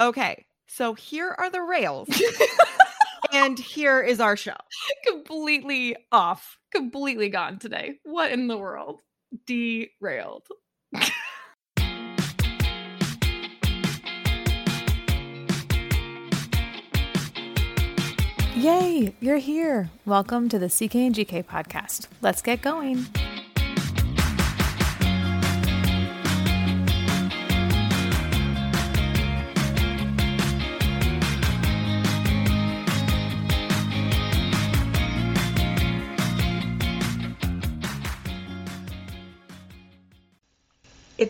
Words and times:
Okay, 0.00 0.46
so 0.66 0.94
here 0.94 1.34
are 1.36 1.50
the 1.50 1.60
rails, 1.60 2.08
and 3.34 3.58
here 3.58 4.00
is 4.00 4.18
our 4.18 4.34
show. 4.34 4.56
completely 5.06 5.94
off, 6.10 6.56
completely 6.72 7.28
gone 7.28 7.58
today. 7.58 7.98
What 8.04 8.32
in 8.32 8.46
the 8.48 8.56
world? 8.56 9.02
Derailed. 9.46 10.46
Yay, 18.56 19.14
you're 19.20 19.36
here. 19.36 19.90
Welcome 20.06 20.48
to 20.48 20.58
the 20.58 20.68
CK 20.68 20.94
and 20.94 21.14
GK 21.14 21.44
podcast. 21.44 22.06
Let's 22.22 22.40
get 22.40 22.62
going. 22.62 23.04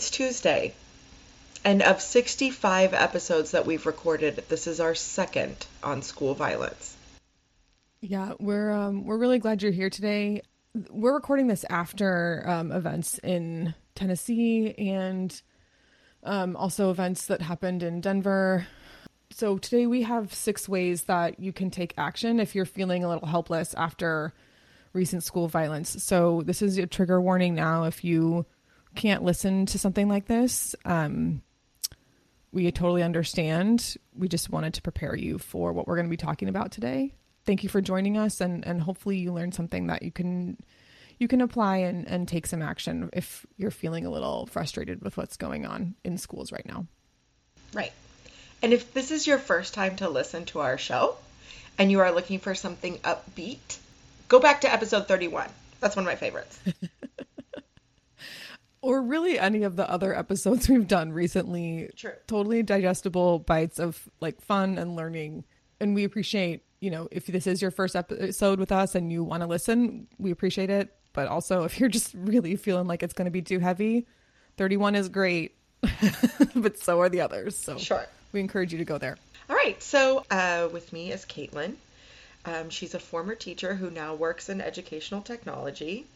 It's 0.00 0.08
Tuesday. 0.08 0.72
And 1.62 1.82
of 1.82 2.00
65 2.00 2.94
episodes 2.94 3.50
that 3.50 3.66
we've 3.66 3.84
recorded, 3.84 4.42
this 4.48 4.66
is 4.66 4.80
our 4.80 4.94
second 4.94 5.66
on 5.82 6.00
school 6.00 6.32
violence. 6.32 6.96
Yeah, 8.00 8.32
we're 8.40 8.72
um 8.72 9.04
we're 9.04 9.18
really 9.18 9.38
glad 9.38 9.60
you're 9.60 9.72
here 9.72 9.90
today. 9.90 10.40
We're 10.88 11.12
recording 11.12 11.48
this 11.48 11.66
after 11.68 12.44
um, 12.46 12.72
events 12.72 13.18
in 13.18 13.74
Tennessee 13.94 14.72
and 14.78 15.38
um, 16.22 16.56
also 16.56 16.90
events 16.90 17.26
that 17.26 17.42
happened 17.42 17.82
in 17.82 18.00
Denver. 18.00 18.66
So 19.28 19.58
today 19.58 19.86
we 19.86 20.00
have 20.00 20.32
six 20.32 20.66
ways 20.66 21.02
that 21.02 21.38
you 21.38 21.52
can 21.52 21.70
take 21.70 21.92
action 21.98 22.40
if 22.40 22.54
you're 22.54 22.64
feeling 22.64 23.04
a 23.04 23.08
little 23.10 23.28
helpless 23.28 23.74
after 23.74 24.32
recent 24.94 25.24
school 25.24 25.46
violence. 25.46 26.02
So 26.02 26.40
this 26.40 26.62
is 26.62 26.78
a 26.78 26.86
trigger 26.86 27.20
warning 27.20 27.54
now 27.54 27.84
if 27.84 28.02
you 28.02 28.46
can't 28.94 29.22
listen 29.22 29.66
to 29.66 29.78
something 29.78 30.08
like 30.08 30.26
this. 30.26 30.74
Um, 30.84 31.42
we 32.52 32.70
totally 32.72 33.02
understand. 33.02 33.96
We 34.16 34.28
just 34.28 34.50
wanted 34.50 34.74
to 34.74 34.82
prepare 34.82 35.14
you 35.14 35.38
for 35.38 35.72
what 35.72 35.86
we're 35.86 35.96
going 35.96 36.06
to 36.06 36.10
be 36.10 36.16
talking 36.16 36.48
about 36.48 36.72
today. 36.72 37.14
Thank 37.46 37.62
you 37.62 37.68
for 37.68 37.80
joining 37.80 38.18
us, 38.18 38.40
and 38.40 38.66
and 38.66 38.80
hopefully 38.80 39.18
you 39.18 39.32
learned 39.32 39.54
something 39.54 39.86
that 39.86 40.02
you 40.02 40.10
can 40.10 40.58
you 41.18 41.28
can 41.28 41.40
apply 41.40 41.78
and 41.78 42.06
and 42.08 42.26
take 42.26 42.46
some 42.46 42.62
action 42.62 43.08
if 43.12 43.46
you're 43.56 43.70
feeling 43.70 44.04
a 44.04 44.10
little 44.10 44.46
frustrated 44.46 45.02
with 45.02 45.16
what's 45.16 45.36
going 45.36 45.64
on 45.64 45.94
in 46.04 46.18
schools 46.18 46.52
right 46.52 46.66
now. 46.66 46.86
Right. 47.72 47.92
And 48.62 48.72
if 48.72 48.92
this 48.92 49.10
is 49.10 49.26
your 49.26 49.38
first 49.38 49.72
time 49.72 49.96
to 49.96 50.08
listen 50.08 50.44
to 50.46 50.60
our 50.60 50.76
show 50.76 51.16
and 51.78 51.90
you 51.90 52.00
are 52.00 52.12
looking 52.12 52.38
for 52.40 52.54
something 52.54 52.98
upbeat, 52.98 53.78
go 54.28 54.38
back 54.38 54.62
to 54.62 54.72
episode 54.72 55.08
31. 55.08 55.48
That's 55.80 55.96
one 55.96 56.04
of 56.04 56.10
my 56.10 56.16
favorites. 56.16 56.58
or 58.82 59.02
really 59.02 59.38
any 59.38 59.62
of 59.62 59.76
the 59.76 59.88
other 59.90 60.16
episodes 60.16 60.68
we've 60.70 60.88
done 60.88 61.12
recently. 61.12 61.90
True. 61.96 62.12
Totally 62.26 62.62
digestible 62.62 63.38
bites 63.40 63.78
of 63.78 64.08
like 64.20 64.40
fun 64.40 64.78
and 64.78 64.96
learning. 64.96 65.44
And 65.80 65.94
we 65.94 66.04
appreciate, 66.04 66.62
you 66.80 66.90
know, 66.90 67.08
if 67.10 67.26
this 67.26 67.46
is 67.46 67.60
your 67.62 67.70
first 67.70 67.96
episode 67.96 68.58
with 68.58 68.72
us 68.72 68.94
and 68.94 69.10
you 69.12 69.24
want 69.24 69.42
to 69.42 69.46
listen, 69.46 70.06
we 70.18 70.30
appreciate 70.30 70.70
it. 70.70 70.94
But 71.12 71.26
also, 71.28 71.64
if 71.64 71.80
you're 71.80 71.88
just 71.88 72.14
really 72.14 72.54
feeling 72.56 72.86
like 72.86 73.02
it's 73.02 73.12
going 73.14 73.24
to 73.26 73.30
be 73.30 73.42
too 73.42 73.58
heavy, 73.58 74.06
31 74.58 74.94
is 74.94 75.08
great, 75.08 75.56
but 76.54 76.78
so 76.78 77.00
are 77.00 77.08
the 77.08 77.20
others. 77.20 77.56
So 77.56 77.78
Sure. 77.78 78.06
we 78.32 78.40
encourage 78.40 78.72
you 78.72 78.78
to 78.78 78.84
go 78.84 78.98
there. 78.98 79.16
All 79.48 79.56
right. 79.56 79.82
So, 79.82 80.24
uh, 80.30 80.68
with 80.72 80.92
me 80.92 81.10
is 81.10 81.24
Caitlin. 81.24 81.74
Um, 82.44 82.70
she's 82.70 82.94
a 82.94 83.00
former 83.00 83.34
teacher 83.34 83.74
who 83.74 83.90
now 83.90 84.14
works 84.14 84.48
in 84.48 84.60
educational 84.60 85.20
technology. 85.20 86.06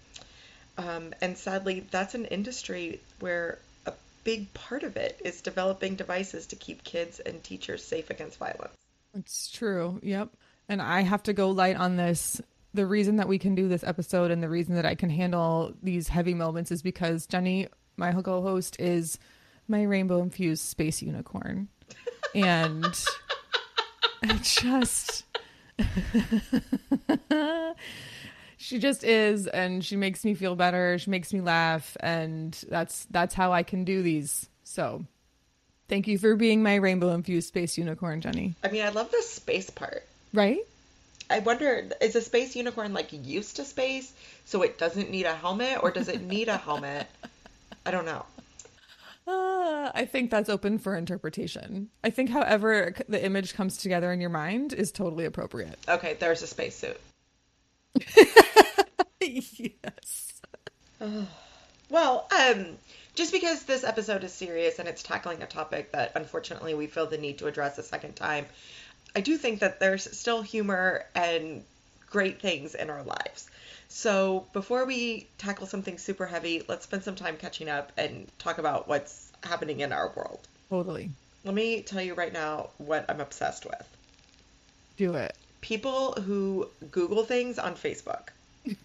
Um, 0.77 1.15
and 1.21 1.37
sadly, 1.39 1.85
that's 1.91 2.15
an 2.15 2.25
industry 2.27 3.01
where 3.21 3.59
a 3.87 3.93
big 4.25 4.53
part 4.55 4.83
of 4.83 4.97
it 4.97 5.21
is 5.25 5.41
developing 5.41 5.95
devices 5.95 6.47
to 6.47 6.57
keep 6.57 6.83
kids 6.85 7.21
and 7.21 7.43
teachers 7.43 7.85
safe 7.85 8.11
against 8.11 8.39
violence. 8.39 8.75
It's 9.15 9.51
true. 9.51 10.01
Yep. 10.03 10.31
And 10.69 10.83
I 10.83 11.03
have 11.03 11.23
to 11.25 11.33
go 11.33 11.51
light 11.51 11.77
on 11.77 11.97
this. 11.97 12.41
The 12.73 12.87
reason 12.87 13.17
that 13.17 13.29
we 13.29 13.39
can 13.39 13.55
do 13.55 13.69
this 13.69 13.85
episode 13.85 14.33
and 14.33 14.43
the 14.43 14.49
reason 14.49 14.75
that 14.75 14.87
I 14.87 14.97
can 14.97 15.11
handle 15.11 15.75
these 15.83 16.09
heavy 16.09 16.35
moments 16.35 16.73
is 16.73 16.83
because 16.83 17.27
Jenny, 17.27 17.69
my 17.97 18.13
co 18.13 18.43
host, 18.43 18.81
is 18.81 19.19
my 19.69 19.85
rainbow 19.85 20.23
infused 20.23 20.65
space 20.65 21.03
unicorn. 21.03 21.69
And 22.35 22.85
I 24.25 24.33
just. 24.43 25.23
she 28.65 28.79
just 28.79 29.05
is 29.05 29.47
and 29.47 29.85
she 29.85 29.95
makes 29.95 30.25
me 30.25 30.33
feel 30.33 30.57
better 30.57 30.97
she 30.99 31.11
makes 31.11 31.33
me 31.35 31.41
laugh 31.43 31.97
and 32.01 32.65
that's 32.71 33.07
that's 33.11 33.35
how 33.35 33.53
i 33.53 33.63
can 33.63 33.85
do 33.85 34.03
these 34.03 34.49
so 34.63 35.05
thank 35.89 36.09
you 36.09 36.17
for 36.17 36.35
being 36.35 36.63
my 36.63 36.77
rainbow 36.77 37.11
infused 37.11 37.49
space 37.49 37.77
unicorn 37.77 38.21
jenny 38.23 38.55
I 38.65 38.69
mean, 38.69 38.83
I 38.83 38.89
love 38.89 39.11
the 39.11 39.21
space 39.23 39.69
part. 39.71 40.05
right 40.33 40.61
I 41.31 41.39
wonder, 41.39 41.89
is 42.03 42.17
a 42.17 42.21
space 42.21 42.55
unicorn 42.55 42.93
like 42.93 43.09
used 43.13 43.57
to 43.57 43.65
space 43.65 44.13
so 44.45 44.63
it 44.63 44.77
doesn't 44.79 45.11
need 45.11 45.25
a 45.25 45.35
helmet, 45.35 45.79
or 45.83 45.91
does 45.91 46.09
it 46.09 46.21
need 46.21 46.49
a 46.49 46.59
helmet? 46.59 47.07
I 47.87 47.91
don't 47.91 48.05
know. 48.05 48.25
uh, 49.27 49.91
i 49.95 50.07
think 50.11 50.31
that's 50.31 50.49
open 50.51 50.79
for 50.79 50.97
interpretation 50.97 51.89
i 52.03 52.11
think 52.11 52.31
however 52.31 52.95
the 53.09 53.23
image 53.25 53.55
comes 53.55 53.77
together 53.79 54.11
in 54.13 54.21
your 54.21 54.31
mind 54.31 54.73
is 54.73 54.91
totally 54.93 55.25
appropriate 55.27 55.79
Okay, 55.89 56.17
there's 56.21 56.43
a 56.43 56.47
spacesuit. 56.47 56.99
yes 59.21 60.41
Well, 61.91 62.27
um, 62.37 62.79
just 63.15 63.33
because 63.33 63.63
this 63.65 63.85
episode 63.85 64.25
is 64.25 64.33
serious 64.33 64.79
and 64.79 64.89
it's 64.89 65.03
tackling 65.03 65.43
a 65.43 65.47
topic 65.47 65.93
that 65.93 66.13
unfortunately 66.15 66.75
we 66.75 66.87
feel 66.87 67.07
the 67.07 67.19
need 67.19 67.39
to 67.39 67.47
address 67.47 67.79
a 67.79 67.83
second 67.83 68.17
time, 68.17 68.47
I 69.15 69.21
do 69.21 69.37
think 69.37 69.61
that 69.61 69.79
there's 69.79 70.17
still 70.17 70.43
humor 70.43 71.05
and 71.15 71.63
great 72.11 72.41
things 72.41 72.75
in 72.75 72.91
our 72.91 73.03
lives. 73.03 73.49
So 73.89 74.47
before 74.53 74.87
we 74.87 75.29
tackle 75.39 75.67
something 75.67 75.99
super 75.99 76.27
heavy, 76.27 76.63
let's 76.69 76.85
spend 76.85 77.05
some 77.05 77.15
time 77.15 77.37
catching 77.37 77.69
up 77.69 77.93
and 77.97 78.27
talk 78.39 78.59
about 78.59 78.89
what's 78.89 79.31
happening 79.43 79.81
in 79.81 79.93
our 79.93 80.13
world. 80.17 80.41
totally 80.69 81.11
Let 81.45 81.55
me 81.55 81.83
tell 81.83 82.03
you 82.03 82.15
right 82.15 82.33
now 82.33 82.71
what 82.79 83.05
I'm 83.09 83.21
obsessed 83.21 83.67
with. 83.67 83.87
do 84.97 85.15
it 85.15 85.37
people 85.65 86.13
who 86.13 86.69
Google 86.91 87.25
things 87.25 87.59
on 87.59 87.75
Facebook. 87.75 88.29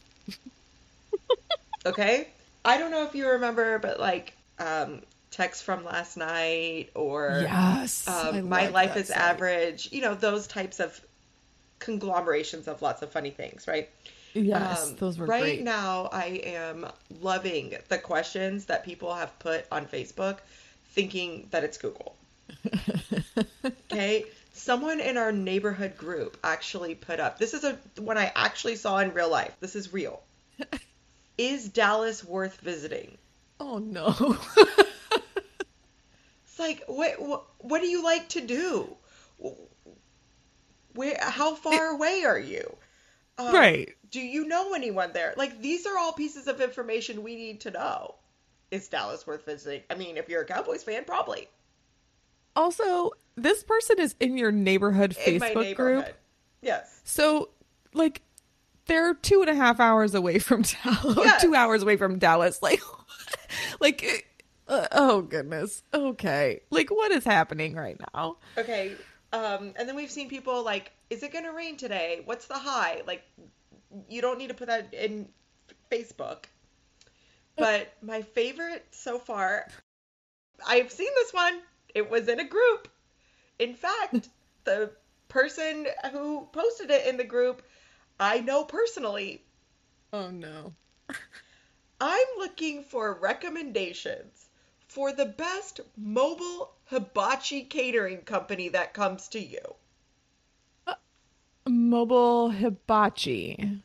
okay? 1.86 2.30
I 2.64 2.78
don't 2.78 2.90
know 2.90 3.04
if 3.04 3.14
you 3.14 3.32
remember, 3.32 3.80
but 3.80 4.00
like 4.00 4.32
um, 4.60 5.02
text 5.30 5.66
from 5.66 5.84
last 5.84 6.16
night 6.16 6.92
or 6.96 7.40
yes 7.42 8.08
um, 8.08 8.48
my 8.48 8.70
life 8.70 8.96
is 8.96 9.10
site. 9.10 9.18
average, 9.18 9.90
you 9.92 10.00
know, 10.00 10.16
those 10.16 10.48
types 10.48 10.80
of 10.80 10.98
conglomerations 11.80 12.70
of 12.70 12.82
lots 12.82 13.02
of 13.02 13.12
funny 13.12 13.32
things, 13.32 13.68
right? 13.68 13.90
yes 14.34 14.88
Um, 14.88 14.96
those 15.00 15.18
were 15.18 15.26
right 15.26 15.42
great 15.42 15.64
now, 15.64 16.08
I 16.14 16.28
am 16.46 16.88
loving 17.20 17.76
the 17.90 17.98
questions 17.98 18.68
that 18.68 18.86
people 18.86 19.14
have 19.14 19.38
put 19.40 19.66
on 19.70 19.86
Facebook, 19.86 20.38
thinking 20.92 21.50
that 21.52 21.66
it's 21.66 21.78
Google. 21.78 22.16
okay, 23.92 24.24
someone 24.60 25.00
in 25.00 25.18
our 25.18 25.32
neighborhood 25.32 25.98
group 25.98 26.38
actually 26.44 26.96
put 26.96 27.20
up. 27.20 27.40
This 27.40 27.54
is 27.54 27.64
a 27.64 27.80
one 27.98 28.18
I 28.18 28.32
actually 28.36 28.76
saw 28.76 29.00
in 29.00 29.14
real 29.14 29.30
life. 29.30 29.56
This 29.60 29.76
is 29.76 29.94
real. 29.94 30.22
is 31.38 31.70
Dallas 31.70 32.24
worth 32.24 32.60
visiting? 32.62 33.18
oh 33.60 33.78
no 33.78 34.38
It's 36.46 36.60
like 36.60 36.84
what 36.88 37.22
what, 37.22 37.44
what 37.60 37.82
do 37.82 37.88
you 37.88 38.04
like 38.04 38.30
to 38.30 38.42
do? 38.42 38.96
Where 40.94 41.18
how 41.20 41.56
far 41.56 41.88
away 41.88 42.24
are 42.26 42.40
you? 42.40 42.76
Um, 43.38 43.54
right 43.54 43.96
Do 44.12 44.20
you 44.20 44.46
know 44.46 44.74
anyone 44.74 45.12
there? 45.14 45.34
Like 45.38 45.62
these 45.62 45.86
are 45.86 45.98
all 45.98 46.14
pieces 46.14 46.48
of 46.48 46.62
information 46.62 47.24
we 47.24 47.36
need 47.36 47.62
to 47.62 47.72
know. 47.72 48.16
Is 48.72 48.88
Dallas 48.88 49.26
worth 49.26 49.46
visiting? 49.46 49.82
I 49.90 49.96
mean, 49.96 50.18
if 50.18 50.30
you're 50.30 50.42
a 50.42 50.46
Cowboys 50.46 50.84
fan, 50.84 51.04
probably. 51.04 51.48
Also, 52.56 53.12
this 53.44 53.64
person 53.64 54.00
is 54.00 54.16
in 54.20 54.38
your 54.38 54.52
neighborhood 54.52 55.16
In 55.26 55.40
Facebook 55.40 55.56
neighborhood. 55.56 55.76
group. 56.06 56.18
Yes. 56.62 57.02
So, 57.04 57.50
like, 57.94 58.22
they're 58.86 59.14
two 59.14 59.42
and 59.42 59.50
a 59.50 59.56
half 59.56 59.80
hours 59.80 60.14
away 60.16 60.40
from 60.40 60.62
Dallas. 60.84 61.18
Yes. 61.18 61.42
Two 61.42 61.56
hours 61.56 61.84
away 61.84 61.98
from 61.98 62.20
Dallas. 62.20 62.60
Like, 62.70 62.82
like, 63.80 64.28
uh, 64.68 64.88
oh 64.92 65.22
goodness. 65.22 65.84
Okay. 65.94 66.62
Like, 66.70 66.90
what 66.90 67.12
is 67.12 67.24
happening 67.24 67.76
right 67.76 68.00
now? 68.14 68.38
Okay. 68.58 68.94
Um, 69.32 69.74
and 69.76 69.88
then 69.88 69.96
we've 69.96 70.10
seen 70.12 70.30
people 70.30 70.64
like, 70.64 70.92
is 71.10 71.24
it 71.24 71.32
going 71.32 71.46
to 71.46 71.52
rain 71.52 71.78
today? 71.78 72.22
What's 72.26 72.48
the 72.48 72.56
high? 72.58 73.02
Like, 73.08 73.24
you 74.08 74.22
don't 74.22 74.38
need 74.40 74.48
to 74.50 74.54
put 74.54 74.68
that 74.68 74.94
in 74.94 75.30
Facebook. 75.92 76.46
But 77.58 77.94
my 78.02 78.22
favorite 78.22 78.86
so 78.92 79.20
far, 79.20 79.68
I've 80.68 80.92
seen 80.92 81.10
this 81.16 81.34
one. 81.34 81.60
It 81.94 82.10
was 82.10 82.28
in 82.28 82.40
a 82.40 82.48
group. 82.48 82.88
In 83.60 83.76
fact, 83.76 84.30
the 84.64 84.92
person 85.28 85.88
who 86.12 86.48
posted 86.54 86.90
it 86.90 87.06
in 87.06 87.18
the 87.18 87.26
group, 87.26 87.62
I 88.20 88.40
know 88.40 88.64
personally. 88.64 89.44
Oh 90.14 90.32
no. 90.32 90.74
I'm 92.02 92.28
looking 92.38 92.84
for 92.84 93.14
recommendations 93.14 94.48
for 94.88 95.12
the 95.12 95.26
best 95.26 95.82
mobile 95.98 96.74
hibachi 96.86 97.64
catering 97.64 98.22
company 98.22 98.70
that 98.70 98.94
comes 98.94 99.28
to 99.30 99.40
you. 99.40 99.76
Uh, 100.88 100.96
mobile 101.68 102.50
hibachi. 102.50 103.82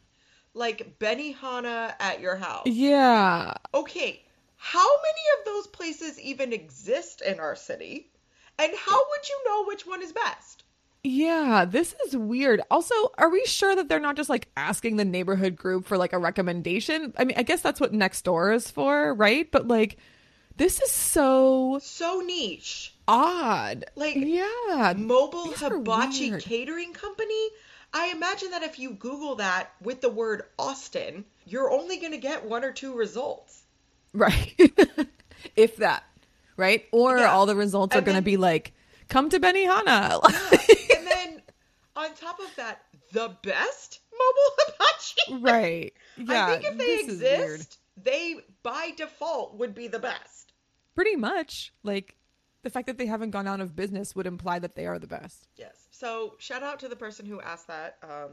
Like 0.55 1.01
Benihana 1.01 1.95
at 1.99 2.21
your 2.21 2.37
house. 2.37 2.67
Yeah. 2.67 3.55
Okay, 3.75 4.25
how 4.57 4.89
many 5.03 5.41
of 5.41 5.45
those 5.45 5.67
places 5.67 6.21
even 6.21 6.53
exist 6.53 7.21
in 7.21 7.41
our 7.41 7.57
city? 7.57 8.13
And 8.59 8.73
how 8.87 8.97
would 8.97 9.29
you 9.29 9.43
know 9.47 9.65
which 9.67 9.87
one 9.87 10.03
is 10.03 10.13
best? 10.13 10.65
Yeah, 11.03 11.67
this 11.69 11.95
is 12.07 12.17
weird. 12.17 12.63
Also, 12.71 12.95
are 13.19 13.29
we 13.29 13.45
sure 13.45 13.77
that 13.77 13.89
they're 13.89 14.01
not 14.01 14.17
just 14.17 14.31
like 14.31 14.49
asking 14.57 14.97
the 14.97 15.05
neighborhood 15.05 15.55
group 15.55 15.87
for 15.87 15.99
like 15.99 16.13
a 16.15 16.19
recommendation? 16.19 17.13
I 17.19 17.25
mean, 17.25 17.37
I 17.37 17.43
guess 17.43 17.61
that's 17.61 17.81
what 17.81 17.93
Nextdoor 17.93 18.55
is 18.55 18.71
for, 18.71 19.13
right? 19.15 19.51
But 19.51 19.69
like 19.69 19.99
this 20.57 20.81
is 20.81 20.91
so 20.91 21.79
So 21.83 22.21
niche. 22.21 22.95
odd. 23.09 23.85
Like, 23.97 24.15
yeah. 24.17 24.95
Mobile 24.97 25.53
hibachi 25.53 26.31
weird. 26.31 26.43
catering 26.43 26.93
company? 26.93 27.49
I 27.93 28.09
imagine 28.09 28.51
that 28.53 28.63
if 28.63 28.79
you 28.79 28.91
Google 28.93 29.37
that 29.37 29.73
with 29.83 30.01
the 30.01 30.09
word 30.09 30.45
Austin, 30.59 31.25
you're 31.47 31.71
only 31.71 31.99
going 31.99 32.13
to 32.13 32.19
get 32.19 32.45
one 32.45 32.65
or 32.65 32.73
two 32.73 32.95
results. 32.95 33.63
Right. 34.13 34.55
if 35.57 35.77
that. 35.77 36.05
Right? 36.57 36.85
Or 36.93 37.19
Yeah. 37.19 37.31
all 37.33 37.47
the 37.47 37.57
results 37.57 37.97
are 37.97 38.01
going 38.03 38.17
to 38.17 38.23
be 38.23 38.37
like 38.37 38.73
come 39.09 39.29
to 39.31 39.41
Benihana. 39.41 40.21
and 40.97 41.07
then 41.07 41.43
on 41.97 42.15
top 42.15 42.39
of 42.41 42.55
that, 42.57 42.83
the 43.13 43.37
best 43.43 44.01
mobile 44.13 44.57
hibachi? 45.39 45.43
right. 45.45 45.93
Yeah. 46.17 46.47
I 46.47 46.51
think 46.59 46.65
if 46.73 46.79
they 46.79 46.85
this 46.87 47.09
is 47.09 47.21
weird. 47.21 47.51
exist, 47.55 47.79
they 48.03 48.37
by 48.63 48.93
default 48.97 49.57
would 49.59 49.75
be 49.75 49.89
the 49.89 49.99
best. 49.99 50.53
Pretty 50.95 51.17
much. 51.17 51.73
Like 51.83 52.17
the 52.63 52.71
fact 52.71 52.87
that 52.87 52.99
they 52.99 53.07
haven't 53.07 53.31
gone 53.31 53.47
out 53.49 53.61
of 53.61 53.75
business 53.77 54.15
would 54.17 54.27
imply 54.27 54.59
that 54.61 54.75
they 54.77 54.87
are 54.87 54.99
the 54.99 55.07
best. 55.07 55.49
Yes. 55.57 55.75
So 55.91 56.35
shout 56.39 56.63
out 56.63 56.81
to 56.81 56.89
the 56.89 56.97
person 56.97 57.27
who 57.27 57.41
asked 57.41 57.67
that. 57.69 57.99
Um, 58.03 58.31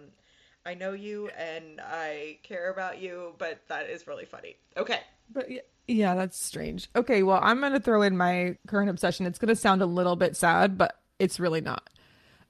I 0.66 0.76
know 0.76 0.94
you 0.94 1.30
and 1.38 1.82
I 1.82 2.38
care 2.44 2.72
about 2.72 3.00
you, 3.02 3.34
but 3.40 3.62
that 3.68 3.90
is 3.90 4.06
really 4.08 4.26
funny. 4.26 4.58
Okay. 4.78 5.00
But 5.34 5.50
yeah, 5.50 5.62
yeah, 5.88 6.16
that's 6.16 6.42
strange. 6.44 6.90
Okay, 6.96 7.24
well, 7.24 7.40
I'm 7.42 7.60
going 7.60 7.74
to 7.74 7.80
throw 7.80 8.02
in 8.02 8.16
my 8.18 8.58
current 8.68 8.90
obsession. 8.90 9.26
It's 9.26 9.40
going 9.40 9.50
to 9.50 9.56
sound 9.56 9.82
a 9.82 9.86
little 9.86 10.16
bit 10.16 10.36
sad, 10.38 10.78
but 10.78 10.96
it's 11.20 11.40
really 11.40 11.62
not. 11.62 11.90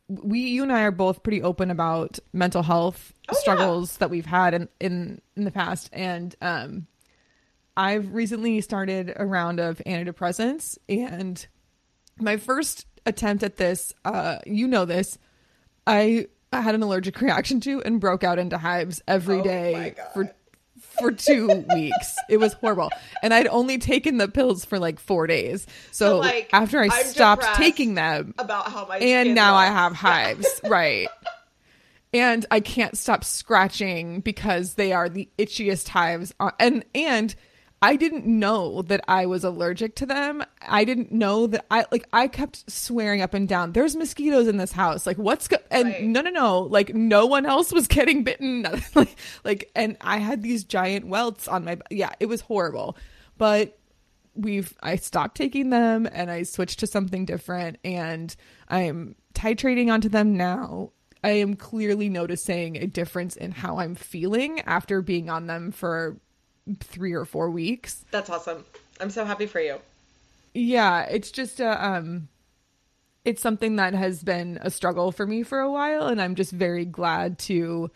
We, 0.07 0.39
you 0.41 0.63
and 0.63 0.71
I 0.73 0.81
are 0.83 0.91
both 0.91 1.23
pretty 1.23 1.41
open 1.41 1.71
about 1.71 2.19
mental 2.33 2.63
health 2.63 3.13
Oh, 3.29 3.33
yeah. 3.33 3.39
struggles 3.39 3.97
that 3.97 4.09
we've 4.09 4.25
had 4.25 4.53
in, 4.53 4.67
in 4.81 5.21
in 5.37 5.45
the 5.45 5.51
past, 5.51 5.89
and 5.93 6.35
um, 6.41 6.87
I've 7.77 8.13
recently 8.13 8.59
started 8.59 9.13
a 9.15 9.25
round 9.25 9.61
of 9.61 9.77
antidepressants, 9.85 10.77
and 10.89 11.45
my 12.19 12.35
first 12.35 12.85
attempt 13.05 13.41
at 13.43 13.55
this, 13.55 13.93
uh, 14.03 14.39
you 14.45 14.67
know 14.67 14.83
this, 14.83 15.17
I 15.87 16.27
I 16.51 16.59
had 16.59 16.75
an 16.75 16.83
allergic 16.83 17.21
reaction 17.21 17.61
to 17.61 17.81
and 17.83 18.01
broke 18.01 18.25
out 18.25 18.37
into 18.37 18.57
hives 18.57 19.01
every 19.07 19.39
Oh 19.39 19.43
day 19.43 19.95
for 20.13 20.29
for 21.01 21.12
two 21.12 21.65
weeks. 21.74 22.15
It 22.30 22.38
was 22.38 22.53
horrible. 22.53 22.89
And 23.21 23.33
I'd 23.33 23.48
only 23.48 23.77
taken 23.77 24.18
the 24.18 24.27
pills 24.27 24.63
for 24.63 24.80
like 24.80 25.00
four 25.00 25.27
days. 25.27 25.68
So, 25.92 26.07
So, 26.12 26.18
like, 26.19 26.50
after 26.53 26.80
I 26.80 26.86
I'm 26.92 27.06
stopped 27.06 27.45
taking 27.56 27.95
them, 27.95 28.33
About 28.38 28.71
how 28.71 28.86
my 28.88 28.98
and 28.98 29.36
now 29.36 29.56
I 29.56 29.65
have 29.68 29.94
hives. 29.94 30.62
Right. 30.63 31.07
And 32.13 32.45
I 32.51 32.59
can't 32.59 32.98
stop 32.98 33.24
scratching 33.24 34.19
because 34.19 34.74
they 34.75 34.92
are 34.94 35.07
the 35.09 35.30
itchiest 35.38 35.88
hives. 35.88 36.33
on- 36.39 36.51
And 36.59 36.86
and 36.94 37.33
I 37.83 37.95
didn't 37.95 38.27
know 38.27 38.83
that 38.83 39.01
I 39.07 39.25
was 39.25 39.43
allergic 39.43 39.95
to 39.95 40.05
them. 40.05 40.43
I 40.61 40.83
didn't 40.83 41.11
know 41.11 41.47
that 41.47 41.65
I 41.71 41.85
like 41.91 42.07
I 42.13 42.27
kept 42.27 42.69
swearing 42.69 43.21
up 43.21 43.33
and 43.33 43.47
down, 43.47 43.71
there's 43.71 43.95
mosquitoes 43.95 44.47
in 44.47 44.57
this 44.57 44.71
house. 44.71 45.07
Like 45.07 45.17
what's 45.17 45.47
go-? 45.47 45.57
and 45.71 45.87
Right. 45.87 46.03
no 46.03 46.21
no 46.21 46.29
no, 46.29 46.59
like 46.59 46.93
no 46.93 47.25
one 47.25 47.45
else 47.45 47.73
was 47.73 47.87
getting 47.87 48.23
bitten. 48.23 48.67
like 48.95 49.15
like 49.43 49.71
and 49.75 49.97
I 50.01 50.17
had 50.17 50.43
these 50.43 50.63
giant 50.63 51.07
welts 51.07 51.47
on 51.47 51.65
my 51.65 51.79
yeah, 51.89 52.11
it 52.19 52.27
was 52.27 52.41
horrible. 52.41 52.97
But 53.39 53.79
we've 54.35 54.77
I 54.83 54.95
stopped 54.97 55.35
taking 55.35 55.71
them 55.71 56.07
and 56.11 56.29
I 56.29 56.43
switched 56.43 56.79
to 56.79 56.87
something 56.87 57.25
different 57.25 57.79
and 57.83 58.35
I'm 58.69 59.15
titrating 59.33 59.91
onto 59.91 60.07
them 60.09 60.37
now. 60.37 60.91
I 61.23 61.31
am 61.31 61.55
clearly 61.55 62.09
noticing 62.09 62.77
a 62.77 62.87
difference 62.87 63.35
in 63.35 63.51
how 63.51 63.79
I'm 63.79 63.95
feeling 63.95 64.59
after 64.61 65.01
being 65.01 65.29
on 65.29 65.47
them 65.47 65.71
for 65.71 66.19
3 66.79 67.13
or 67.13 67.25
4 67.25 67.49
weeks. 67.49 68.05
That's 68.11 68.29
awesome. 68.29 68.65
I'm 68.99 69.09
so 69.09 69.25
happy 69.25 69.47
for 69.47 69.59
you. 69.59 69.77
Yeah, 70.53 71.03
it's 71.03 71.31
just 71.31 71.61
uh, 71.61 71.77
um 71.79 72.27
it's 73.23 73.41
something 73.41 73.75
that 73.75 73.93
has 73.93 74.23
been 74.23 74.57
a 74.61 74.71
struggle 74.71 75.11
for 75.11 75.27
me 75.27 75.43
for 75.43 75.59
a 75.59 75.71
while 75.71 76.07
and 76.07 76.21
I'm 76.21 76.35
just 76.35 76.51
very 76.51 76.85
glad 76.85 77.37
to 77.39 77.91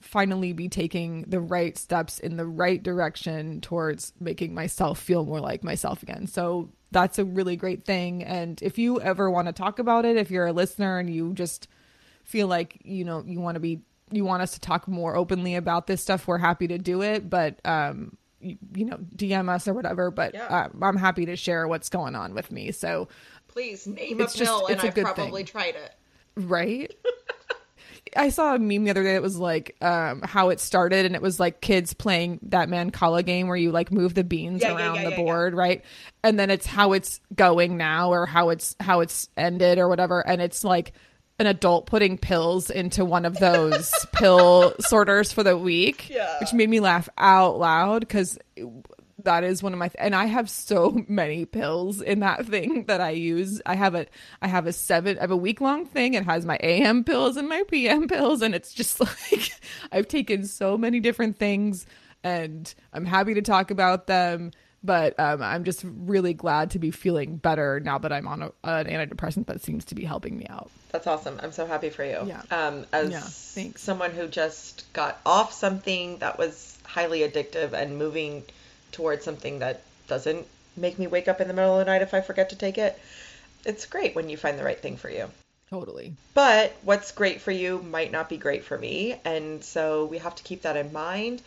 finally 0.00 0.52
be 0.52 0.68
taking 0.68 1.22
the 1.26 1.40
right 1.40 1.76
steps 1.76 2.18
in 2.18 2.36
the 2.36 2.46
right 2.46 2.82
direction 2.82 3.60
towards 3.60 4.12
making 4.20 4.54
myself 4.54 4.98
feel 4.98 5.24
more 5.24 5.40
like 5.40 5.64
myself 5.64 6.02
again. 6.02 6.26
So 6.26 6.70
that's 6.90 7.18
a 7.18 7.24
really 7.24 7.56
great 7.56 7.84
thing 7.84 8.22
and 8.24 8.60
if 8.62 8.78
you 8.78 9.00
ever 9.00 9.30
want 9.30 9.46
to 9.46 9.52
talk 9.52 9.78
about 9.78 10.04
it 10.04 10.16
if 10.16 10.30
you're 10.30 10.46
a 10.46 10.52
listener 10.52 10.98
and 10.98 11.12
you 11.12 11.32
just 11.34 11.68
feel 12.24 12.46
like 12.46 12.78
you 12.84 13.04
know 13.04 13.22
you 13.26 13.40
want 13.40 13.56
to 13.56 13.60
be 13.60 13.80
you 14.12 14.24
want 14.24 14.42
us 14.42 14.52
to 14.52 14.60
talk 14.60 14.86
more 14.88 15.16
openly 15.16 15.54
about 15.56 15.86
this 15.86 16.00
stuff 16.00 16.26
we're 16.28 16.38
happy 16.38 16.68
to 16.68 16.78
do 16.78 17.02
it 17.02 17.28
but 17.28 17.60
um 17.64 18.16
you, 18.40 18.56
you 18.74 18.84
know 18.84 18.98
dm 19.16 19.48
us 19.48 19.66
or 19.66 19.74
whatever 19.74 20.10
but 20.10 20.34
Yeah. 20.34 20.44
uh, 20.46 20.68
i'm 20.82 20.96
happy 20.96 21.26
to 21.26 21.36
share 21.36 21.66
what's 21.66 21.88
going 21.88 22.14
on 22.14 22.34
with 22.34 22.50
me 22.52 22.70
so 22.72 23.08
Please 23.48 23.86
name 23.86 24.20
It's 24.20 24.34
a 24.34 24.38
just- 24.38 24.50
pill, 24.50 24.66
and 24.66 24.78
I've 24.80 24.94
probably 24.94 25.42
thing. 25.42 25.46
tried 25.46 25.74
it. 25.76 25.94
right 26.36 26.94
i 28.16 28.28
saw 28.28 28.54
a 28.54 28.58
meme 28.58 28.84
the 28.84 28.90
other 28.90 29.02
day 29.02 29.14
that 29.14 29.22
was 29.22 29.36
like 29.38 29.74
um 29.82 30.22
how 30.22 30.50
it 30.50 30.60
started 30.60 31.04
and 31.06 31.14
it 31.16 31.22
was 31.22 31.40
like 31.40 31.60
kids 31.60 31.92
playing 31.92 32.38
that 32.42 32.68
mancala 32.68 33.24
game 33.24 33.48
where 33.48 33.56
you 33.56 33.72
like 33.72 33.90
move 33.90 34.14
the 34.14 34.22
beans 34.24 34.62
Yeah, 34.62 34.76
around 34.76 34.96
yeah, 34.96 35.10
the 35.10 35.16
board 35.16 35.54
right 35.54 35.84
and 36.22 36.38
then 36.38 36.50
it's 36.50 36.66
how 36.66 36.92
it's 36.92 37.20
going 37.34 37.76
now 37.76 38.10
or 38.10 38.24
how 38.26 38.50
it's 38.50 38.76
how 38.78 39.00
it's 39.00 39.28
ended 39.36 39.78
or 39.78 39.88
whatever 39.88 40.20
and 40.26 40.40
it's 40.40 40.62
like 40.62 40.92
an 41.38 41.46
adult 41.46 41.86
putting 41.86 42.16
pills 42.18 42.70
into 42.70 43.04
one 43.04 43.24
of 43.24 43.38
those 43.38 43.92
pill 44.12 44.74
sorters 44.80 45.32
for 45.32 45.42
the 45.42 45.56
week 45.56 46.08
Yeah. 46.08 46.38
which 46.40 46.52
made 46.52 46.70
me 46.70 46.80
laugh 46.80 47.08
out 47.18 47.58
loud 47.58 48.00
because 48.00 48.38
that 49.22 49.44
is 49.44 49.62
one 49.62 49.72
of 49.72 49.78
my 49.78 49.90
and 49.98 50.14
i 50.14 50.26
have 50.26 50.48
so 50.48 51.02
many 51.08 51.44
pills 51.44 52.00
in 52.00 52.20
that 52.20 52.46
thing 52.46 52.84
that 52.84 53.00
i 53.00 53.10
use. 53.10 53.60
I 53.66 53.74
have 53.74 53.94
a 53.94 54.06
i 54.40 54.46
have 54.46 54.66
a 54.66 54.72
seven 54.72 55.18
i 55.18 55.22
have 55.22 55.30
a 55.30 55.36
week 55.36 55.60
long 55.60 55.84
thing. 55.86 56.14
It 56.14 56.24
has 56.24 56.46
my 56.46 56.56
am 56.56 57.02
pills 57.04 57.36
and 57.36 57.48
my 57.48 57.62
pm 57.68 58.06
pills 58.08 58.40
and 58.42 58.54
it's 58.54 58.72
just 58.72 59.00
like 59.32 59.52
i've 59.92 60.06
taken 60.08 60.46
so 60.46 60.78
many 60.78 61.00
different 61.00 61.38
things 61.38 61.86
and 62.22 62.72
i'm 62.92 63.04
happy 63.04 63.34
to 63.34 63.42
talk 63.42 63.70
about 63.70 64.06
them 64.06 64.52
but 64.86 65.18
um, 65.20 65.42
i'm 65.42 65.64
just 65.64 65.84
really 65.84 66.32
glad 66.32 66.70
to 66.70 66.78
be 66.78 66.90
feeling 66.90 67.36
better 67.36 67.80
now 67.80 67.98
that 67.98 68.12
i'm 68.12 68.26
on 68.26 68.42
a, 68.42 68.52
an 68.64 68.86
antidepressant 68.86 69.46
that 69.46 69.60
seems 69.62 69.84
to 69.84 69.94
be 69.94 70.04
helping 70.04 70.36
me 70.38 70.46
out 70.48 70.70
That's 70.92 71.06
awesome. 71.06 71.38
I'm 71.42 71.52
so 71.52 71.66
happy 71.66 71.90
for 71.90 72.04
you. 72.04 72.20
Yeah. 72.24 72.42
Um, 72.50 72.86
as 72.92 73.10
Yeah, 73.10 73.20
thanks. 73.20 73.82
someone 73.82 74.12
who 74.12 74.28
just 74.28 74.90
got 74.94 75.20
off 75.26 75.52
something 75.52 76.18
that 76.18 76.38
was 76.38 76.78
highly 76.84 77.20
addictive 77.20 77.74
and 77.74 77.98
moving 77.98 78.44
towards 78.92 79.22
something 79.24 79.58
that 79.58 79.82
doesn't 80.08 80.46
make 80.76 80.98
me 80.98 81.06
wake 81.06 81.28
up 81.28 81.40
in 81.40 81.48
the 81.48 81.54
middle 81.54 81.74
of 81.78 81.84
the 81.84 81.90
night 81.92 82.00
if 82.02 82.14
I 82.14 82.22
forget 82.22 82.48
to 82.50 82.56
take 82.56 82.78
it, 82.78 82.98
it's 83.66 83.84
great 83.84 84.14
when 84.14 84.30
you 84.30 84.36
find 84.38 84.58
the 84.58 84.64
right 84.64 84.80
thing 84.80 84.96
for 84.96 85.10
you. 85.10 85.28
totally 85.68 86.14
But 86.32 86.74
what's 86.82 87.12
great 87.12 87.40
for 87.42 87.50
you 87.50 87.82
might 87.82 88.12
not 88.12 88.28
be 88.28 88.38
great 88.38 88.64
for 88.64 88.78
me. 88.78 89.20
And 89.24 89.62
so 89.64 90.06
we 90.06 90.18
have 90.18 90.34
to 90.36 90.42
keep 90.44 90.62
that 90.62 90.76
in 90.76 90.92
mind. 90.92 91.42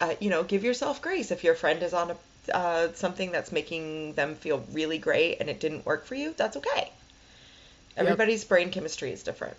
Uh, 0.00 0.14
you 0.18 0.30
know, 0.30 0.42
give 0.42 0.64
yourself 0.64 1.00
grace. 1.02 1.30
If 1.30 1.44
your 1.44 1.54
friend 1.54 1.82
is 1.82 1.94
on 1.94 2.10
a, 2.10 2.16
uh, 2.52 2.92
something 2.94 3.32
that's 3.32 3.52
making 3.52 4.14
them 4.14 4.34
feel 4.34 4.64
really 4.72 4.98
great 4.98 5.38
and 5.40 5.48
it 5.48 5.60
didn't 5.60 5.86
work 5.86 6.06
for 6.06 6.14
you, 6.14 6.34
that's 6.36 6.56
okay. 6.56 6.90
Everybody's 7.96 8.44
brain 8.44 8.70
chemistry 8.70 9.12
is 9.12 9.22
different. 9.22 9.56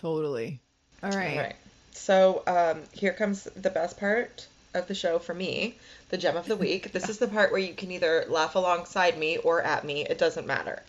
totally 0.00 0.60
all 1.02 1.10
right, 1.10 1.30
All 1.30 1.42
right. 1.42 1.56
So 1.92 2.42
um, 2.46 2.82
here 2.92 3.12
comes 3.12 3.44
the 3.44 3.70
best 3.70 3.98
part 3.98 4.46
of 4.72 4.88
the 4.88 4.94
show 4.94 5.18
for 5.18 5.34
me 5.34 5.76
the 6.08 6.16
gem 6.16 6.36
of 6.36 6.46
the 6.46 6.56
week. 6.66 6.92
This 6.92 7.08
is 7.08 7.18
the 7.18 7.28
part 7.28 7.52
where 7.52 7.60
you 7.60 7.74
can 7.74 7.90
either 7.90 8.24
laugh 8.28 8.54
alongside 8.54 9.18
me 9.18 9.36
or 9.38 9.62
at 9.62 9.84
me, 9.84 10.04
it 10.04 10.18
doesn't 10.18 10.46
matter. 10.46 10.82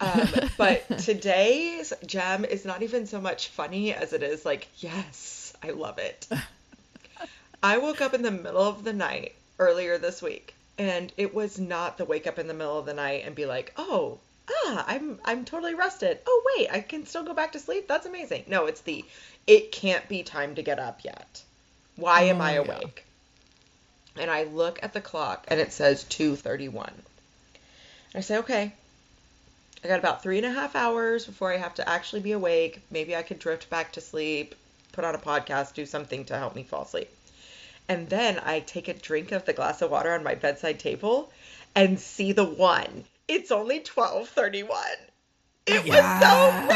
Um, 0.00 0.28
but 0.56 0.98
today's 0.98 1.92
gem 2.06 2.44
is 2.44 2.64
not 2.64 2.82
even 2.82 3.06
so 3.06 3.20
much 3.20 3.48
funny 3.48 3.92
as 3.92 4.12
it 4.12 4.22
is 4.22 4.44
like, 4.44 4.68
yes, 4.78 5.54
I 5.62 5.70
love 5.70 5.98
it. 5.98 6.26
I 7.62 7.78
woke 7.78 8.00
up 8.00 8.14
in 8.14 8.22
the 8.22 8.30
middle 8.30 8.62
of 8.62 8.82
the 8.82 8.92
night 8.92 9.34
earlier 9.58 9.98
this 9.98 10.22
week, 10.22 10.54
and 10.78 11.12
it 11.16 11.34
was 11.34 11.58
not 11.58 11.98
the 11.98 12.04
wake 12.04 12.26
up 12.26 12.38
in 12.38 12.46
the 12.48 12.54
middle 12.54 12.78
of 12.78 12.86
the 12.86 12.94
night 12.94 13.22
and 13.24 13.34
be 13.34 13.46
like, 13.46 13.72
oh, 13.76 14.18
ah, 14.50 14.84
I'm 14.86 15.18
I'm 15.24 15.44
totally 15.44 15.74
rested. 15.74 16.18
Oh 16.26 16.42
wait, 16.56 16.68
I 16.70 16.80
can 16.80 17.06
still 17.06 17.24
go 17.24 17.34
back 17.34 17.52
to 17.52 17.58
sleep. 17.58 17.86
That's 17.88 18.06
amazing. 18.06 18.44
No, 18.46 18.66
it's 18.66 18.80
the 18.82 19.04
it 19.46 19.72
can't 19.72 20.08
be 20.08 20.22
time 20.22 20.54
to 20.56 20.62
get 20.62 20.78
up 20.78 21.04
yet. 21.04 21.42
Why 21.96 22.22
am 22.22 22.40
Oh, 22.40 22.44
I 22.44 22.52
yeah. 22.54 22.58
awake? 22.60 23.04
And 24.16 24.30
I 24.30 24.44
look 24.44 24.78
at 24.82 24.92
the 24.92 25.00
clock 25.00 25.46
and 25.48 25.58
it 25.60 25.72
says 25.72 26.04
2:31. 26.04 26.90
I 28.14 28.20
say, 28.20 28.38
okay, 28.38 28.72
I 29.82 29.88
got 29.88 29.98
about 29.98 30.22
three 30.22 30.36
and 30.36 30.46
a 30.46 30.52
half 30.52 30.76
hours 30.76 31.24
before 31.26 31.52
I 31.52 31.56
have 31.56 31.74
to 31.76 31.88
actually 31.88 32.20
be 32.20 32.32
awake. 32.32 32.80
Maybe 32.90 33.16
I 33.16 33.22
could 33.22 33.38
drift 33.38 33.70
back 33.70 33.92
to 33.92 34.00
sleep, 34.00 34.54
put 34.92 35.04
on 35.04 35.14
a 35.14 35.18
podcast, 35.18 35.74
do 35.74 35.86
something 35.86 36.24
to 36.26 36.36
help 36.36 36.54
me 36.54 36.62
fall 36.62 36.82
asleep. 36.82 37.08
And 37.88 38.08
then 38.08 38.40
I 38.44 38.60
take 38.60 38.88
a 38.88 38.94
drink 38.94 39.32
of 39.32 39.44
the 39.44 39.52
glass 39.52 39.82
of 39.82 39.90
water 39.90 40.12
on 40.12 40.22
my 40.22 40.34
bedside 40.34 40.78
table 40.78 41.32
and 41.74 41.98
see 41.98 42.32
the 42.32 42.44
one. 42.44 43.04
It's 43.28 43.50
only 43.50 43.80
12:31. 43.80 44.76
It 45.66 45.84
was 45.84 45.96
so 46.20 46.50
great. 46.66 46.72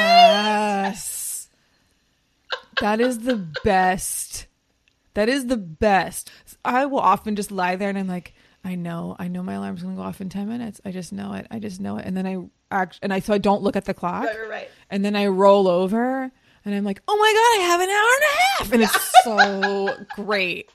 That 2.80 3.00
is 3.00 3.20
the 3.20 3.36
best. 3.64 4.46
That 5.14 5.28
is 5.28 5.46
the 5.46 5.56
best. 5.56 6.30
I 6.64 6.86
will 6.86 7.00
often 7.00 7.36
just 7.36 7.50
lie 7.50 7.76
there 7.76 7.88
and 7.88 7.98
I'm 7.98 8.06
like, 8.06 8.34
I 8.64 8.74
know, 8.74 9.16
I 9.18 9.28
know 9.28 9.42
my 9.42 9.54
alarm's 9.54 9.82
gonna 9.82 9.96
go 9.96 10.02
off 10.02 10.20
in 10.20 10.28
ten 10.28 10.48
minutes. 10.48 10.80
I 10.84 10.90
just 10.90 11.12
know 11.12 11.32
it. 11.32 11.46
I 11.50 11.58
just 11.58 11.80
know 11.80 11.96
it. 11.96 12.04
And 12.04 12.16
then 12.16 12.26
I 12.26 12.36
act 12.70 12.98
and 13.02 13.12
I 13.12 13.20
so 13.20 13.32
I 13.32 13.38
don't 13.38 13.62
look 13.62 13.76
at 13.76 13.86
the 13.86 13.94
clock. 13.94 14.24
Right, 14.24 14.38
right, 14.40 14.50
right. 14.50 14.70
And 14.90 15.04
then 15.04 15.16
I 15.16 15.26
roll 15.26 15.68
over 15.68 16.30
and 16.64 16.74
I'm 16.74 16.84
like, 16.84 17.00
oh 17.08 17.16
my 17.16 17.32
god, 17.32 17.62
I 17.62 17.66
have 17.70 17.80
an 17.80 17.90
hour 17.90 18.10
and 18.12 18.24
a 18.24 18.36
half, 18.38 18.72
and 18.72 18.82
it's 18.82 19.22
so 19.24 20.04
great. 20.16 20.70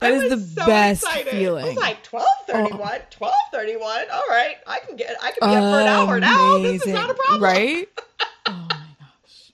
That 0.00 0.12
is 0.14 0.30
the 0.30 0.38
so 0.60 0.66
best 0.66 1.02
excited. 1.04 1.30
feeling. 1.30 1.64
I 1.64 1.68
was 1.68 1.76
like 1.76 2.02
12:31, 2.04 3.10
12:31. 3.10 4.10
All 4.12 4.22
right, 4.28 4.56
I 4.66 4.80
can 4.80 4.96
get 4.96 5.16
I 5.22 5.30
can 5.32 5.48
be 5.48 5.54
up 5.56 5.62
for 5.62 5.80
an 5.80 5.86
hour 5.86 6.20
now. 6.20 6.58
This 6.58 6.86
is 6.86 6.92
not 6.92 7.10
a 7.10 7.14
problem. 7.14 7.42
Right? 7.42 7.88
Oh 8.46 8.66
my 8.68 8.76
gosh. 9.00 9.52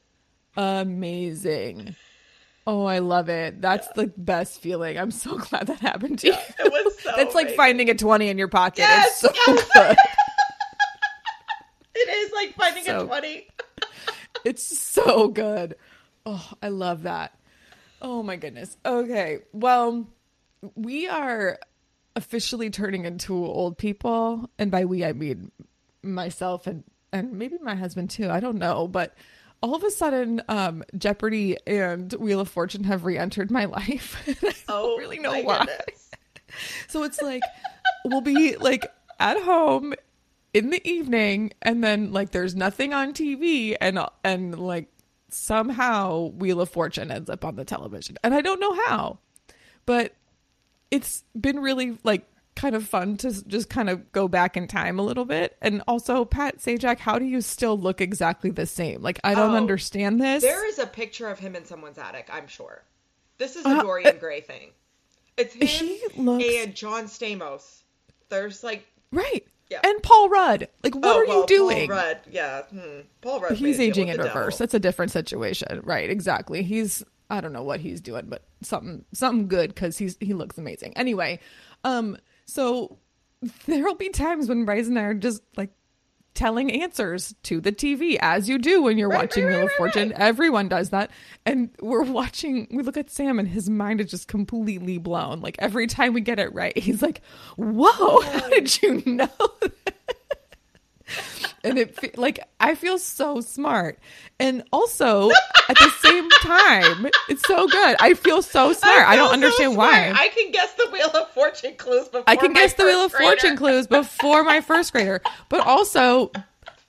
Amazing. 0.56 1.94
Oh, 2.66 2.84
I 2.84 2.98
love 2.98 3.28
it. 3.28 3.60
That's 3.62 3.86
the 3.94 4.08
best 4.16 4.60
feeling. 4.60 4.98
I'm 4.98 5.10
so 5.12 5.38
glad 5.38 5.68
that 5.68 5.78
happened 5.80 6.18
to 6.20 6.26
you. 6.28 6.34
It 6.34 6.72
was 6.72 6.98
so 7.02 7.12
It's 7.16 7.34
like 7.34 7.50
finding 7.54 7.88
a 7.88 7.94
20 7.94 8.28
in 8.28 8.36
your 8.38 8.48
pocket. 8.48 8.80
Yes, 8.80 9.24
it's 9.24 9.44
so 9.44 9.52
yes. 9.54 9.68
good. 9.74 9.96
It 11.94 12.08
is 12.08 12.32
like 12.32 12.54
finding 12.54 12.84
So- 12.84 13.02
a 13.02 13.06
20. 13.06 13.48
It's 14.44 14.78
so 14.78 15.28
good. 15.28 15.76
Oh, 16.26 16.50
I 16.62 16.68
love 16.68 17.02
that. 17.02 17.32
Oh 18.02 18.22
my 18.22 18.36
goodness. 18.36 18.76
Okay. 18.84 19.40
Well, 19.52 20.06
we 20.74 21.08
are 21.08 21.58
officially 22.16 22.70
turning 22.70 23.04
into 23.04 23.34
old 23.34 23.78
people, 23.78 24.50
and 24.58 24.70
by 24.70 24.84
we 24.84 25.04
I 25.04 25.12
mean 25.12 25.50
myself 26.02 26.66
and 26.66 26.84
and 27.12 27.32
maybe 27.32 27.56
my 27.62 27.74
husband 27.74 28.10
too. 28.10 28.30
I 28.30 28.40
don't 28.40 28.58
know, 28.58 28.86
but 28.88 29.14
all 29.62 29.74
of 29.74 29.84
a 29.84 29.90
sudden, 29.90 30.40
um, 30.48 30.82
Jeopardy 30.96 31.56
and 31.66 32.10
Wheel 32.14 32.40
of 32.40 32.48
Fortune 32.48 32.84
have 32.84 33.04
re-entered 33.04 33.50
my 33.50 33.66
life. 33.66 34.16
I 34.28 34.32
don't 34.42 34.54
Oh, 34.68 34.96
really 34.96 35.18
know 35.18 35.38
why. 35.42 35.58
goodness. 35.66 36.10
So 36.88 37.02
it's 37.04 37.20
like 37.20 37.42
we'll 38.04 38.20
be 38.22 38.56
like 38.56 38.90
at 39.18 39.40
home 39.42 39.94
in 40.52 40.70
the 40.70 40.86
evening 40.88 41.52
and 41.62 41.84
then 41.84 42.12
like 42.12 42.30
there's 42.32 42.56
nothing 42.56 42.92
on 42.94 43.12
TV 43.12 43.76
and 43.80 43.98
and 44.24 44.58
like 44.58 44.88
somehow 45.28 46.26
Wheel 46.30 46.60
of 46.60 46.68
Fortune 46.70 47.10
ends 47.10 47.30
up 47.30 47.44
on 47.44 47.56
the 47.56 47.64
television. 47.64 48.16
And 48.24 48.34
I 48.34 48.40
don't 48.40 48.60
know 48.60 48.74
how. 48.86 49.18
But 49.86 50.14
it's 50.90 51.24
been 51.38 51.60
really 51.60 51.98
like 52.04 52.26
kind 52.56 52.74
of 52.74 52.84
fun 52.86 53.16
to 53.16 53.46
just 53.46 53.70
kind 53.70 53.88
of 53.88 54.10
go 54.12 54.28
back 54.28 54.56
in 54.56 54.66
time 54.66 54.98
a 54.98 55.02
little 55.02 55.24
bit. 55.24 55.56
And 55.62 55.82
also 55.88 56.24
Pat 56.24 56.58
Sajak, 56.58 56.98
how 56.98 57.18
do 57.18 57.24
you 57.24 57.40
still 57.40 57.78
look 57.78 58.00
exactly 58.00 58.50
the 58.50 58.66
same? 58.66 59.00
Like 59.02 59.20
I 59.24 59.34
don't 59.34 59.52
Oh, 59.52 59.56
understand 59.56 60.20
this. 60.20 60.42
There 60.42 60.68
is 60.68 60.78
a 60.78 60.86
picture 60.86 61.28
of 61.28 61.38
him 61.38 61.54
in 61.56 61.64
someone's 61.64 61.98
attic, 61.98 62.28
I'm 62.32 62.48
sure. 62.48 62.82
This 63.38 63.56
is 63.56 63.64
a 63.64 63.68
Uh, 63.70 63.82
Dorian 63.82 64.18
Gray 64.18 64.40
thing. 64.40 64.70
It's 65.36 65.54
him 65.54 65.66
He 65.86 66.02
looks- 66.16 66.44
and 66.44 66.74
John 66.74 67.04
Stamos. 67.04 67.82
There's 68.28 68.62
like 68.62 68.86
right. 69.12 69.44
Yeah. 69.70 69.80
And 69.84 70.02
Paul 70.02 70.28
Rudd. 70.28 70.68
Like 70.82 70.96
what 70.96 71.04
oh, 71.04 71.20
are 71.20 71.26
well, 71.26 71.40
you 71.42 71.46
doing? 71.46 71.88
Paul 71.88 71.96
Rudd, 71.96 72.18
yeah. 72.30 72.62
Hmm. 72.64 73.00
Paul 73.20 73.40
Rudd. 73.40 73.52
he's 73.52 73.78
made 73.78 73.92
a 73.92 73.94
deal 73.94 74.02
aging 74.04 74.08
in 74.08 74.16
reverse. 74.18 74.34
devil. 74.34 74.58
That's 74.58 74.74
a 74.74 74.80
different 74.80 75.12
situation, 75.12 75.80
right? 75.84 76.10
Exactly. 76.10 76.64
He's 76.64 77.04
I 77.30 77.40
don't 77.40 77.52
know 77.52 77.62
what 77.62 77.80
he's 77.80 78.00
doing, 78.00 78.26
but 78.28 78.44
something 78.62 79.04
something 79.12 79.48
good 79.48 79.74
because 79.74 79.96
he's 79.96 80.16
he 80.20 80.34
looks 80.34 80.58
amazing. 80.58 80.92
Anyway, 80.96 81.40
um, 81.84 82.16
so 82.46 82.98
there'll 83.66 83.94
be 83.94 84.08
times 84.10 84.48
when 84.48 84.64
Bryce 84.64 84.88
and 84.88 84.98
I 84.98 85.02
are 85.02 85.14
just 85.14 85.42
like 85.56 85.70
telling 86.32 86.70
answers 86.70 87.34
to 87.42 87.60
the 87.60 87.72
TV 87.72 88.16
as 88.20 88.48
you 88.48 88.56
do 88.58 88.82
when 88.82 88.96
you're 88.98 89.08
Right, 89.08 89.22
watching 89.22 89.44
right, 89.44 89.50
Wheel 89.54 89.62
of 89.62 89.68
right, 89.68 89.76
Fortune. 89.76 90.10
right. 90.10 90.20
Everyone 90.20 90.68
does 90.68 90.90
that, 90.90 91.10
and 91.46 91.70
we're 91.80 92.02
watching. 92.04 92.68
We 92.70 92.82
look 92.82 92.96
at 92.96 93.10
Sam, 93.10 93.38
and 93.38 93.48
his 93.48 93.68
mind 93.70 94.00
is 94.00 94.10
just 94.10 94.28
completely 94.28 94.98
blown. 94.98 95.40
Like 95.40 95.56
every 95.58 95.86
time 95.86 96.12
we 96.12 96.20
get 96.20 96.38
it 96.38 96.52
right, 96.54 96.76
he's 96.78 97.02
like, 97.02 97.20
"Whoa, 97.56 98.20
how 98.22 98.48
did 98.48 98.82
you 98.82 99.02
know?" 99.06 99.28
That?" 101.62 101.68
and 101.68 101.78
it 101.78 101.96
fe- 101.96 102.12
like 102.16 102.40
I 102.58 102.74
feel 102.74 102.98
so 102.98 103.40
smart, 103.40 103.98
and 104.38 104.62
also 104.72 105.30
at 105.68 105.76
the 105.76 105.90
same 106.00 106.28
time, 106.42 107.08
it's 107.28 107.46
so 107.46 107.66
good. 107.66 107.96
I 108.00 108.14
feel 108.14 108.42
so 108.42 108.72
smart. 108.72 109.08
I, 109.08 109.14
feel 109.14 109.24
don't 109.24 109.28
so 109.28 109.34
understand 109.34 109.72
smart. 109.74 109.92
why. 109.92 110.12
I 110.14 110.28
can 110.28 110.50
guess 110.52 110.72
the 110.74 110.88
Wheel 110.92 111.10
of 111.10 111.30
Fortune 111.30 111.74
clues 111.76 112.06
before 112.08 112.24
I 112.26 112.36
can 112.36 112.52
my 112.52 112.60
guess 112.60 112.74
the 112.74 112.84
Wheel 112.84 113.04
of 113.04 113.12
grader. 113.12 113.24
Fortune 113.30 113.56
clues 113.56 113.86
before 113.86 114.44
my 114.44 114.60
first 114.60 114.92
grader, 114.92 115.20
but 115.48 115.60
also 115.66 116.30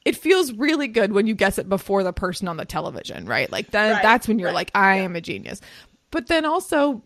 it 0.03 0.15
feels 0.15 0.51
really 0.53 0.87
good 0.87 1.13
when 1.13 1.27
you 1.27 1.35
guess 1.35 1.57
it 1.57 1.69
before 1.69 2.03
the 2.03 2.13
person 2.13 2.47
on 2.47 2.57
the 2.57 2.65
television, 2.65 3.25
right? 3.25 3.51
Like 3.51 3.71
that, 3.71 3.91
Right, 3.91 4.01
that's 4.01 4.27
when 4.27 4.39
you're 4.39 4.47
right, 4.47 4.55
like, 4.55 4.71
I 4.73 4.97
am 4.97 5.15
a 5.15 5.21
genius. 5.21 5.61
But 6.09 6.27
then 6.27 6.43
also, 6.43 7.03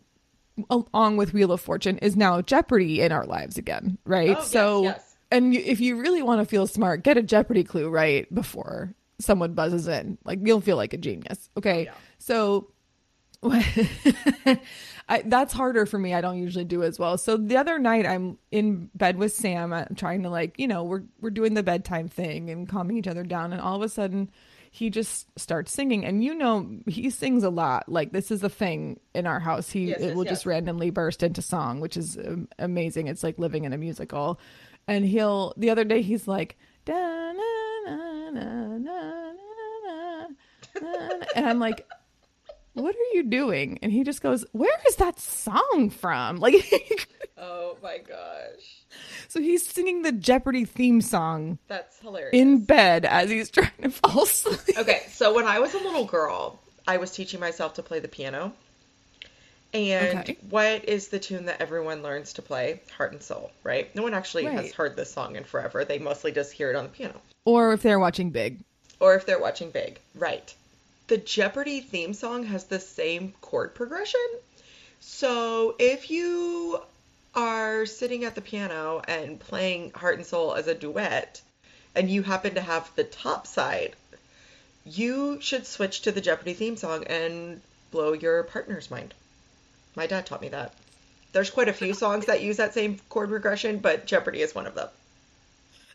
along 0.69 1.17
with 1.17 1.33
Wheel 1.33 1.51
of 1.51 1.59
Fortune, 1.59 1.97
is 1.97 2.15
now 2.15 2.41
Jeopardy 2.41 3.01
in 3.01 3.11
our 3.11 3.25
lives 3.25 3.57
again, 3.57 3.97
right? 4.05 4.29
Oh, 4.29 4.39
yes, 4.39 4.49
so, 4.49 4.83
yes. 4.83 5.14
And 5.35 5.53
you, 5.53 5.61
if 5.63 5.79
you 5.79 5.95
really 6.01 6.21
want 6.21 6.41
to 6.41 6.45
feel 6.45 6.67
smart, 6.67 7.03
get 7.03 7.17
a 7.17 7.21
Jeopardy 7.23 7.63
clue 7.63 7.89
right 7.89 8.33
before 8.33 8.93
someone 9.19 9.53
buzzes 9.53 9.87
in. 9.87 10.17
Like 10.25 10.39
you'll 10.43 10.61
feel 10.61 10.77
like 10.77 10.93
a 10.93 10.97
genius. 10.97 11.49
Okay, 11.57 11.85
Yeah. 11.85 11.93
so 12.17 12.71
I, 15.07 15.21
that's 15.25 15.53
harder 15.53 15.85
for 15.85 15.99
me. 15.99 16.13
I 16.13 16.21
don't 16.21 16.37
usually 16.39 16.65
do 16.65 16.81
as 16.83 16.97
well. 16.97 17.17
So 17.17 17.37
the 17.37 17.57
other 17.57 17.77
night, 17.77 18.05
I'm 18.07 18.37
in 18.51 18.89
bed 18.95 19.17
with 19.17 19.33
Sam. 19.33 19.71
I'm 19.71 19.93
trying 19.95 20.23
to 20.23 20.29
like, 20.29 20.57
you 20.57 20.67
know, 20.67 20.83
we're 20.83 21.03
we're 21.21 21.29
doing 21.29 21.53
the 21.53 21.63
bedtime 21.63 22.07
thing 22.07 22.49
and 22.49 22.67
calming 22.67 22.97
each 22.97 23.07
other 23.07 23.23
down, 23.23 23.53
and 23.53 23.61
all 23.61 23.75
of 23.75 23.81
a 23.83 23.89
sudden, 23.89 24.31
he 24.71 24.89
just 24.89 25.27
starts 25.39 25.71
singing. 25.71 26.03
And 26.05 26.23
you 26.23 26.33
know, 26.33 26.67
he 26.87 27.09
sings 27.11 27.43
a 27.43 27.49
lot. 27.51 27.87
Like 27.87 28.11
this 28.13 28.31
is 28.31 28.41
a 28.43 28.49
thing 28.49 28.99
in 29.13 29.27
our 29.27 29.39
house. 29.39 29.69
He 29.69 29.85
Yes, 29.89 30.15
will 30.15 30.25
yes. 30.25 30.31
just 30.33 30.45
randomly 30.47 30.89
burst 30.89 31.21
into 31.21 31.41
song, 31.43 31.79
which 31.81 31.97
is 31.97 32.17
um, 32.17 32.47
amazing. 32.57 33.07
It's 33.07 33.23
like 33.23 33.37
living 33.37 33.65
in 33.65 33.73
a 33.73 33.77
musical. 33.77 34.39
And 34.87 35.05
he'll 35.05 35.53
the 35.57 35.69
other 35.69 35.83
day 35.83 36.01
he's 36.01 36.27
like, 36.27 36.57
da, 36.85 36.93
na, 36.93 37.33
na, 37.85 38.29
na, 38.29 38.77
na, 38.77 38.77
na, 38.77 39.31
na, 39.83 40.27
na," 40.81 41.25
and 41.35 41.45
I'm 41.45 41.59
like 41.59 41.85
what 42.75 42.93
are 42.93 43.13
you 43.15 43.23
doing? 43.23 43.79
And 43.81 43.91
he 43.91 44.03
just 44.03 44.21
goes, 44.21 44.45
Where 44.51 44.77
is 44.87 44.97
that 44.97 45.19
song 45.19 45.89
from? 45.89 46.37
Like, 46.45 47.07
Oh 47.37 47.77
my 47.81 47.97
gosh, 47.97 48.83
so 49.27 49.41
he's 49.41 49.67
singing 49.67 50.03
the 50.03 50.11
Jeopardy 50.11 50.63
theme 50.65 51.01
song 51.01 51.57
that's 51.67 51.99
hilarious. 51.99 52.31
in 52.33 52.63
bed 52.63 53.03
as 53.05 53.29
he's 53.29 53.49
trying 53.49 53.71
to 53.81 53.89
fall 53.89 54.23
asleep. 54.23 54.77
Okay, 54.77 55.03
so 55.09 55.33
when 55.33 55.45
I 55.45 55.59
was 55.59 55.73
a 55.73 55.77
little 55.79 56.05
girl, 56.05 56.61
I 56.87 56.97
was 56.97 57.11
teaching 57.11 57.39
myself 57.39 57.73
to 57.75 57.83
play 57.83 57.99
the 57.99 58.07
piano. 58.07 58.53
And 59.73 60.19
Okay. 60.19 60.37
what 60.49 60.85
is 60.87 61.09
the 61.09 61.19
tune 61.19 61.45
that 61.45 61.61
everyone 61.61 62.01
learns 62.01 62.33
to 62.33 62.41
play? 62.41 62.81
Heart 62.97 63.11
and 63.13 63.21
Soul, 63.21 63.51
right? 63.63 63.93
No 63.95 64.03
one 64.03 64.13
actually 64.13 64.45
has 64.45 64.71
heard 64.71 64.95
this 64.95 65.11
song 65.11 65.35
in 65.35 65.43
forever. 65.43 65.83
They 65.83 65.99
mostly 65.99 66.31
just 66.31 66.53
hear 66.53 66.69
it 66.69 66.75
on 66.75 66.85
the 66.85 66.89
piano. 66.89 67.21
Or 67.43 67.73
if 67.73 67.81
they're 67.81 67.99
watching 67.99 68.29
Big. 68.29 68.59
Or 68.99 69.15
if 69.15 69.25
they're 69.25 69.39
watching 69.39 69.71
Big, 69.71 69.99
right. 70.15 70.53
The 71.07 71.17
Jeopardy 71.17 71.81
theme 71.81 72.13
song 72.13 72.45
has 72.45 72.65
the 72.65 72.79
same 72.79 73.33
chord 73.41 73.75
progression. 73.75 74.25
So 75.01 75.75
if 75.77 76.09
you 76.09 76.81
are 77.35 77.85
sitting 77.85 78.23
at 78.23 78.33
the 78.33 78.41
piano 78.41 79.01
and 79.07 79.39
playing 79.39 79.91
Heart 79.91 80.17
and 80.17 80.25
Soul 80.25 80.55
as 80.55 80.67
a 80.67 80.73
duet, 80.73 81.41
and 81.93 82.09
you 82.09 82.23
happen 82.23 82.55
to 82.55 82.61
have 82.61 82.89
the 82.95 83.03
top 83.03 83.45
side, 83.45 83.93
you 84.85 85.39
should 85.41 85.67
switch 85.67 86.01
to 86.01 86.11
the 86.11 86.21
Jeopardy 86.21 86.53
theme 86.53 86.77
song 86.77 87.03
and 87.05 87.61
blow 87.91 88.13
your 88.13 88.43
partner's 88.43 88.89
mind. 88.89 89.13
My 89.95 90.07
dad 90.07 90.25
taught 90.25 90.41
me 90.41 90.49
that. 90.49 90.73
There's 91.31 91.49
quite 91.49 91.67
a 91.67 91.73
few 91.73 91.93
songs 91.93 92.25
that 92.27 92.41
use 92.41 92.57
that 92.57 92.73
same 92.73 92.99
chord 93.09 93.29
progression, 93.29 93.79
but 93.79 94.05
Jeopardy 94.05 94.41
is 94.41 94.55
one 94.55 94.67
of 94.67 94.75
them. 94.75 94.87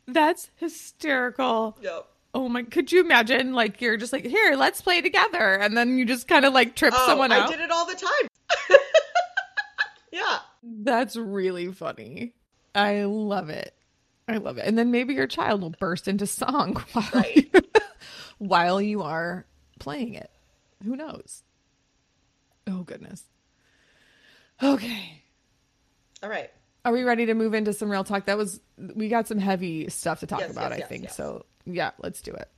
That's 0.07 0.51
hysterical. 0.57 1.77
Yep. 1.81 2.07
Oh 2.35 2.49
my, 2.49 2.63
could 2.63 2.93
you 2.93 3.01
imagine? 3.01 3.53
Like, 3.55 3.81
you're 3.81 3.97
just 3.97 4.13
like, 4.13 4.25
Here, 4.25 4.55
let's 4.57 4.81
play 4.83 5.01
together. 5.01 5.55
And 5.55 5.77
then 5.77 5.99
you 5.99 6.05
just 6.05 6.29
kind 6.29 6.45
of 6.45 6.53
like 6.53 6.77
trip 6.77 6.95
Oh, 6.97 7.07
someone 7.07 7.33
out. 7.33 7.49
I 7.49 7.53
did 7.53 7.61
it 7.61 7.71
all 7.71 7.87
the 7.87 7.95
time. 7.95 8.79
yeah. 10.13 10.39
That's 10.63 11.17
really 11.17 11.73
funny. 11.73 12.33
I 12.75 13.05
love 13.05 13.49
it. 13.49 13.75
I 14.29 14.37
love 14.37 14.59
it. 14.59 14.67
And 14.67 14.79
then 14.79 14.91
maybe 14.91 15.15
your 15.15 15.27
child 15.27 15.63
will 15.63 15.71
burst 15.71 16.07
into 16.07 16.27
song 16.27 16.75
while, 16.93 17.09
Right. 17.15 17.53
while 18.39 18.81
you 18.81 19.03
are 19.03 19.47
playing 19.79 20.15
it. 20.15 20.31
Who 20.85 20.97
knows? 20.97 21.43
Oh, 22.67 22.83
goodness. 22.83 23.25
Okay. 24.63 25.23
All 26.23 26.29
right. 26.29 26.51
Are 26.85 26.93
we 26.93 27.03
ready 27.03 27.27
to 27.27 27.35
move 27.35 27.55
into 27.55 27.73
some 27.73 27.91
real 27.91 28.05
talk? 28.05 28.27
That 28.27 28.39
was, 28.39 28.61
we 28.79 29.09
got 29.09 29.29
some 29.29 29.39
heavy 29.39 29.89
stuff 29.91 30.21
to 30.21 30.27
talk 30.27 30.41
Yes, 30.41 30.51
about, 30.53 30.71
yes, 30.71 30.73
I 30.73 30.77
yes, 30.79 30.89
think. 30.89 31.11
So, 31.11 31.45
yeah, 31.67 31.91
let's 31.99 32.23
do 32.23 32.33
it. 32.33 32.49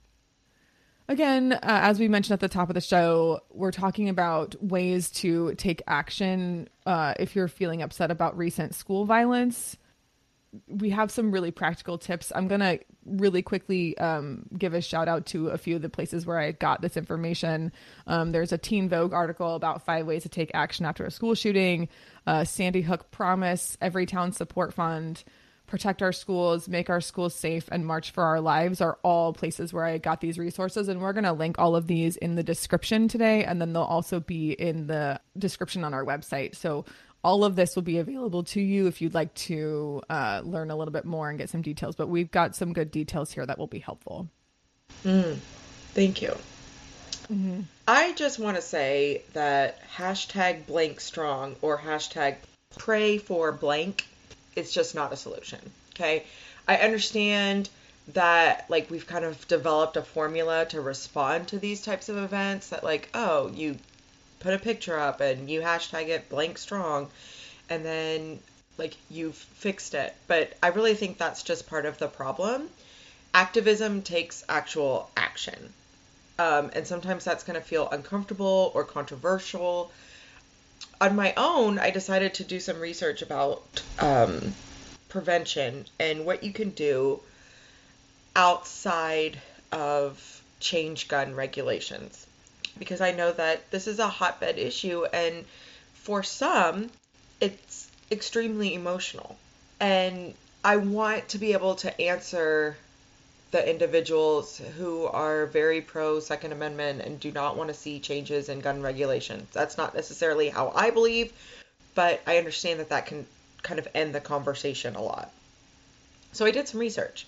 Again, 1.09 1.53
uh, 1.53 1.59
as 1.63 1.99
we 1.99 2.09
mentioned 2.09 2.35
at 2.35 2.41
the 2.41 2.49
top 2.49 2.71
of 2.71 2.75
the 2.75 2.81
show, 2.81 3.41
we're 3.51 3.73
talking 3.73 4.09
about 4.09 4.55
ways 4.63 5.11
to 5.11 5.55
take 5.57 5.83
action 5.87 6.69
uh, 6.87 7.15
if 7.19 7.35
you're 7.35 7.49
feeling 7.49 7.83
upset 7.83 8.11
about 8.11 8.37
recent 8.39 8.75
school 8.75 9.05
violence. 9.05 9.77
We 10.69 10.91
have 10.91 11.11
some 11.11 11.31
really 11.31 11.51
practical 11.51 11.97
tips. 11.97 12.31
I'm 12.35 12.47
going 12.47 12.61
to 12.61 12.79
really 13.07 13.43
quickly 13.43 13.97
um, 13.99 14.47
give 14.57 14.75
a 14.75 14.81
shout 14.81 15.09
out 15.09 15.27
to 15.27 15.49
a 15.49 15.59
few 15.59 15.77
of 15.77 15.83
the 15.83 15.89
places 15.89 16.27
where 16.27 16.39
I 16.39 16.53
got 16.53 16.83
this 16.83 16.97
information. 16.97 17.73
Um, 18.07 18.33
there's 18.33 18.53
a 18.53 18.59
Teen 18.59 18.89
Vogue 18.89 19.13
article 19.13 19.55
about 19.55 19.85
five 19.85 20.07
ways 20.07 20.25
to 20.25 20.29
take 20.29 20.51
action 20.53 20.85
after 20.85 21.05
a 21.05 21.11
school 21.11 21.35
shooting, 21.35 21.89
uh, 22.27 22.45
Sandy 22.45 22.83
Hook 22.83 23.11
Promise, 23.11 23.79
Everytown 23.81 24.35
Support 24.35 24.75
Fund, 24.75 25.25
Protect 25.67 26.03
Our 26.03 26.13
Schools, 26.13 26.69
Make 26.69 26.91
Our 26.91 27.01
Schools 27.01 27.35
Safe, 27.35 27.67
and 27.73 27.87
March 27.87 28.11
for 28.11 28.23
Our 28.23 28.43
Lives 28.43 28.83
are 28.83 28.99
all 29.03 29.33
places 29.33 29.73
where 29.73 29.85
I 29.87 29.97
got 29.97 30.21
these 30.21 30.39
resources. 30.39 30.89
And 30.89 31.01
we're 31.01 31.15
going 31.15 31.25
to 31.25 31.33
link 31.33 31.59
all 31.59 31.77
of 31.77 31.87
these 31.87 32.17
in 32.17 32.35
the 32.35 32.43
description 32.43 33.09
today. 33.09 33.45
And 33.45 33.59
then 33.59 33.73
they'll 33.73 33.83
also 33.83 34.21
be 34.21 34.53
in 34.53 34.87
the 34.87 35.19
description 35.39 35.83
on 35.83 35.95
our 35.95 36.05
website. 36.05 36.57
So 36.57 36.85
all 37.25 37.45
of 37.45 37.57
this 37.57 37.75
will 37.77 37.83
be 37.83 37.99
available 37.99 38.43
to 38.43 38.61
you 38.61 38.87
if 38.87 39.01
you'd 39.01 39.15
like 39.15 39.33
to 39.35 40.03
uh, 40.11 40.43
learn 40.45 40.71
a 40.71 40.77
little 40.77 40.93
bit 40.93 41.05
more 41.05 41.31
and 41.31 41.39
get 41.39 41.49
some 41.51 41.63
details. 41.63 41.95
But 41.95 42.09
we've 42.09 42.31
got 42.31 42.57
some 42.57 42.73
good 42.73 42.91
details 42.91 43.33
here 43.33 43.47
that 43.47 43.59
will 43.59 43.69
be 43.69 43.79
helpful. 43.79 44.29
Thank 45.95 46.23
you. 46.23 46.37
I 47.87 48.13
just 48.13 48.39
want 48.39 48.57
to 48.57 48.63
say 48.63 49.23
that 49.33 49.79
hashtag 49.91 50.67
blank 50.67 51.01
strong 51.01 51.57
or 51.63 51.79
hashtag 51.79 52.37
pray 52.79 53.19
for 53.19 53.53
blank 53.53 54.07
is 54.57 54.73
just 54.73 54.95
not 54.95 55.13
a 55.13 55.17
solution. 55.17 55.59
Okay. 55.95 56.25
I 56.67 56.77
understand 56.77 57.69
that 58.09 58.67
like 58.69 58.91
we've 58.91 59.07
kind 59.07 59.25
of 59.25 59.47
developed 59.49 59.97
a 59.97 60.03
formula 60.03 60.67
to 60.67 60.81
respond 60.81 61.49
to 61.49 61.59
these 61.59 61.83
types 61.83 62.09
of 62.09 62.17
events 62.17 62.71
that 62.71 62.83
like, 62.83 63.09
oh, 63.15 63.49
you 63.49 63.77
put 64.43 64.55
a 64.55 64.59
picture 64.59 64.99
up 64.99 65.21
and 65.21 65.49
you 65.49 65.61
hashtag 65.61 66.09
it 66.09 66.29
blank 66.29 66.59
strong 66.59 67.09
and 67.71 67.85
then 67.85 68.41
like 68.77 68.97
you've 69.11 69.37
fixed 69.37 69.95
it. 69.95 70.15
But 70.27 70.53
I 70.63 70.69
really 70.69 70.95
think 70.95 71.19
that's 71.19 71.43
just 71.43 71.69
part 71.69 71.87
of 71.87 71.99
the 71.99 72.09
problem. 72.09 72.69
Activism 73.33 74.03
takes 74.03 74.45
actual 74.49 75.09
action. 75.17 75.73
Um, 76.39 76.71
and 76.75 76.87
sometimes 76.87 77.25
that's 77.25 77.45
going 77.45 77.59
to 77.59 77.65
feel 77.65 77.89
uncomfortable 77.91 78.73
or 78.75 78.85
controversial. 78.85 79.93
On 81.01 81.15
my 81.15 81.33
own, 81.37 81.79
I 81.79 81.91
decided 81.91 82.35
to 82.35 82.45
do 82.45 82.59
some 82.59 82.81
research 82.81 83.23
about 83.23 83.83
um, 83.99 84.55
prevention 85.09 85.85
and 86.01 86.27
what 86.27 86.43
you 86.43 86.53
can 86.53 86.71
do 86.71 87.21
outside 88.35 89.39
of 89.71 90.43
change 90.59 91.09
gun 91.09 91.35
regulations. 91.35 92.27
Because 92.79 93.01
I 93.01 93.13
know 93.13 93.33
that 93.33 93.71
this 93.71 93.87
is 93.87 93.99
a 93.99 94.09
hotbed 94.09 94.59
issue, 94.59 95.05
and 95.05 95.45
for 95.95 96.23
some, 96.23 96.91
it's 97.41 97.89
extremely 98.11 98.75
emotional. 98.75 99.37
And 99.81 100.35
I 100.65 100.77
want 100.77 101.29
to 101.31 101.39
be 101.39 101.53
able 101.53 101.75
to 101.77 102.01
answer 102.01 102.77
the 103.51 103.69
individuals 103.69 104.61
who 104.79 105.05
are 105.05 105.47
very 105.47 105.81
pro 105.81 106.21
Second 106.21 106.53
Amendment 106.53 107.03
and 107.03 107.21
do 107.21 107.31
not 107.31 107.57
want 107.57 107.69
to 107.69 107.75
see 107.75 108.01
changes 108.01 108.49
in 108.49 108.61
gun 108.61 108.81
regulations. 108.81 109.49
That's 109.53 109.77
not 109.77 109.95
necessarily 109.95 110.49
how 110.49 110.73
I 110.75 110.91
believe, 110.91 111.33
but 111.95 112.21
I 112.27 112.39
understand 112.39 112.81
that 112.81 112.89
that 112.89 113.07
can 113.07 113.27
kind 113.63 113.79
of 113.79 113.87
end 113.95 114.15
the 114.15 114.21
conversation 114.21 114.97
a 114.97 115.03
lot. 115.03 115.31
So 116.33 116.47
I 116.47 116.51
did 116.51 116.67
some 116.67 116.81
research. 116.81 117.27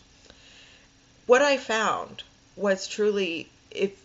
What 1.27 1.43
I 1.43 1.59
found 1.59 2.23
was 2.57 2.89
truly 2.89 3.49
if 3.71 4.04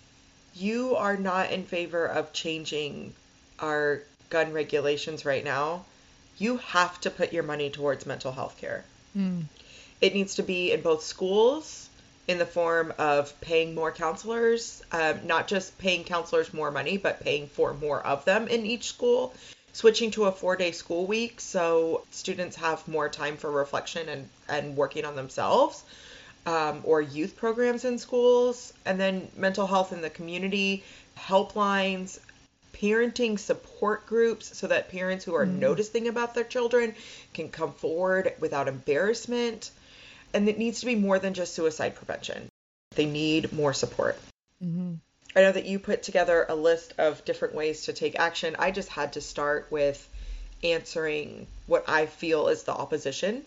you 0.55 0.95
are 0.95 1.17
not 1.17 1.51
in 1.51 1.63
favor 1.63 2.05
of 2.05 2.33
changing 2.33 3.13
our 3.59 4.01
gun 4.29 4.53
regulations 4.53 5.25
right 5.25 5.43
now, 5.43 5.85
you 6.37 6.57
have 6.57 6.99
to 7.01 7.09
put 7.09 7.33
your 7.33 7.43
money 7.43 7.69
towards 7.69 8.05
mental 8.05 8.31
health 8.31 8.57
care. 8.57 8.83
It 10.01 10.13
needs 10.13 10.35
to 10.35 10.43
be 10.43 10.71
in 10.71 10.81
both 10.81 11.03
schools 11.03 11.89
in 12.27 12.37
the 12.37 12.45
form 12.45 12.93
of 12.97 13.39
paying 13.41 13.73
more 13.73 13.91
counselors, 13.91 14.83
um, 14.91 15.19
not 15.25 15.47
just 15.47 15.77
paying 15.79 16.03
counselors 16.03 16.53
more 16.53 16.71
money, 16.71 16.97
but 16.97 17.19
paying 17.21 17.47
for 17.47 17.73
more 17.73 18.05
of 18.05 18.23
them 18.23 18.47
in 18.47 18.65
each 18.65 18.87
school. 18.89 19.33
Switching 19.73 20.11
to 20.11 20.25
a 20.25 20.31
four 20.31 20.55
day 20.55 20.71
school 20.71 21.05
week 21.05 21.39
so 21.41 22.03
students 22.11 22.55
have 22.55 22.87
more 22.87 23.09
time 23.09 23.37
for 23.37 23.51
reflection 23.51 24.07
and, 24.09 24.29
and 24.47 24.77
working 24.77 25.05
on 25.05 25.15
themselves, 25.15 25.83
um, 26.49 26.81
or 26.83 26.99
youth 26.99 27.37
programs 27.37 27.85
in 27.85 27.99
schools, 27.99 28.73
and 28.83 28.99
then 28.99 29.27
mental 29.37 29.67
health 29.67 29.93
in 29.93 30.01
the 30.01 30.09
community, 30.09 30.83
helplines, 31.15 32.17
parenting 32.73 33.37
support 33.37 34.07
groups 34.07 34.57
so 34.57 34.65
that 34.65 34.89
parents 34.89 35.23
who 35.23 35.35
are 35.35 35.45
mm-hmm. 35.45 35.59
noticing 35.59 36.07
about 36.07 36.33
their 36.33 36.43
children 36.43 36.95
can 37.35 37.49
come 37.49 37.71
forward 37.73 38.33
without 38.39 38.67
embarrassment. 38.67 39.69
And 40.33 40.49
it 40.49 40.57
needs 40.57 40.79
to 40.79 40.87
be 40.87 40.95
more 40.95 41.19
than 41.19 41.35
just 41.35 41.53
suicide 41.53 41.95
prevention. 41.95 42.49
They 42.95 43.05
need 43.05 43.53
more 43.53 43.73
support. 43.73 44.17
Mm-hmm. 44.63 44.93
I 45.35 45.41
know 45.41 45.51
that 45.51 45.65
you 45.65 45.77
put 45.77 46.01
together 46.01 46.47
a 46.49 46.55
list 46.55 46.95
of 46.97 47.23
different 47.25 47.53
ways 47.53 47.85
to 47.85 47.93
take 47.93 48.19
action. 48.19 48.55
I 48.57 48.71
just 48.71 48.89
had 48.89 49.13
to 49.13 49.21
start 49.21 49.67
with 49.69 50.07
answering 50.63 51.45
what 51.67 51.87
I 51.87 52.07
feel 52.07 52.47
is 52.47 52.63
the 52.63 52.73
opposition 52.73 53.43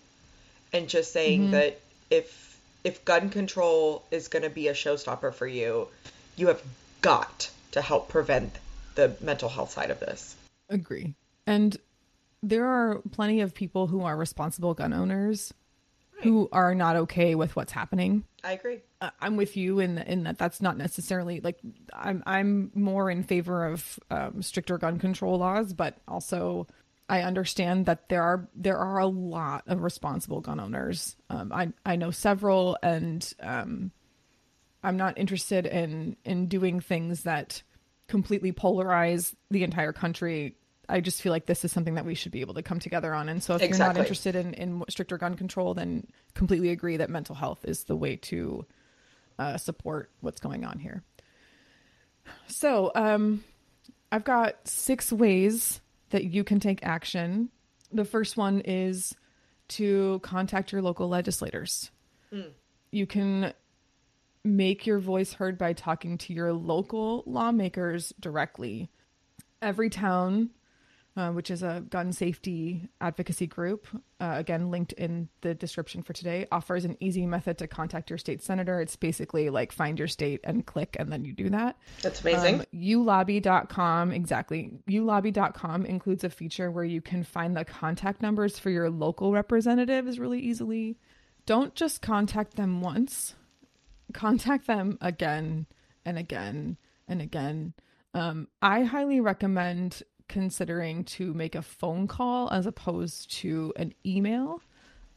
and 0.73 0.88
just 0.88 1.12
saying 1.12 1.43
mm-hmm. 1.43 1.51
that 1.53 1.81
if 2.09 2.52
if 2.85 3.05
gun 3.05 3.31
control 3.31 4.05
is 4.11 4.29
going 4.29 4.42
to 4.42 4.51
be 4.51 4.68
a 4.68 4.73
showstopper 4.73 5.33
for 5.33 5.47
you, 5.47 5.88
you 6.37 6.49
have 6.49 6.62
got 7.01 7.51
to 7.73 7.81
help 7.81 8.09
prevent 8.09 8.59
the 8.95 9.16
mental 9.21 9.49
health 9.49 9.71
side 9.71 9.90
of 9.90 10.01
this. 10.01 10.37
Agree. 10.68 11.14
And 11.47 11.77
there 12.42 12.66
are 12.66 13.01
plenty 13.12 13.40
of 13.40 13.55
people 13.55 13.87
who 13.87 14.03
are 14.03 14.16
responsible 14.16 14.75
gun 14.75 14.92
owners 14.92 15.53
who 16.23 16.49
are 16.53 16.75
not 16.75 16.95
okay 16.95 17.35
with 17.35 17.57
what's 17.57 17.73
happening. 17.73 18.25
I 18.45 18.53
agree. 18.53 18.81
Uh, 19.01 19.11
I'm 19.21 19.37
with 19.37 19.57
you 19.57 19.81
in 19.81 19.99
in 19.99 20.23
that 20.25 20.38
that's 20.38 20.61
not 20.61 20.77
necessarily 20.77 21.40
like 21.40 21.59
I'm 21.92 22.23
I'm 22.27 22.71
more 22.75 23.11
in 23.11 23.25
favor 23.25 23.66
of 23.66 23.99
um, 24.11 24.42
stricter 24.42 24.79
gun 24.79 24.99
control 24.99 25.38
laws, 25.38 25.73
but 25.73 25.97
also 26.07 26.68
I 27.09 27.23
understand 27.23 27.87
that 27.87 28.09
there 28.09 28.23
are 28.23 28.49
there 28.55 28.79
are 28.79 28.99
a 28.99 29.07
lot 29.07 29.65
of 29.67 29.83
responsible 29.83 30.41
gun 30.41 30.61
owners. 30.61 31.17
Um, 31.29 31.53
I 31.53 31.73
I 31.85 31.97
know 31.97 32.11
several, 32.11 32.79
and 32.83 33.31
um, 33.41 33.91
I'm 34.83 34.97
not 34.97 35.19
interested 35.19 35.67
in 35.67 36.17
in 36.25 36.47
doing 36.47 36.81
things 36.81 37.25
that 37.25 37.62
completely 38.09 38.53
polarize 38.53 39.35
the 39.51 39.62
entire 39.62 39.93
country. 39.93 40.57
I 40.88 41.01
just 41.01 41.23
feel 41.23 41.33
like 41.33 41.47
this 41.47 41.65
is 41.65 41.73
something 41.73 41.95
that 41.95 42.07
we 42.07 42.15
should 42.15 42.33
be 42.33 42.41
able 42.41 42.55
to 42.55 42.62
come 42.62 42.79
together 42.79 43.15
on. 43.15 43.29
And 43.29 43.43
so, 43.43 43.57
if 43.57 43.62
you're 43.62 43.79
not 43.79 43.97
interested 43.99 44.35
in 44.35 44.55
in 44.55 44.83
stricter 44.88 45.19
gun 45.19 45.35
control, 45.35 45.75
then 45.75 46.07
completely 46.35 46.71
agree 46.71 46.97
that 46.97 47.11
mental 47.11 47.35
health 47.35 47.65
is 47.65 47.85
the 47.85 47.97
way 47.97 48.17
to 48.17 48.65
uh, 49.38 49.59
support 49.59 50.11
what's 50.21 50.41
going 50.41 50.65
on 50.65 50.79
here. 50.79 51.03
So, 52.47 52.91
um, 52.95 53.45
I've 54.11 54.25
got 54.25 54.67
six 54.67 55.12
ways 55.12 55.82
that 56.12 56.25
you 56.25 56.44
can 56.44 56.61
take 56.61 56.79
action. 56.83 57.51
The 57.90 58.05
first 58.05 58.37
one 58.37 58.61
is 58.61 59.14
to 59.68 60.20
contact 60.22 60.70
your 60.70 60.83
local 60.83 61.09
legislators. 61.09 61.90
Hmm. 62.31 62.51
You 62.90 63.07
can 63.07 63.53
make 64.44 64.87
your 64.87 64.98
voice 64.98 65.33
heard 65.33 65.57
by 65.57 65.72
talking 65.72 66.18
to 66.18 66.33
your 66.33 66.53
local 66.53 67.22
lawmakers 67.27 68.12
directly. 68.20 68.90
Everytown, 69.62 70.51
uh, 71.16 71.31
which 71.31 71.51
is 71.51 71.62
a 71.62 71.85
gun 71.90 72.12
safety 72.12 72.88
advocacy 73.01 73.46
group, 73.46 73.87
uh, 74.20 74.35
again 74.37 74.70
linked 74.70 74.92
in 74.94 75.29
the 75.42 75.55
description 75.55 76.03
for 76.03 76.12
today, 76.12 76.46
offers 76.51 76.85
an 76.85 76.96
easy 77.01 77.27
method 77.27 77.59
to 77.59 77.66
contact 77.66 78.09
your 78.09 78.18
state 78.18 78.42
senator. 78.42 78.81
It's 78.81 78.96
basically 78.96 79.51
like 79.51 79.72
find 79.72 79.98
your 79.98 80.09
state 80.09 80.40
and 80.44 80.64
click, 80.64 80.96
and 80.98 81.12
then 81.12 81.25
you 81.25 81.35
do 81.35 81.51
that. 81.51 81.77
That's 82.03 82.22
amazing. 82.22 82.61
Um, 82.61 82.66
ulobby.com, 82.75 84.12
exactly. 84.12 84.72
ulobby.com 84.88 85.85
includes 85.85 86.25
a 86.25 86.31
feature 86.31 86.70
where 86.70 86.85
you 86.85 87.03
can 87.03 87.25
find 87.25 87.57
the 87.57 87.64
contact 87.64 88.22
numbers 88.22 88.59
for 88.59 88.70
your 88.70 88.88
local 88.88 89.33
representatives 89.33 90.18
really 90.18 90.40
easily. 90.40 90.96
Don't 91.44 91.75
just 91.75 92.01
contact 92.01 92.55
them 92.57 92.81
once, 92.81 93.35
contact 94.14 94.66
them 94.66 94.96
again 95.01 95.66
and 96.05 96.16
again 96.16 96.79
and 97.09 97.20
again. 97.20 97.75
Um, 98.14 98.48
I 98.61 98.83
highly 98.83 99.20
recommend 99.20 100.03
considering 100.33 101.05
to 101.05 101.33
make 101.35 101.55
a 101.55 101.62
phone 101.62 102.09
call 102.09 102.51
as 102.51 102.66
opposed 102.66 103.31
to 103.40 103.73
an 103.77 103.95
email. 104.05 104.61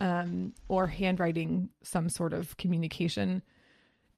um, 0.01 0.53
or 0.67 0.87
handwriting 0.87 1.69
some 1.81 2.09
sort 2.09 2.33
of 2.33 2.57
communication 2.57 3.41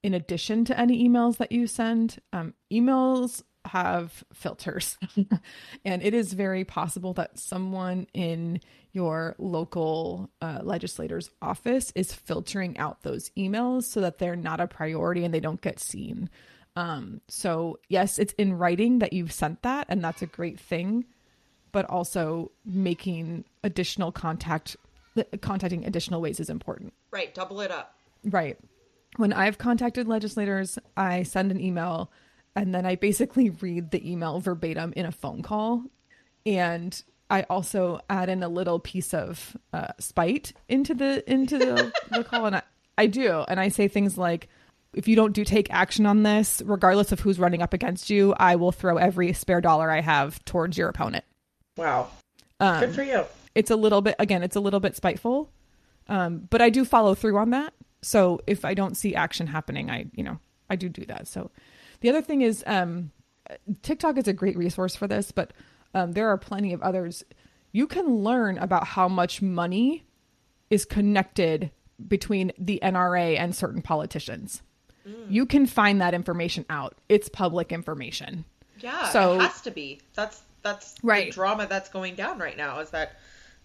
in 0.01 0.13
addition 0.15 0.65
to 0.65 0.79
any 0.79 1.07
emails 1.07 1.37
that 1.37 1.51
you 1.51 1.67
send. 1.67 2.17
Um, 2.33 2.53
emails 2.73 3.43
have 3.65 4.23
filters, 4.33 4.97
and 5.85 6.01
it 6.01 6.13
is 6.15 6.33
very 6.33 6.63
possible 6.63 7.13
that 7.13 7.37
someone 7.37 8.07
in 8.13 8.59
your 8.91 9.35
local 9.37 10.31
uh, 10.41 10.61
legislator's 10.63 11.29
office 11.41 11.91
is 11.93 12.11
filtering 12.13 12.77
out 12.79 13.03
those 13.03 13.29
emails 13.37 13.83
so 13.83 14.01
that 14.01 14.17
they're 14.17 14.35
not 14.35 14.59
a 14.59 14.67
priority 14.67 15.23
and 15.23 15.33
they 15.33 15.39
don't 15.39 15.61
get 15.61 15.79
seen. 15.79 16.27
Um, 16.77 17.21
so, 17.27 17.79
yes, 17.89 18.19
it's 18.19 18.33
in 18.33 18.57
writing 18.57 18.99
that 18.99 19.11
you've 19.11 19.31
sent 19.31 19.63
that, 19.63 19.87
and 19.89 20.03
that's 20.03 20.21
a 20.21 20.27
great 20.27 20.59
thing, 20.59 21.05
but 21.71 21.89
also 21.89 22.51
making 22.63 23.45
additional 23.63 24.11
contact, 24.11 24.77
contacting 25.41 25.85
additional 25.85 26.21
ways 26.21 26.39
is 26.39 26.51
important. 26.51 26.93
Right. 27.09 27.33
Double 27.33 27.61
it 27.61 27.71
up. 27.71 27.95
Right. 28.23 28.59
When 29.15 29.33
I've 29.33 29.57
contacted 29.57 30.07
legislators, 30.07 30.77
I 30.95 31.23
send 31.23 31.51
an 31.51 31.59
email 31.59 32.11
and 32.55 32.75
then 32.75 32.85
I 32.85 32.95
basically 32.95 33.49
read 33.49 33.91
the 33.91 34.07
email 34.07 34.39
verbatim 34.39 34.93
in 34.95 35.05
a 35.05 35.11
phone 35.11 35.41
call. 35.41 35.83
And 36.45 37.01
I 37.29 37.43
also 37.49 38.01
add 38.09 38.29
in 38.29 38.43
a 38.43 38.49
little 38.49 38.79
piece 38.79 39.13
of 39.13 39.57
uh, 39.73 39.93
spite 39.99 40.53
into 40.69 40.93
the 40.93 41.29
into 41.31 41.57
the, 41.57 41.91
the 42.11 42.23
call, 42.23 42.45
and 42.45 42.55
I, 42.57 42.61
I 42.97 43.07
do, 43.07 43.43
and 43.47 43.59
I 43.59 43.69
say 43.69 43.87
things 43.87 44.17
like, 44.17 44.47
"If 44.93 45.07
you 45.07 45.15
don't 45.15 45.33
do 45.33 45.43
take 45.43 45.71
action 45.71 46.05
on 46.05 46.23
this, 46.23 46.61
regardless 46.65 47.11
of 47.11 47.19
who's 47.19 47.39
running 47.39 47.61
up 47.61 47.73
against 47.73 48.09
you, 48.09 48.33
I 48.39 48.55
will 48.55 48.71
throw 48.71 48.97
every 48.97 49.33
spare 49.33 49.61
dollar 49.61 49.89
I 49.91 50.01
have 50.01 50.43
towards 50.45 50.77
your 50.77 50.89
opponent." 50.89 51.25
Wow, 51.77 52.09
Um, 52.59 52.79
good 52.79 52.95
for 52.95 53.03
you. 53.03 53.23
it's 53.53 53.69
a 53.69 53.75
little 53.75 54.01
bit 54.01 54.15
again 54.19 54.41
it's 54.43 54.55
a 54.55 54.59
little 54.59 54.79
bit 54.79 54.95
spiteful 54.95 55.51
um, 56.07 56.47
but 56.49 56.59
i 56.61 56.69
do 56.71 56.83
follow 56.85 57.13
through 57.13 57.37
on 57.37 57.51
that. 57.51 57.73
So 58.01 58.39
if 58.47 58.65
i 58.65 58.73
don't 58.73 58.97
see 58.97 59.13
action 59.13 59.45
happening 59.47 59.89
i 59.91 60.05
you 60.13 60.23
know 60.23 60.39
i 60.69 60.75
do 60.75 60.89
do 60.89 61.05
that. 61.05 61.27
So 61.27 61.51
the 62.01 62.09
other 62.09 62.21
thing 62.23 62.41
is 62.41 62.63
um, 62.65 63.11
tiktok 63.83 64.17
is 64.17 64.27
a 64.27 64.33
great 64.33 64.57
resource 64.57 64.95
for 64.95 65.07
this 65.07 65.31
but 65.31 65.53
um, 65.93 66.13
there 66.13 66.27
are 66.29 66.37
plenty 66.37 66.73
of 66.73 66.81
others. 66.81 67.23
You 67.71 67.85
can 67.87 68.17
learn 68.23 68.57
about 68.57 68.87
how 68.87 69.07
much 69.07 69.41
money 69.41 70.03
is 70.69 70.83
connected 70.85 71.71
between 72.07 72.51
the 72.57 72.79
nra 72.83 73.37
and 73.37 73.55
certain 73.55 73.81
politicians 73.83 74.61
Mm. 75.07 75.25
you 75.31 75.45
can 75.45 75.65
find 75.65 76.01
that 76.01 76.13
information 76.13 76.65
out 76.69 76.95
it's 77.07 77.29
public 77.29 77.71
information 77.71 78.43
Yeah, 78.79 79.09
So- 79.09 79.35
it 79.35 79.41
has 79.41 79.61
to 79.61 79.71
be. 79.71 80.01
That's 80.13 80.41
that's 80.63 80.95
Right. 81.01 81.27
the 81.27 81.31
drama 81.31 81.65
that's 81.67 81.89
going 81.89 82.15
down 82.15 82.39
right 82.39 82.57
now 82.57 82.79
is 82.79 82.89
that 82.89 83.13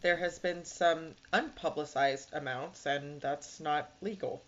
there 0.03 0.17
has 0.17 0.39
been 0.39 0.65
some 0.65 1.15
unpublicized 1.33 2.33
amounts 2.33 2.87
and 2.87 3.21
that's 3.21 3.61
not 3.61 3.91
legal. 4.01 4.43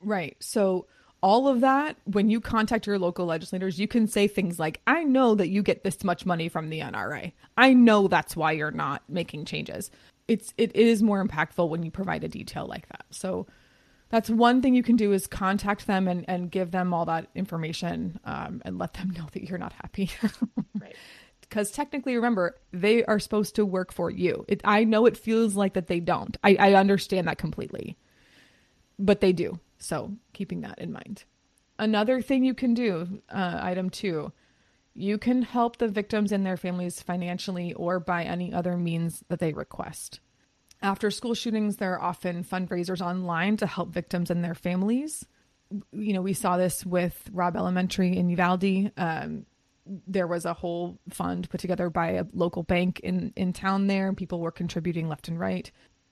Right. 0.00 0.36
So 0.40 0.86
all 1.22 1.46
of 1.48 1.60
that, 1.60 1.96
when 2.04 2.30
you 2.30 2.40
contact 2.40 2.86
your 2.86 2.98
local 2.98 3.26
legislators, 3.26 3.78
you 3.78 3.86
can 3.88 4.06
say 4.06 4.26
things 4.26 4.58
like, 4.58 4.80
I 4.86 5.04
know 5.04 5.34
that 5.34 5.48
you 5.48 5.62
get 5.62 5.84
this 5.84 6.02
much 6.04 6.26
money 6.26 6.48
from 6.48 6.68
the 6.70 6.80
NRA. 6.80 7.32
I 7.56 7.72
know 7.74 8.08
that's 8.08 8.34
why 8.36 8.52
you're 8.52 8.70
not 8.70 9.02
making 9.08 9.44
changes. 9.44 9.90
It's 10.28 10.54
it 10.56 10.74
is 10.74 11.02
more 11.02 11.24
impactful 11.24 11.68
when 11.68 11.82
you 11.82 11.90
provide 11.90 12.24
a 12.24 12.28
detail 12.28 12.66
like 12.66 12.88
that. 12.88 13.04
So 13.10 13.46
that's 14.12 14.28
one 14.28 14.60
thing 14.60 14.74
you 14.74 14.82
can 14.82 14.96
do 14.96 15.12
is 15.12 15.26
contact 15.26 15.86
them 15.86 16.06
and, 16.06 16.26
and 16.28 16.50
give 16.50 16.70
them 16.70 16.92
all 16.92 17.06
that 17.06 17.28
information 17.34 18.20
um, 18.26 18.60
and 18.62 18.78
let 18.78 18.92
them 18.92 19.10
know 19.16 19.26
that 19.32 19.48
you're 19.48 19.58
not 19.58 19.72
happy. 19.72 20.10
Right. 20.78 20.94
because 21.40 21.70
technically 21.70 22.14
remember 22.14 22.58
they 22.72 23.04
are 23.06 23.18
supposed 23.18 23.54
to 23.56 23.64
work 23.64 23.90
for 23.90 24.10
you. 24.10 24.44
It, 24.48 24.60
i 24.64 24.84
know 24.84 25.06
it 25.06 25.16
feels 25.16 25.56
like 25.56 25.72
that 25.72 25.86
they 25.86 25.98
don't. 25.98 26.36
I, 26.44 26.56
I 26.58 26.74
understand 26.74 27.26
that 27.26 27.38
completely. 27.38 27.96
But 28.98 29.20
they 29.20 29.32
do. 29.32 29.58
So 29.78 30.12
keeping 30.34 30.60
that 30.60 30.78
in 30.78 30.92
mind. 30.92 31.24
Another 31.78 32.20
thing 32.20 32.44
you 32.44 32.54
can 32.54 32.74
do 32.74 33.22
uh, 33.30 33.60
item 33.62 33.88
two 33.88 34.30
you 34.94 35.16
can 35.16 35.40
help 35.40 35.78
the 35.78 35.88
victims 35.88 36.32
and 36.32 36.44
their 36.44 36.58
families 36.58 37.00
financially 37.00 37.72
or 37.72 37.98
by 37.98 38.24
any 38.24 38.52
other 38.52 38.76
means 38.76 39.24
that 39.28 39.38
they 39.38 39.54
request 39.54 40.20
after 40.82 41.10
school 41.10 41.34
shootings 41.34 41.76
there 41.76 41.94
are 41.94 42.02
often 42.02 42.44
fundraisers 42.44 43.00
online 43.00 43.56
to 43.58 43.66
help 43.66 43.90
victims 43.90 44.30
and 44.30 44.44
their 44.44 44.54
families. 44.54 45.24
You 45.92 46.12
know 46.12 46.22
we 46.22 46.34
saw 46.34 46.56
this 46.56 46.84
with 46.84 47.30
Robb 47.32 47.56
elementary 47.56 48.16
in 48.16 48.28
uvalde. 48.28 48.92
Um, 48.96 49.46
there 50.06 50.26
was 50.26 50.44
a 50.44 50.54
whole 50.54 50.98
fund 51.10 51.48
put 51.50 51.60
together 51.60 51.90
by 51.90 52.12
a 52.12 52.24
local 52.32 52.62
bank 52.62 53.00
in 53.00 53.32
in 53.36 53.52
town 53.52 53.86
there 53.86 54.08
and 54.08 54.16
people 54.16 54.40
were 54.40 54.52
contributing 54.52 55.08
left 55.08 55.28
and 55.28 55.38
right. 55.38 55.70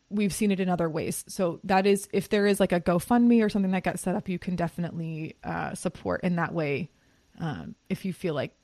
We've 0.09 0.35
seen 0.35 0.51
it 0.51 0.59
in 0.59 0.69
other 0.69 0.91
ways. 0.91 1.25
So 1.29 1.61
that 1.63 1.87
is 1.87 2.09
if 2.13 2.31
there 2.31 2.47
is 2.47 2.59
like 2.59 2.73
a 2.73 2.81
gofundme 2.81 3.45
or 3.45 3.49
something 3.49 3.71
that 3.73 3.85
got 3.85 3.99
set 3.99 4.17
up 4.17 4.29
you 4.29 4.39
can 4.39 4.57
definitely 4.57 5.37
uh, 5.45 5.75
support 5.75 6.23
in 6.25 6.37
that 6.37 6.53
way 6.55 6.91
um, 7.39 7.75
if 7.89 8.05
you 8.05 8.13
feel 8.13 8.35
like 8.35 8.55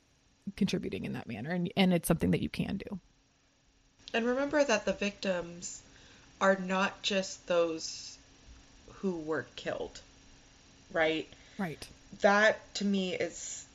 contributing 0.55 1.05
in 1.05 1.13
that 1.13 1.27
manner 1.27 1.51
and, 1.51 1.71
and 1.75 1.93
it's 1.93 2.07
something 2.07 2.31
that 2.31 2.41
you 2.41 2.49
can 2.49 2.77
do. 2.77 2.99
And 4.13 4.25
remember 4.25 4.63
that 4.63 4.85
the 4.85 4.93
victims 4.93 5.81
are 6.39 6.57
not 6.57 7.01
just 7.01 7.47
those 7.47 8.17
who 8.95 9.17
were 9.19 9.45
killed, 9.55 9.99
right? 10.91 11.27
right 11.57 11.87
That 12.21 12.73
to 12.75 12.85
me 12.85 13.13
is 13.13 13.65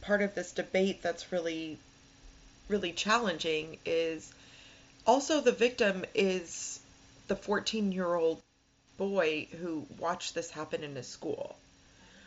part 0.00 0.22
of 0.22 0.34
this 0.34 0.52
debate 0.52 1.02
that's 1.02 1.32
really, 1.32 1.78
really 2.68 2.92
challenging 2.92 3.78
is 3.84 4.32
also 5.06 5.40
the 5.40 5.52
victim 5.52 6.04
is 6.14 6.80
the 7.28 7.36
14 7.36 7.92
year 7.92 8.14
old 8.14 8.40
boy 8.98 9.46
who 9.60 9.86
watched 9.98 10.34
this 10.34 10.50
happen 10.50 10.84
in 10.84 10.94
his 10.94 11.08
school. 11.08 11.56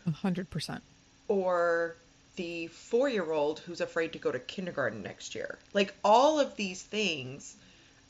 100% 0.07 0.81
or 1.27 1.95
the 2.35 2.67
four 2.67 3.09
year 3.09 3.31
old 3.31 3.59
who's 3.59 3.81
afraid 3.81 4.13
to 4.13 4.19
go 4.19 4.31
to 4.31 4.39
kindergarten 4.39 5.01
next 5.01 5.35
year. 5.35 5.57
Like 5.73 5.93
all 6.03 6.39
of 6.39 6.55
these 6.55 6.81
things, 6.81 7.55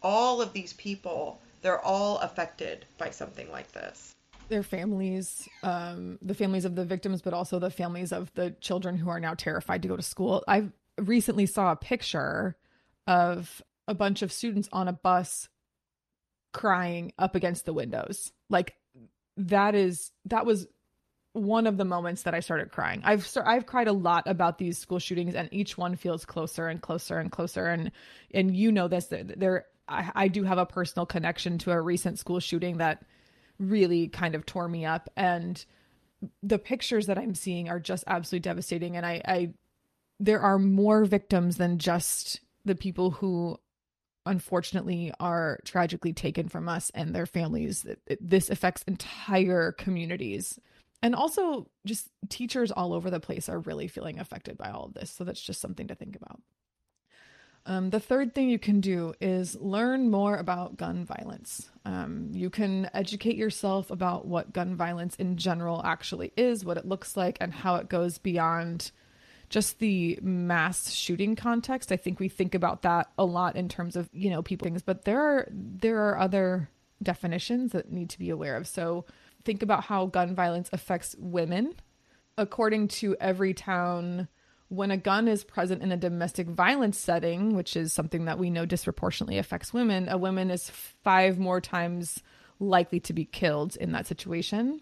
all 0.02 0.42
of 0.42 0.54
these 0.54 0.74
people, 0.74 1.40
they're 1.66 1.84
all 1.84 2.20
affected 2.20 2.86
by 3.00 3.10
something 3.10 3.52
like 3.52 3.72
this. 3.72 4.16
their 4.50 4.62
families, 4.62 5.50
um, 5.64 6.20
the 6.22 6.36
families 6.36 6.64
of 6.64 6.76
the 6.76 6.86
victims, 6.86 7.24
but 7.24 7.34
also 7.34 7.58
the 7.58 7.72
families 7.72 8.12
of 8.12 8.32
the 8.36 8.52
children 8.62 8.96
who 8.96 9.10
are 9.10 9.20
now 9.20 9.34
terrified 9.34 9.82
to 9.82 9.88
go 9.88 9.96
to 9.96 10.04
school. 10.04 10.44
I 10.48 10.68
recently 11.00 11.48
saw 11.48 11.72
a 11.72 11.76
picture 11.76 12.56
of 13.08 13.64
a 13.88 13.96
bunch 13.96 14.22
of 14.22 14.32
students 14.32 14.70
on 14.72 14.88
a 14.88 14.94
bus 14.94 15.50
crying 16.54 17.14
up 17.18 17.34
against 17.34 17.66
the 17.66 17.74
windows. 17.74 18.32
Like 18.48 18.76
that 19.38 19.74
is 19.74 20.12
that 20.26 20.46
was 20.46 20.68
one 21.34 21.66
of 21.66 21.78
the 21.78 21.86
moments 21.86 22.22
that 22.24 22.36
I 22.36 22.42
started 22.42 22.72
crying. 22.72 23.02
I've 23.04 23.28
I've 23.44 23.66
cried 23.66 23.88
a 23.88 23.94
lot 23.94 24.28
about 24.28 24.60
these 24.60 24.78
school 24.78 25.00
shootings, 25.00 25.34
and 25.34 25.50
each 25.52 25.80
one 25.80 25.96
feels 25.96 26.26
closer 26.26 26.68
and 26.68 26.80
closer 26.80 27.18
and 27.18 27.32
closer. 27.32 27.66
And 27.66 27.92
and 28.34 28.56
you 28.56 28.72
know 28.72 28.88
this, 28.88 29.08
there 29.10 29.66
I, 29.88 30.12
I 30.16 30.28
do 30.28 30.44
have 30.44 30.58
a 30.58 30.66
personal 30.66 31.06
connection 31.06 31.58
to 31.60 31.72
a 31.72 31.82
recent 31.82 32.20
school 32.20 32.40
shooting 32.40 32.78
that 32.78 33.04
really 33.60 34.08
kind 34.08 34.36
of 34.36 34.46
tore 34.46 34.68
me 34.68 34.86
up, 34.86 35.10
and 35.16 35.64
the 36.42 36.60
pictures 36.60 37.08
that 37.08 37.18
I'm 37.18 37.36
seeing 37.36 37.70
are 37.70 37.80
just 37.80 38.04
absolutely 38.08 38.42
devastating. 38.42 38.98
And 38.98 39.06
I, 39.06 39.22
I 39.26 39.54
there 40.20 40.42
are 40.42 40.58
more 40.58 41.06
victims 41.06 41.58
than 41.58 41.78
just 41.78 42.40
the 42.64 42.76
people 42.76 43.12
who 43.12 43.58
unfortunately 44.26 45.12
are 45.20 45.60
tragically 45.66 46.14
taken 46.14 46.50
from 46.50 46.68
us 46.68 46.90
and 46.96 47.14
their 47.14 47.26
families. 47.26 47.86
This 48.20 48.50
affects 48.50 48.84
entire 48.88 49.72
communities. 49.74 50.60
And 51.02 51.14
also, 51.14 51.68
just 51.86 52.10
teachers 52.30 52.72
all 52.72 52.94
over 52.94 53.12
the 53.12 53.20
place 53.20 53.50
are 53.50 53.60
really 53.60 53.88
feeling 53.88 54.18
affected 54.18 54.58
by 54.58 54.72
all 54.72 54.86
of 54.86 54.94
this. 54.94 55.12
So, 55.12 55.24
that's 55.24 55.42
just 55.42 55.62
something 55.62 55.88
to 55.88 55.96
think 55.96 56.16
about. 56.16 56.40
Um, 57.68 57.90
the 57.90 58.00
third 58.00 58.36
thing 58.36 58.50
you 58.50 58.60
can 58.60 58.80
do 58.80 59.14
is 59.20 59.56
learn 59.56 60.12
more 60.12 60.38
about 60.38 60.78
gun 60.78 61.04
violence. 61.04 61.70
Um, 61.84 62.30
you 62.32 62.52
can 62.52 62.90
educate 62.94 63.38
yourself 63.38 63.90
about 63.90 64.28
what 64.28 64.54
gun 64.54 64.76
violence 64.76 65.16
in 65.16 65.38
general 65.38 65.82
actually 65.84 66.32
is, 66.38 66.64
what 66.64 66.78
it 66.78 66.86
looks 66.86 67.18
like, 67.18 67.38
and 67.42 67.52
how 67.52 67.76
it 67.76 67.90
goes 67.90 68.20
beyond 68.20 68.92
just 69.50 69.80
the 69.80 70.20
mass 70.22 70.92
shooting 70.92 71.36
context. 71.36 71.92
I 71.92 71.98
think 71.98 72.20
we 72.20 72.30
think 72.30 72.54
about 72.54 72.84
that 72.84 73.10
a 73.18 73.26
lot 73.26 73.56
in 73.56 73.68
terms 73.68 73.96
of 73.96 74.10
you 74.14 74.30
know 74.30 74.44
people 74.44 74.66
things, 74.66 74.84
but 74.84 75.06
there 75.06 75.22
are 75.22 75.48
there 75.52 76.10
are 76.10 76.20
other 76.20 76.70
definitions 77.02 77.72
that 77.72 77.92
need 77.92 78.10
to 78.12 78.20
be 78.20 78.30
aware 78.30 78.58
of. 78.58 78.68
So 78.68 79.06
think 79.44 79.64
about 79.64 79.86
how 79.86 80.06
gun 80.06 80.36
violence 80.36 80.70
affects 80.72 81.16
women. 81.18 81.74
According 82.38 82.90
to 82.90 83.16
Everytown, 83.22 84.28
when 84.70 84.92
a 84.92 84.98
gun 84.98 85.28
is 85.28 85.44
present 85.44 85.82
in 85.82 85.92
a 85.92 85.98
domestic 85.98 86.48
violence 86.48 86.98
setting, 86.98 87.56
which 87.56 87.76
is 87.76 87.94
something 87.94 88.26
that 88.26 88.40
we 88.40 88.50
know 88.50 88.66
disproportionately 88.66 89.38
affects 89.38 89.74
women, 89.74 90.10
a 90.10 90.18
woman 90.18 90.50
is 90.50 90.70
five 91.04 91.38
more 91.38 91.62
times 91.62 92.22
likely 92.60 93.00
to 93.02 93.14
be 93.14 93.26
killed 93.26 93.76
in 93.76 93.92
that 93.92 94.08
situation. 94.08 94.82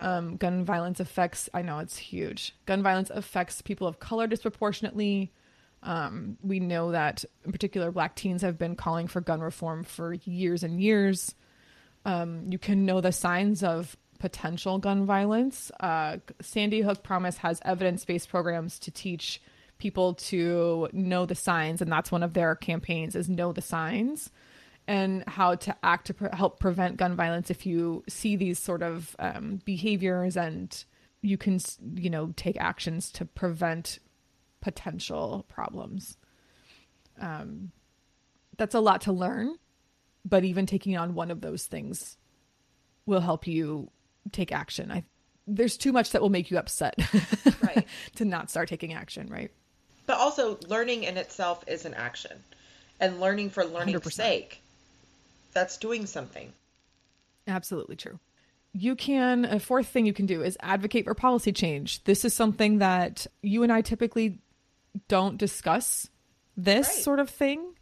Um, 0.00 0.36
gun 0.36 0.64
violence 0.64 1.00
affects, 1.00 1.48
I 1.54 1.62
know 1.62 1.78
it's 1.78 1.96
huge. 1.96 2.56
Gun 2.66 2.82
violence 2.82 3.10
affects 3.10 3.62
people 3.62 3.86
of 3.86 4.00
color 4.00 4.26
disproportionately. 4.26 5.32
Um, 5.82 6.38
we 6.42 6.60
know 6.60 6.92
that, 6.92 7.24
in 7.44 7.52
particular, 7.52 7.92
black 7.92 8.16
teens 8.16 8.42
have 8.42 8.58
been 8.58 8.74
calling 8.74 9.06
for 9.06 9.20
gun 9.20 9.40
reform 9.40 9.84
for 9.84 10.14
years 10.14 10.62
and 10.62 10.80
years. 10.80 11.34
Um, 12.04 12.46
you 12.48 12.58
can 12.58 12.84
know 12.84 13.00
the 13.00 13.12
signs 13.12 13.62
of 13.62 13.96
potential 14.22 14.78
gun 14.78 15.04
violence. 15.04 15.72
Uh, 15.80 16.18
Sandy 16.40 16.80
Hook 16.80 17.02
Promise 17.02 17.38
has 17.38 17.60
evidence 17.64 18.04
based 18.04 18.28
programs 18.28 18.78
to 18.78 18.92
teach 18.92 19.42
people 19.78 20.14
to 20.14 20.88
know 20.92 21.26
the 21.26 21.34
signs, 21.34 21.82
and 21.82 21.90
that's 21.90 22.12
one 22.12 22.22
of 22.22 22.32
their 22.32 22.54
campaigns 22.54 23.16
is 23.16 23.28
know 23.28 23.52
the 23.52 23.60
signs 23.60 24.30
and 24.86 25.24
how 25.26 25.56
to 25.56 25.74
act 25.82 26.06
to 26.06 26.14
pre- 26.14 26.28
help 26.32 26.60
prevent 26.60 26.96
gun 26.96 27.16
violence 27.16 27.50
if 27.50 27.66
you 27.66 28.04
see 28.08 28.36
these 28.36 28.60
sort 28.60 28.80
of 28.80 29.16
um, 29.18 29.60
behaviors 29.64 30.36
and 30.36 30.84
you 31.20 31.36
can 31.36 31.58
you 31.94 32.10
know 32.10 32.32
take 32.36 32.56
actions 32.60 33.10
to 33.10 33.24
prevent 33.24 33.98
potential 34.60 35.44
problems 35.48 36.16
um, 37.20 37.70
that's 38.56 38.74
a 38.74 38.80
lot 38.80 39.00
to 39.00 39.12
learn 39.12 39.54
but 40.24 40.44
even 40.44 40.66
taking 40.66 40.96
on 40.96 41.14
one 41.14 41.30
of 41.30 41.40
those 41.40 41.66
things 41.66 42.16
will 43.06 43.20
help 43.20 43.46
you 43.46 43.88
take 44.30 44.52
action 44.52 44.90
i 44.90 45.02
there's 45.46 45.76
too 45.76 45.90
much 45.92 46.10
that 46.12 46.22
will 46.22 46.30
make 46.30 46.50
you 46.52 46.58
upset 46.58 46.94
Right. 47.62 47.86
to 48.16 48.24
not 48.24 48.48
start 48.50 48.68
taking 48.68 48.92
action 48.92 49.26
right 49.28 49.50
But 50.06 50.18
also, 50.18 50.58
learning 50.68 51.02
in 51.04 51.16
itself 51.16 51.64
is 51.66 51.84
an 51.84 51.94
action. 51.94 52.42
And 53.00 53.18
learning 53.20 53.50
for 53.50 53.64
learning's 53.64 54.00
100%. 54.02 54.12
sake, 54.12 54.60
that's 55.52 55.76
doing 55.78 56.06
something. 56.06 56.52
Absolutely 57.48 57.96
true. 57.96 58.18
You 58.72 58.94
can, 58.94 59.44
a 59.44 59.58
fourth 59.58 59.88
thing 59.88 60.06
you 60.06 60.12
can 60.12 60.26
do 60.26 60.42
is 60.42 60.56
advocate 60.60 61.04
for 61.04 61.14
policy 61.14 61.52
change. 61.52 62.04
This 62.04 62.24
is 62.24 62.32
something 62.34 62.78
that 62.78 63.26
you 63.42 63.62
and 63.64 63.72
I 63.72 63.80
typically 63.82 64.38
don't 65.08 65.36
discuss 65.36 66.08
this 66.56 66.86
Right. 66.88 67.02
sort 67.02 67.18
of 67.18 67.28
thing 67.28 67.74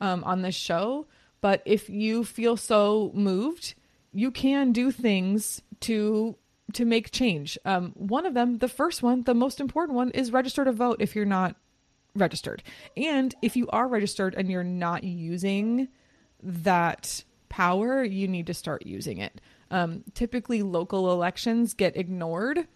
um, 0.00 0.24
on 0.24 0.42
this 0.42 0.54
show. 0.56 1.06
But 1.40 1.62
if 1.64 1.88
you 1.88 2.24
feel 2.24 2.56
so 2.56 3.10
moved, 3.14 3.74
you 4.12 4.30
can 4.30 4.72
do 4.72 4.90
things 4.90 5.62
to 5.80 6.36
to 6.72 6.84
make 6.84 7.10
change. 7.10 7.58
Um, 7.64 7.92
one 7.94 8.26
of 8.26 8.34
them, 8.34 8.58
the 8.58 8.68
first 8.68 9.02
one, 9.02 9.22
the 9.22 9.34
most 9.34 9.60
important 9.60 9.96
one, 9.96 10.10
is 10.10 10.32
register 10.32 10.64
to 10.64 10.72
vote 10.72 10.96
if 11.00 11.14
you're 11.14 11.26
not 11.26 11.56
registered. 12.14 12.62
And 12.96 13.34
if 13.42 13.56
you 13.56 13.68
are 13.68 13.86
registered 13.86 14.34
and 14.34 14.50
you're 14.50 14.64
not 14.64 15.04
using 15.04 15.88
that 16.42 17.24
power, 17.48 18.02
you 18.02 18.26
need 18.28 18.46
to 18.46 18.54
start 18.54 18.86
using 18.86 19.18
it. 19.18 19.40
Um, 19.70 20.04
typically, 20.14 20.62
local 20.62 21.12
elections 21.12 21.74
get 21.74 21.96
ignored. 21.96 22.66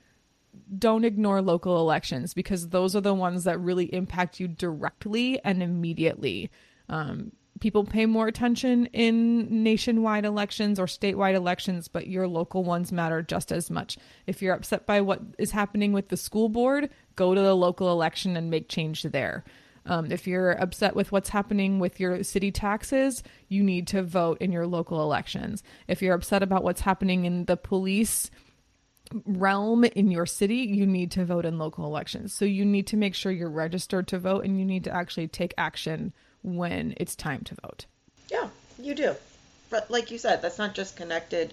Don't 0.77 1.05
ignore 1.05 1.41
local 1.41 1.79
elections 1.79 2.35
because 2.35 2.69
those 2.69 2.97
are 2.97 3.01
the 3.01 3.15
ones 3.15 3.45
that 3.45 3.59
really 3.61 3.93
impact 3.95 4.41
you 4.41 4.49
directly 4.49 5.43
and 5.45 5.63
immediately. 5.63 6.51
Um, 6.89 7.33
people 7.61 7.85
pay 7.85 8.07
more 8.07 8.27
attention 8.27 8.87
in 8.87 9.63
nationwide 9.63 10.25
elections 10.25 10.79
or 10.79 10.87
statewide 10.87 11.35
elections, 11.35 11.89
but 11.89 12.07
your 12.07 12.27
local 12.27 12.65
ones 12.65 12.93
matter 12.93 13.23
just 13.23 13.53
as 13.53 13.71
much. 13.71 13.99
If 14.27 14.43
you're 14.43 14.55
upset 14.55 14.87
by 14.87 15.01
what 15.01 15.21
is 15.39 15.51
happening 15.51 15.93
with 15.93 16.09
the 16.09 16.17
school 16.17 16.49
board, 16.49 16.91
go 17.17 17.35
to 17.35 17.41
the 17.41 17.55
local 17.55 17.91
election 17.91 18.37
and 18.37 18.51
make 18.51 18.69
change 18.69 19.03
there. 19.03 19.45
Um, 19.87 20.13
if 20.13 20.27
you're 20.27 20.51
upset 20.51 20.95
with 20.95 21.13
what's 21.13 21.31
happening 21.31 21.79
with 21.79 21.99
your 21.99 22.23
city 22.23 22.51
taxes, 22.51 23.23
you 23.49 23.63
need 23.63 23.87
to 23.89 24.03
vote 24.03 24.39
in 24.41 24.53
your 24.53 24.67
local 24.67 25.03
elections. 25.03 25.63
If 25.87 26.03
you're 26.03 26.15
upset 26.15 26.43
about 26.43 26.63
what's 26.63 26.83
happening 26.83 27.25
in 27.25 27.47
the 27.47 27.57
police 27.57 28.31
realm 29.25 29.85
in 29.85 30.11
your 30.11 30.27
city, 30.27 30.57
you 30.57 30.87
need 30.87 31.11
to 31.13 31.25
vote 31.25 31.47
in 31.47 31.59
local 31.59 31.87
elections. 31.87 32.35
So 32.35 32.45
you 32.45 32.67
need 32.67 32.89
to 32.89 32.97
make 32.99 33.15
sure 33.15 33.33
you're 33.33 33.49
registered 33.49 34.09
to 34.09 34.19
vote 34.19 34.45
and 34.45 34.59
you 34.59 34.67
need 34.67 34.85
to 34.85 34.95
actually 34.95 35.29
take 35.29 35.55
action 35.57 36.13
when 36.43 36.95
it's 36.97 37.17
time 37.17 37.43
to 37.45 37.57
vote. 37.63 37.87
Yeah, 38.31 38.49
you 38.79 38.95
do. 38.95 39.15
But 39.71 39.91
like 39.91 40.11
you 40.11 40.19
said, 40.19 40.43
that's 40.43 40.59
not 40.59 40.75
just 40.75 40.97
connected 40.97 41.53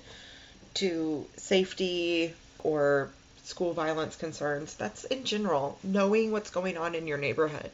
to 0.75 1.25
safety 1.37 2.33
or 2.63 3.09
school 3.43 3.73
violence 3.73 4.15
concerns. 4.15 4.75
That's 4.75 5.03
in 5.05 5.23
general, 5.23 5.77
knowing 5.83 6.31
what's 6.31 6.49
going 6.49 6.77
on 6.77 6.95
in 6.95 7.07
your 7.07 7.17
neighborhood. 7.17 7.71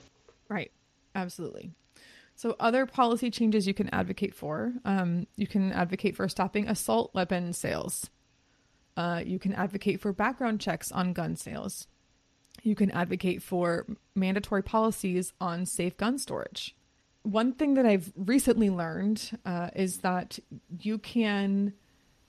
Right. 0.49 0.71
Absolutely. 1.15 1.71
So, 2.35 2.55
other 2.59 2.85
policy 2.85 3.29
changes 3.29 3.67
you 3.67 3.73
can 3.73 3.89
advocate 3.93 4.33
for 4.33 4.73
um, 4.85 5.27
you 5.35 5.47
can 5.47 5.71
advocate 5.71 6.15
for 6.15 6.27
stopping 6.27 6.67
assault 6.67 7.13
weapon 7.13 7.53
sales. 7.53 8.09
Uh, 8.97 9.21
you 9.25 9.39
can 9.39 9.53
advocate 9.53 9.99
for 9.99 10.11
background 10.11 10.59
checks 10.59 10.91
on 10.91 11.13
gun 11.13 11.35
sales. 11.35 11.87
You 12.63 12.75
can 12.75 12.91
advocate 12.91 13.41
for 13.41 13.85
mandatory 14.15 14.63
policies 14.63 15.33
on 15.39 15.65
safe 15.65 15.97
gun 15.97 16.17
storage. 16.17 16.75
One 17.23 17.53
thing 17.53 17.75
that 17.75 17.85
I've 17.85 18.11
recently 18.15 18.69
learned 18.69 19.37
uh, 19.45 19.69
is 19.75 19.97
that 19.99 20.39
you 20.79 20.97
can 20.97 21.73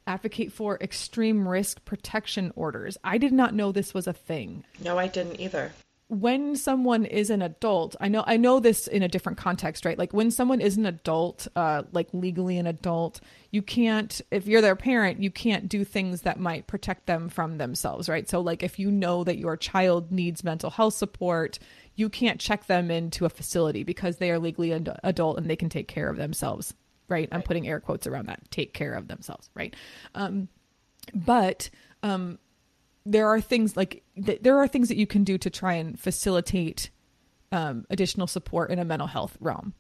advocate 0.07 0.52
for 0.52 0.76
extreme 0.81 1.46
risk 1.48 1.85
protection 1.85 2.52
orders. 2.57 2.98
I 3.05 3.18
did 3.18 3.33
not 3.33 3.55
know 3.55 3.72
this 3.72 3.94
was 3.94 4.07
a 4.07 4.12
thing 4.12 4.64
No, 4.83 4.98
I 4.98 5.07
didn't 5.07 5.40
either. 5.40 5.72
when 6.09 6.57
someone 6.57 7.07
is 7.07 7.31
an 7.31 7.40
adult 7.40 7.96
i 8.00 8.07
know 8.09 8.22
i 8.26 8.37
know 8.37 8.61
this 8.61 8.87
in 8.87 9.02
a 9.02 9.09
different 9.09 9.38
context 9.38 9.87
right 9.87 9.96
like 9.96 10.12
when 10.12 10.31
someone 10.31 10.61
is 10.61 10.76
an 10.76 10.85
adult 10.85 11.48
uh 11.57 11.85
like 11.92 12.09
legally 12.12 12.59
an 12.59 12.66
adult 12.66 13.18
you 13.50 13.62
can't 13.62 14.20
if 14.31 14.46
you're 14.46 14.61
their 14.61 14.76
parent 14.76 15.22
you 15.22 15.31
can't 15.31 15.70
do 15.70 15.85
things 15.85 16.20
that 16.22 16.38
might 16.38 16.66
protect 16.66 17.07
them 17.07 17.31
from 17.31 17.57
themselves 17.57 18.11
right 18.11 18.28
so 18.28 18.40
like 18.42 18.62
if 18.62 18.78
you 18.78 18.90
know 18.90 19.24
that 19.24 19.38
your 19.38 19.57
child 19.57 20.12
needs 20.12 20.44
mental 20.44 20.68
health 20.68 20.92
support 20.94 21.59
you 21.94 22.09
can't 22.09 22.40
check 22.40 22.66
them 22.66 22.90
into 22.90 23.24
a 23.24 23.31
facility 23.31 23.85
because 23.85 24.16
they 24.16 24.31
are 24.31 24.38
legally 24.38 24.72
an 24.72 24.88
adult 25.05 25.38
and 25.38 25.48
they 25.48 25.57
can 25.57 25.68
take 25.68 25.88
care 25.88 26.09
of 26.09 26.16
themselves 26.16 26.74
right 27.09 27.28
i'm 27.33 27.42
putting 27.42 27.66
air 27.66 27.81
quotes 27.81 28.07
around 28.07 28.26
that 28.26 28.40
take 28.50 28.74
care 28.74 28.94
of 28.94 29.09
themselves 29.09 29.50
right 29.55 29.74
um 30.14 30.48
but 31.14 31.70
um 32.02 32.38
there 33.05 33.28
are 33.28 33.40
things 33.40 33.76
like 33.76 34.02
th- 34.24 34.40
there 34.42 34.59
are 34.59 34.68
things 34.68 34.88
that 34.88 34.96
you 34.96 35.07
can 35.07 35.24
do 35.24 35.38
to 35.38 35.50
try 35.50 35.74
and 35.74 35.98
facilitate 35.98 36.90
um, 37.50 37.85
additional 37.90 38.26
support 38.26 38.70
in 38.70 38.78
a 38.78 38.85
mental 38.85 39.07
health 39.07 39.37
realm. 39.40 39.74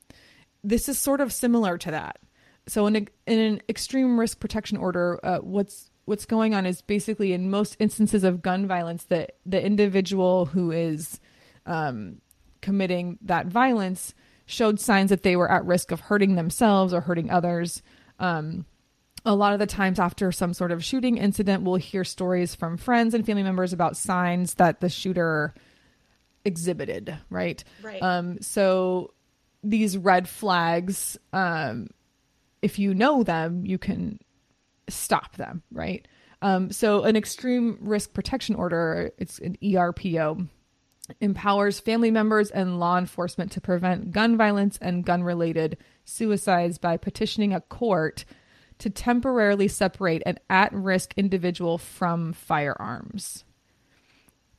This 0.62 0.88
is 0.88 0.98
sort 0.98 1.20
of 1.20 1.32
similar 1.32 1.78
to 1.78 1.90
that. 1.90 2.18
So 2.66 2.86
in, 2.86 2.96
a, 2.96 3.06
in 3.26 3.38
an 3.38 3.62
extreme 3.68 4.20
risk 4.20 4.38
protection 4.38 4.76
order, 4.76 5.18
uh, 5.24 5.38
what's 5.38 5.90
what's 6.04 6.26
going 6.26 6.52
on 6.52 6.66
is 6.66 6.82
basically 6.82 7.32
in 7.32 7.48
most 7.48 7.76
instances 7.78 8.24
of 8.24 8.42
gun 8.42 8.66
violence, 8.66 9.04
the 9.04 9.28
the 9.46 9.64
individual 9.64 10.46
who 10.46 10.70
is 10.70 11.18
um, 11.66 12.20
committing 12.60 13.18
that 13.22 13.46
violence 13.46 14.14
showed 14.46 14.80
signs 14.80 15.10
that 15.10 15.22
they 15.22 15.36
were 15.36 15.50
at 15.50 15.64
risk 15.64 15.90
of 15.90 16.00
hurting 16.00 16.34
themselves 16.34 16.92
or 16.92 17.00
hurting 17.00 17.30
others. 17.30 17.82
Um, 18.18 18.66
a 19.24 19.34
lot 19.34 19.52
of 19.52 19.58
the 19.58 19.66
times 19.66 20.00
after 20.00 20.32
some 20.32 20.52
sort 20.52 20.72
of 20.72 20.84
shooting 20.84 21.16
incident, 21.16 21.62
we'll 21.62 21.76
hear 21.76 22.04
stories 22.04 22.54
from 22.54 22.76
friends 22.76 23.14
and 23.14 23.24
family 23.24 23.42
members 23.42 23.72
about 23.72 23.96
signs 23.96 24.54
that 24.54 24.80
the 24.80 24.88
shooter 24.88 25.54
exhibited, 26.44 27.16
right? 27.30 27.62
Right. 27.82 28.02
Um, 28.02 28.40
so 28.40 29.14
these 29.62 29.96
red 29.96 30.28
flags, 30.28 31.16
um, 31.32 31.88
if 32.62 32.78
you 32.78 32.94
know 32.94 33.22
them, 33.22 33.64
you 33.64 33.78
can 33.78 34.18
stop 34.88 35.36
them, 35.36 35.62
right? 35.70 36.06
Um, 36.42 36.72
so 36.72 37.04
an 37.04 37.14
extreme 37.14 37.78
risk 37.80 38.12
protection 38.12 38.56
order, 38.56 39.12
it's 39.18 39.38
an 39.38 39.56
ERPO, 39.62 40.48
empowers 41.20 41.80
family 41.80 42.10
members 42.10 42.50
and 42.50 42.78
law 42.78 42.98
enforcement 42.98 43.50
to 43.52 43.60
prevent 43.60 44.12
gun 44.12 44.36
violence 44.36 44.78
and 44.80 45.04
gun 45.04 45.22
related 45.22 45.76
suicides 46.04 46.78
by 46.78 46.96
petitioning 46.96 47.52
a 47.52 47.60
court 47.60 48.24
to 48.78 48.90
temporarily 48.90 49.68
separate 49.68 50.22
an 50.26 50.38
at 50.48 50.72
risk 50.72 51.14
individual 51.16 51.78
from 51.78 52.32
firearms. 52.32 53.44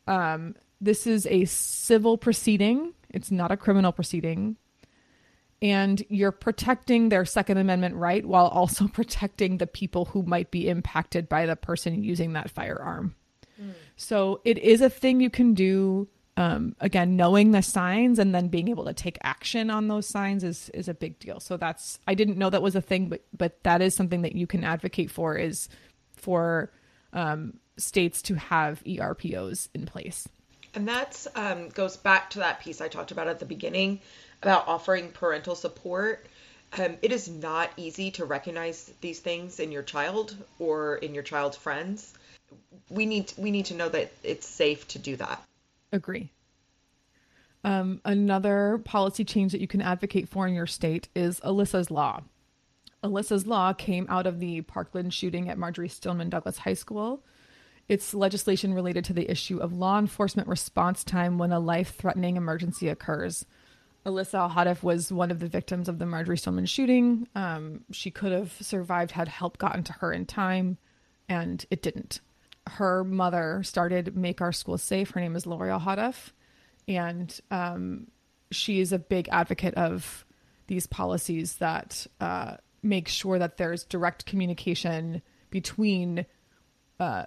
Um, 0.07 0.55
this 0.79 1.07
is 1.07 1.25
a 1.27 1.45
civil 1.45 2.17
proceeding, 2.17 2.93
it's 3.09 3.31
not 3.31 3.51
a 3.51 3.57
criminal 3.57 3.91
proceeding. 3.91 4.57
And 5.61 6.03
you're 6.09 6.33
protecting 6.33 7.07
their 7.07 7.23
Second 7.23 7.57
Amendment 7.57 7.95
right 7.95 8.25
while 8.25 8.47
also 8.47 8.87
protecting 8.93 9.57
the 9.57 9.67
people 9.67 10.05
who 10.05 10.23
might 10.23 10.51
be 10.51 10.67
impacted 10.67 11.29
by 11.29 11.45
the 11.45 11.55
person 11.55 12.03
using 12.03 12.33
that 12.33 12.49
firearm. 12.49 13.15
So 13.95 14.41
it 14.43 14.57
is 14.57 14.81
a 14.81 14.89
thing 14.89 15.21
you 15.21 15.29
can 15.29 15.53
do. 15.53 16.07
Um, 16.35 16.75
again, 16.79 17.15
knowing 17.15 17.51
the 17.51 17.61
signs 17.61 18.17
and 18.17 18.33
then 18.33 18.47
being 18.47 18.67
able 18.67 18.85
to 18.85 18.93
take 18.93 19.19
action 19.21 19.69
on 19.69 19.87
those 19.87 20.07
signs 20.07 20.43
is 20.43 20.69
is 20.73 20.87
a 20.87 20.93
big 20.93 21.19
deal. 21.19 21.39
So 21.39 21.57
that's 21.57 21.99
I 22.07 22.15
didn't 22.15 22.37
know 22.37 22.49
that 22.49 22.61
was 22.61 22.75
a 22.75 22.81
thing, 22.81 23.07
but 23.07 23.23
but 23.37 23.61
that 23.63 23.81
is 23.81 23.95
something 23.95 24.23
that 24.23 24.35
you 24.35 24.47
can 24.47 24.63
advocate 24.63 25.11
for 25.11 25.35
is 25.37 25.69
for 26.15 26.71
um, 27.13 27.59
states 27.77 28.21
to 28.23 28.35
have 28.35 28.83
ERPOs 28.83 29.69
in 29.73 29.85
place. 29.85 30.27
And 30.75 30.87
that's 30.87 31.27
um, 31.35 31.69
goes 31.69 31.97
back 31.97 32.31
to 32.31 32.39
that 32.39 32.61
piece 32.61 32.81
I 32.81 32.87
talked 32.87 33.11
about 33.11 33.27
at 33.27 33.39
the 33.39 33.45
beginning 33.45 33.99
about 34.41 34.67
offering 34.67 35.09
parental 35.09 35.55
support. 35.55 36.25
Um, 36.77 36.97
it 37.03 37.11
is 37.11 37.29
not 37.29 37.69
easy 37.77 38.09
to 38.11 38.25
recognize 38.25 38.91
these 39.01 39.19
things 39.19 39.59
in 39.59 39.71
your 39.71 39.83
child 39.83 40.35
or 40.57 40.95
in 40.95 41.13
your 41.13 41.21
child's 41.23 41.57
friends. 41.57 42.13
We 42.89 43.05
need 43.05 43.31
we 43.37 43.51
need 43.51 43.65
to 43.65 43.75
know 43.75 43.89
that 43.89 44.11
it's 44.23 44.47
safe 44.47 44.87
to 44.89 44.99
do 44.99 45.15
that. 45.17 45.43
Agree. 45.93 46.33
Um, 47.63 48.01
another 48.03 48.81
policy 48.83 49.23
change 49.23 49.53
that 49.53 49.61
you 49.61 49.67
can 49.67 49.81
advocate 49.81 50.27
for 50.27 50.47
in 50.47 50.53
your 50.53 50.67
state 50.67 51.07
is 51.15 51.39
Alyssa's 51.41 51.89
Law. 51.89 52.23
Alyssa's 53.03 53.47
Law 53.47 53.73
came 53.73 54.05
out 54.09 54.27
of 54.27 54.39
the 54.39 54.61
Parkland 54.61 55.13
shooting 55.13 55.49
at 55.49 55.57
Marjory 55.57 55.87
Stoneman 55.87 56.29
Douglas 56.29 56.57
High 56.57 56.73
School. 56.73 57.23
It's 57.87 58.13
legislation 58.13 58.73
related 58.73 59.05
to 59.05 59.13
the 59.13 59.29
issue 59.29 59.59
of 59.59 59.73
law 59.73 59.99
enforcement 59.99 60.47
response 60.47 61.03
time 61.03 61.37
when 61.37 61.51
a 61.51 61.59
life 61.59 61.95
threatening 61.95 62.37
emergency 62.37 62.89
occurs. 62.89 63.45
Alyssa 64.05 64.49
Al 64.49 64.77
was 64.81 65.11
one 65.11 65.31
of 65.31 65.39
the 65.39 65.47
victims 65.47 65.87
of 65.87 65.99
the 65.99 66.05
Marjory 66.05 66.37
Stoneman 66.37 66.65
shooting. 66.65 67.27
Um, 67.35 67.81
she 67.91 68.09
could 68.09 68.31
have 68.31 68.51
survived 68.59 69.11
had 69.11 69.27
help 69.27 69.57
gotten 69.57 69.83
to 69.83 69.93
her 69.93 70.11
in 70.11 70.25
time, 70.25 70.77
and 71.29 71.65
it 71.69 71.81
didn't. 71.81 72.19
Her 72.67 73.03
mother 73.03 73.61
started 73.63 74.15
Make 74.15 74.41
Our 74.41 74.51
Schools 74.51 74.81
Safe. 74.81 75.11
Her 75.11 75.19
name 75.19 75.35
is 75.35 75.45
Lori 75.45 75.69
Alhadeff, 75.69 76.31
and 76.87 77.39
um, 77.51 78.07
she 78.51 78.79
is 78.79 78.93
a 78.93 78.99
big 78.99 79.27
advocate 79.31 79.73
of 79.75 80.25
these 80.67 80.87
policies 80.87 81.55
that 81.57 82.07
uh, 82.21 82.55
make 82.81 83.07
sure 83.07 83.37
that 83.37 83.57
there's 83.57 83.83
direct 83.83 84.25
communication 84.25 85.21
between 85.49 86.25
uh, 86.99 87.25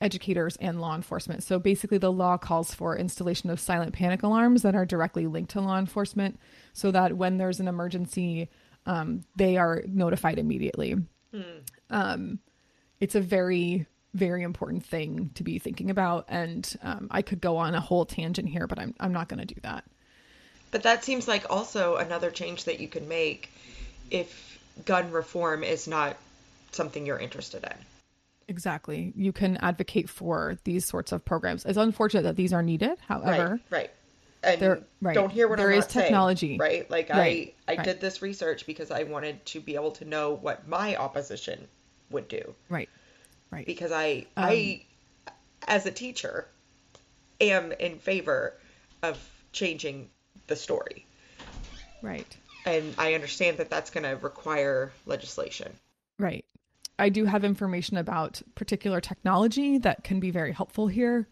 educators 0.00 0.56
and 0.56 0.80
law 0.80 0.94
enforcement. 0.94 1.42
So 1.42 1.58
basically, 1.58 1.98
the 1.98 2.12
law 2.12 2.36
calls 2.38 2.74
for 2.74 2.96
installation 2.96 3.50
of 3.50 3.60
silent 3.60 3.92
panic 3.92 4.22
alarms 4.22 4.62
that 4.62 4.74
are 4.74 4.86
directly 4.86 5.26
linked 5.26 5.50
to 5.52 5.60
law 5.60 5.78
enforcement 5.78 6.38
so 6.72 6.90
that 6.90 7.16
when 7.16 7.36
there's 7.36 7.60
an 7.60 7.68
emergency, 7.68 8.48
um, 8.86 9.22
they 9.36 9.56
are 9.56 9.82
notified 9.86 10.38
immediately. 10.38 10.96
Um, 11.90 12.38
it's 13.00 13.14
a 13.14 13.20
very, 13.20 13.86
very 14.14 14.42
important 14.42 14.84
thing 14.84 15.30
to 15.34 15.42
be 15.42 15.58
thinking 15.58 15.90
about. 15.90 16.24
And 16.28 16.76
um, 16.82 17.08
I 17.10 17.22
could 17.22 17.40
go 17.40 17.56
on 17.56 17.74
a 17.74 17.80
whole 17.80 18.04
tangent 18.04 18.48
here, 18.48 18.66
but 18.66 18.78
I'm, 18.78 18.94
I'm 19.00 19.12
not 19.12 19.28
going 19.28 19.40
to 19.46 19.54
do 19.54 19.60
that. 19.62 19.84
But 20.70 20.82
that 20.82 21.04
seems 21.04 21.26
like 21.28 21.46
also 21.50 21.96
another 21.96 22.30
change 22.30 22.64
that 22.64 22.80
you 22.80 22.88
can 22.88 23.08
make 23.08 23.50
if 24.10 24.58
gun 24.84 25.10
reform 25.10 25.64
is 25.64 25.88
not 25.88 26.16
something 26.72 27.06
you're 27.06 27.18
interested 27.18 27.64
in. 27.64 27.74
Exactly. 28.48 29.12
You 29.14 29.32
can 29.32 29.56
advocate 29.58 30.08
for 30.08 30.56
these 30.64 30.86
sorts 30.86 31.12
of 31.12 31.24
programs. 31.24 31.64
It's 31.66 31.76
unfortunate 31.78 32.22
that 32.22 32.36
these 32.36 32.52
are 32.52 32.62
needed. 32.62 32.98
However, 33.06 33.60
right, 33.70 33.80
right. 33.82 33.90
And 34.42 34.60
There- 34.60 34.82
right. 35.02 35.14
don't 35.14 35.30
hear 35.30 35.48
what 35.48 35.58
There 35.58 35.70
I'm 35.70 35.78
is 35.78 35.84
not 35.84 35.90
saying, 35.92 36.04
technology. 36.06 36.56
right? 36.58 36.90
Like 36.90 37.10
Right, 37.10 37.54
I, 37.66 37.72
I 37.72 37.76
right. 37.76 37.84
did 37.84 38.00
this 38.00 38.22
research 38.22 38.64
because 38.66 38.90
I 38.90 39.02
wanted 39.02 39.44
to 39.46 39.60
be 39.60 39.74
able 39.74 39.90
to 39.92 40.04
know 40.04 40.32
what 40.34 40.66
my 40.68 40.96
opposition 40.96 41.66
would 42.10 42.28
do 42.28 42.54
right, 42.70 42.88
right. 43.50 43.66
because 43.66 43.92
I, 43.92 44.26
Um, 44.36 44.44
I, 44.44 44.84
as 45.66 45.86
a 45.86 45.90
teacher, 45.90 46.46
am 47.40 47.72
in 47.72 47.98
favor 47.98 48.54
of 49.02 49.18
changing 49.52 50.10
the 50.46 50.56
story, 50.56 51.06
right. 52.02 52.36
and 52.64 52.94
I 52.98 53.14
understand 53.14 53.58
that 53.58 53.70
that's 53.70 53.90
going 53.90 54.04
to 54.04 54.16
require 54.16 54.92
legislation. 55.06 55.72
Right. 56.18 56.44
I 56.98 57.10
do 57.10 57.24
have 57.26 57.44
information 57.44 57.96
about 57.96 58.42
particular 58.56 59.00
technology 59.00 59.78
that 59.78 60.02
can 60.02 60.18
be 60.18 60.30
very 60.30 60.52
helpful 60.52 60.88
here. 60.88 61.28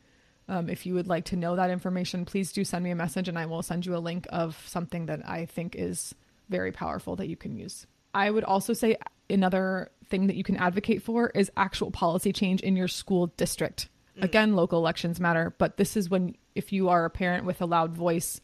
Um, 0.48 0.70
if 0.70 0.86
you 0.86 0.94
would 0.94 1.08
like 1.08 1.24
to 1.26 1.36
know 1.36 1.56
that 1.56 1.70
information, 1.70 2.24
please 2.24 2.52
do 2.52 2.62
send 2.64 2.84
me 2.84 2.92
a 2.92 2.94
message 2.94 3.28
and 3.28 3.36
I 3.36 3.46
will 3.46 3.62
send 3.62 3.84
you 3.84 3.96
a 3.96 3.98
link 3.98 4.28
of 4.30 4.62
something 4.68 5.06
that 5.06 5.28
I 5.28 5.46
think 5.46 5.74
is 5.74 6.14
very 6.48 6.70
powerful 6.70 7.16
that 7.16 7.26
you 7.26 7.36
can 7.36 7.56
use. 7.56 7.84
I 8.14 8.30
would 8.30 8.44
also 8.44 8.72
say 8.72 8.96
another 9.28 9.90
thing 10.08 10.26
that 10.26 10.36
you 10.36 10.44
can 10.44 10.56
advocate 10.56 11.02
for 11.02 11.28
is 11.30 11.50
actual 11.56 11.90
policy 11.90 12.32
change 12.32 12.60
in 12.60 12.76
your 12.76 12.88
school 12.88 13.28
district. 13.36 13.88
Mm. 14.18 14.24
Again, 14.24 14.56
local 14.56 14.78
elections 14.78 15.20
matter, 15.20 15.54
but 15.58 15.76
this 15.76 15.96
is 15.96 16.10
when, 16.10 16.36
if 16.54 16.72
you 16.72 16.88
are 16.88 17.04
a 17.04 17.10
parent 17.10 17.44
with 17.44 17.60
a 17.60 17.66
loud 17.66 17.94
voice, 17.94 18.40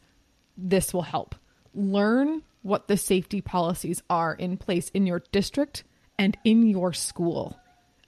this 0.57 0.93
will 0.93 1.03
help. 1.03 1.35
Learn 1.73 2.43
what 2.61 2.87
the 2.87 2.97
safety 2.97 3.41
policies 3.41 4.03
are 4.09 4.33
in 4.33 4.57
place 4.57 4.89
in 4.89 5.05
your 5.05 5.23
district 5.31 5.83
and 6.17 6.37
in 6.43 6.67
your 6.67 6.93
school. 6.93 7.57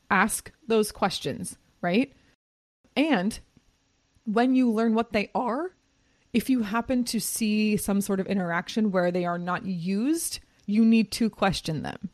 Ask 0.10 0.52
those 0.68 0.92
questions, 0.92 1.58
right? 1.82 2.14
And 2.96 3.38
when 4.26 4.56
you 4.56 4.72
learn 4.72 4.94
what 4.94 5.12
they 5.12 5.30
are, 5.36 5.72
if 6.34 6.50
you 6.50 6.64
happen 6.64 7.04
to 7.06 7.20
see 7.20 7.78
some 7.78 8.02
sort 8.02 8.20
of 8.20 8.28
interaction 8.28 8.92
where 8.92 9.12
they 9.12 9.26
are 9.26 9.38
not 9.38 9.66
used, 9.66 10.40
you 10.66 10.84
need 10.84 11.12
to 11.12 11.30
question 11.30 11.84
them. 11.84 12.10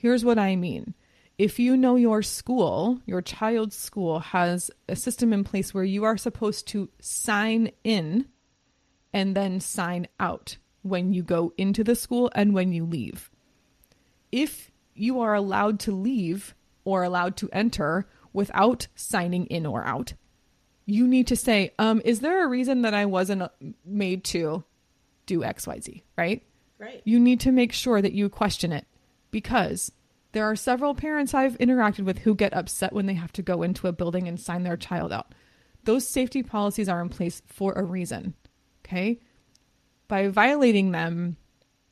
Here's 0.00 0.24
what 0.24 0.38
I 0.38 0.56
mean. 0.56 0.94
If 1.36 1.58
you 1.58 1.76
know 1.76 1.96
your 1.96 2.22
school, 2.22 3.02
your 3.04 3.20
child's 3.20 3.76
school 3.76 4.20
has 4.20 4.70
a 4.88 4.96
system 4.96 5.30
in 5.34 5.44
place 5.44 5.74
where 5.74 5.84
you 5.84 6.04
are 6.04 6.16
supposed 6.16 6.66
to 6.68 6.88
sign 7.00 7.70
in 7.84 8.24
and 9.12 9.36
then 9.36 9.60
sign 9.60 10.08
out 10.18 10.56
when 10.80 11.12
you 11.12 11.22
go 11.22 11.52
into 11.58 11.84
the 11.84 11.94
school 11.94 12.30
and 12.34 12.54
when 12.54 12.72
you 12.72 12.86
leave. 12.86 13.30
If 14.32 14.70
you 14.94 15.20
are 15.20 15.34
allowed 15.34 15.80
to 15.80 15.92
leave 15.92 16.54
or 16.84 17.02
allowed 17.02 17.36
to 17.36 17.50
enter 17.52 18.08
without 18.32 18.86
signing 18.94 19.44
in 19.48 19.66
or 19.66 19.84
out, 19.84 20.14
you 20.86 21.06
need 21.06 21.26
to 21.26 21.36
say, 21.36 21.74
um, 21.78 22.00
is 22.06 22.20
there 22.20 22.42
a 22.42 22.48
reason 22.48 22.80
that 22.82 22.94
I 22.94 23.04
wasn't 23.04 23.42
uh, 23.42 23.48
made 23.84 24.24
to 24.24 24.64
do 25.26 25.40
XYZ, 25.40 26.00
right? 26.16 26.42
Right. 26.78 27.02
You 27.04 27.20
need 27.20 27.40
to 27.40 27.52
make 27.52 27.74
sure 27.74 28.00
that 28.00 28.14
you 28.14 28.30
question 28.30 28.72
it 28.72 28.86
because 29.30 29.92
there 30.32 30.44
are 30.44 30.56
several 30.56 30.94
parents 30.94 31.34
I've 31.34 31.58
interacted 31.58 32.04
with 32.04 32.18
who 32.18 32.34
get 32.34 32.54
upset 32.54 32.92
when 32.92 33.06
they 33.06 33.14
have 33.14 33.32
to 33.32 33.42
go 33.42 33.62
into 33.62 33.88
a 33.88 33.92
building 33.92 34.28
and 34.28 34.38
sign 34.38 34.62
their 34.62 34.76
child 34.76 35.12
out. 35.12 35.34
Those 35.84 36.06
safety 36.06 36.42
policies 36.42 36.88
are 36.88 37.00
in 37.00 37.08
place 37.08 37.42
for 37.46 37.72
a 37.72 37.82
reason. 37.82 38.34
Okay? 38.84 39.20
By 40.08 40.28
violating 40.28 40.92
them, 40.92 41.36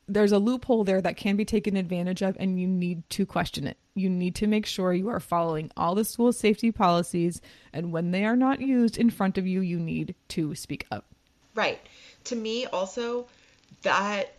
there's 0.08 0.32
a 0.32 0.38
loophole 0.38 0.84
there 0.84 1.00
that 1.02 1.16
can 1.16 1.36
be 1.36 1.44
taken 1.44 1.76
advantage 1.76 2.22
of, 2.22 2.36
and 2.40 2.58
you 2.58 2.66
need 2.66 3.08
to 3.10 3.26
question 3.26 3.66
it. 3.66 3.76
You 3.94 4.08
need 4.08 4.34
to 4.36 4.46
make 4.46 4.64
sure 4.64 4.92
you 4.92 5.08
are 5.08 5.20
following 5.20 5.70
all 5.76 5.94
the 5.94 6.04
school 6.04 6.32
safety 6.32 6.72
policies, 6.72 7.40
and 7.72 7.92
when 7.92 8.10
they 8.10 8.24
are 8.24 8.36
not 8.36 8.60
used 8.60 8.96
in 8.96 9.10
front 9.10 9.36
of 9.36 9.46
you, 9.46 9.60
you 9.60 9.78
need 9.78 10.14
to 10.28 10.54
speak 10.54 10.86
up. 10.90 11.04
Right. 11.54 11.80
To 12.24 12.36
me, 12.36 12.66
also, 12.66 13.26
that 13.82 14.34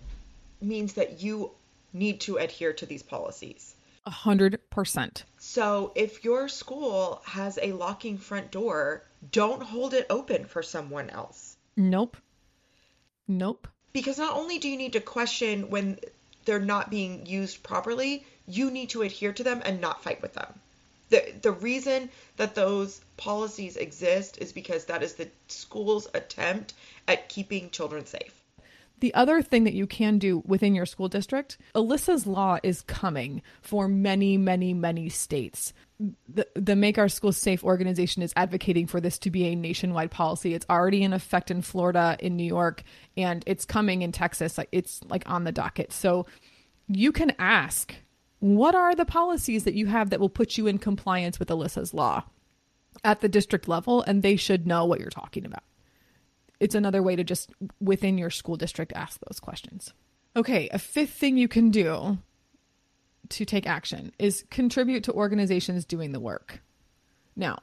means 0.62 0.94
that 0.94 1.22
you 1.22 1.52
need 1.94 2.22
to 2.22 2.38
adhere 2.38 2.74
to 2.74 2.86
these 2.86 3.04
policies. 3.04 3.76
A 4.06 4.12
hundred 4.12 4.60
percent. 4.70 5.24
So 5.38 5.92
if 5.96 6.24
your 6.24 6.48
school 6.48 7.22
has 7.26 7.60
a 7.62 7.74
locking 7.74 8.18
front 8.18 8.52
door, 8.52 9.04
don't 9.32 9.62
hold 9.62 9.94
it 9.94 10.08
open 10.10 10.46
for 10.46 10.64
someone 10.64 11.10
else. 11.10 11.58
Nope. 11.76 12.18
Nope. 13.28 13.68
Because 13.94 14.18
not 14.18 14.36
only 14.36 14.58
do 14.58 14.70
you 14.70 14.78
need 14.78 14.94
to 14.94 15.02
question 15.02 15.70
when 15.70 16.00
they're 16.46 16.60
not 16.60 16.90
being 16.90 17.26
used 17.26 17.62
properly, 17.64 18.26
you 18.48 18.72
need 18.72 18.90
to 18.90 19.04
adhere 19.04 19.34
to 19.34 19.44
them 19.44 19.62
and 19.64 19.82
not 19.82 20.04
fight 20.04 20.22
with 20.22 20.34
them. 20.34 20.60
The, 21.10 21.34
the 21.42 21.52
reason 21.52 22.10
that 22.38 22.56
those 22.56 23.02
policies 23.18 23.78
exist 23.78 24.38
is 24.40 24.54
because 24.54 24.86
that 24.86 25.04
is 25.04 25.16
the 25.16 25.30
school's 25.48 26.08
attempt 26.14 26.74
at 27.08 27.30
keeping 27.30 27.70
children 27.70 28.06
safe. 28.06 28.39
The 29.00 29.14
other 29.14 29.42
thing 29.42 29.64
that 29.64 29.74
you 29.74 29.88
can 29.88 30.18
do 30.18 30.44
within 30.46 30.76
your 30.76 30.86
school 30.86 31.08
district, 31.08 31.58
Alyssa's 31.74 32.28
Law 32.28 32.58
is 32.64 32.82
coming 32.82 33.42
for 33.62 33.88
many, 33.88 34.38
many, 34.38 34.74
many 34.74 35.10
states. 35.10 35.74
The, 36.28 36.48
the 36.56 36.76
Make 36.76 36.98
Our 36.98 37.10
Schools 37.10 37.38
Safe 37.38 37.64
organization 37.64 38.22
is 38.22 38.34
advocating 38.36 38.88
for 38.88 39.00
this 39.00 39.18
to 39.20 39.32
be 39.32 39.46
a 39.46 39.56
nationwide 39.56 40.12
policy. 40.12 40.54
It's 40.54 40.66
already 40.70 41.04
in 41.04 41.14
effect 41.14 41.52
in 41.52 41.62
Florida, 41.62 42.18
in 42.20 42.36
New 42.36 42.44
York, 42.46 42.84
and 43.16 43.44
it's 43.48 43.66
coming 43.66 44.02
in 44.02 44.12
Texas. 44.12 44.60
It's 44.72 45.02
like 45.10 45.30
on 45.30 45.44
the 45.44 45.52
docket. 45.52 45.92
So 45.94 46.26
you 46.88 47.12
can 47.12 47.34
ask, 47.40 47.96
what 48.40 48.76
are 48.76 48.96
the 48.96 49.06
policies 49.06 49.64
that 49.64 49.74
you 49.76 49.88
have 49.88 50.10
that 50.10 50.20
will 50.20 50.30
put 50.30 50.58
you 50.58 50.68
in 50.68 50.78
compliance 50.78 51.40
with 51.40 51.50
Alyssa's 51.50 51.94
Law 51.94 52.24
at 53.04 53.22
the 53.22 53.30
district 53.30 53.68
level? 53.68 54.02
And 54.02 54.24
they 54.24 54.36
should 54.36 54.68
know 54.68 54.86
what 54.86 55.00
you're 55.00 55.10
talking 55.10 55.46
about 55.46 55.64
it's 56.60 56.76
another 56.76 57.02
way 57.02 57.16
to 57.16 57.24
just 57.24 57.52
within 57.80 58.18
your 58.18 58.30
school 58.30 58.56
district 58.56 58.94
ask 58.96 59.20
those 59.28 59.40
questions. 59.40 59.94
Okay, 60.36 60.70
a 60.72 60.80
fifth 60.80 61.14
thing 61.14 61.38
you 61.38 61.48
can 61.48 61.72
do 61.72 62.18
to 63.30 63.46
take 63.46 63.68
action 63.68 64.12
is 64.20 64.44
contribute 64.50 65.04
to 65.06 65.14
organizations 65.14 65.86
doing 65.86 66.12
the 66.12 66.20
work. 66.20 66.62
Now, 67.36 67.60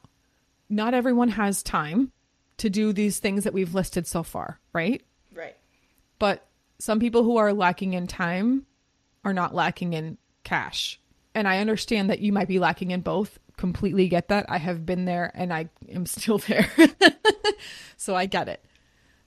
not 0.68 0.94
everyone 0.94 1.28
has 1.28 1.62
time 1.62 2.12
to 2.58 2.70
do 2.70 2.92
these 2.92 3.18
things 3.18 3.44
that 3.44 3.52
we've 3.52 3.74
listed 3.74 4.06
so 4.06 4.22
far, 4.22 4.58
right? 4.72 5.02
Right. 5.34 5.56
But 6.18 6.46
some 6.78 7.00
people 7.00 7.22
who 7.22 7.36
are 7.36 7.52
lacking 7.52 7.92
in 7.92 8.06
time 8.06 8.66
are 9.24 9.34
not 9.34 9.54
lacking 9.54 9.92
in 9.92 10.18
cash. 10.44 10.98
And 11.34 11.46
I 11.46 11.58
understand 11.58 12.10
that 12.10 12.20
you 12.20 12.32
might 12.32 12.48
be 12.48 12.58
lacking 12.58 12.92
in 12.92 13.00
both. 13.02 13.38
Completely 13.56 14.08
get 14.08 14.28
that. 14.28 14.46
I 14.48 14.58
have 14.58 14.86
been 14.86 15.04
there 15.04 15.30
and 15.34 15.52
I 15.52 15.68
am 15.90 16.06
still 16.06 16.38
there. 16.38 16.70
so 17.96 18.14
I 18.14 18.26
get 18.26 18.48
it. 18.48 18.64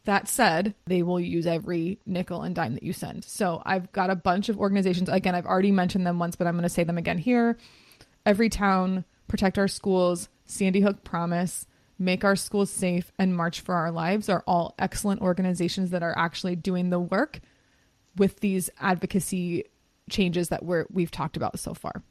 That 0.10 0.28
said, 0.28 0.74
they 0.88 1.04
will 1.04 1.20
use 1.20 1.46
every 1.46 2.00
nickel 2.04 2.42
and 2.42 2.56
dime 2.56 2.74
that 2.74 2.82
you 2.82 2.94
send. 2.94 3.24
So 3.26 3.62
I've 3.64 3.92
got 3.92 4.10
a 4.10 4.16
bunch 4.16 4.50
of 4.50 4.58
organizations. 4.58 5.08
Again, 5.08 5.36
I've 5.36 5.46
already 5.46 5.70
mentioned 5.72 6.08
them 6.08 6.18
once, 6.18 6.36
but 6.36 6.48
I'm 6.48 6.56
going 6.56 6.64
to 6.64 6.70
say 6.70 6.84
them 6.84 6.98
again 6.98 7.20
here. 7.20 7.60
Everytown, 8.26 9.06
Protect 9.28 9.60
Our 9.60 9.68
Schools, 9.68 10.28
Sandy 10.46 10.82
Hook 10.82 11.04
Promise, 11.04 11.68
Make 12.00 12.24
Our 12.24 12.36
Schools 12.36 12.72
Safe, 12.72 13.12
and 13.20 13.38
March 13.38 13.62
for 13.62 13.76
Our 13.76 13.92
Lives 13.92 14.30
are 14.30 14.44
all 14.48 14.74
excellent 14.80 15.22
organizations 15.22 15.92
that 15.92 16.02
are 16.02 16.18
actually 16.18 16.56
doing 16.56 16.90
the 16.90 17.00
work 17.00 17.40
with 18.18 18.40
these 18.40 18.72
advocacy 18.80 19.66
changes 20.10 20.50
that 20.50 20.66
we're 20.66 20.88
we've 20.90 21.12
talked 21.12 21.38
about 21.38 21.60
so 21.60 21.76
far. 21.76 22.02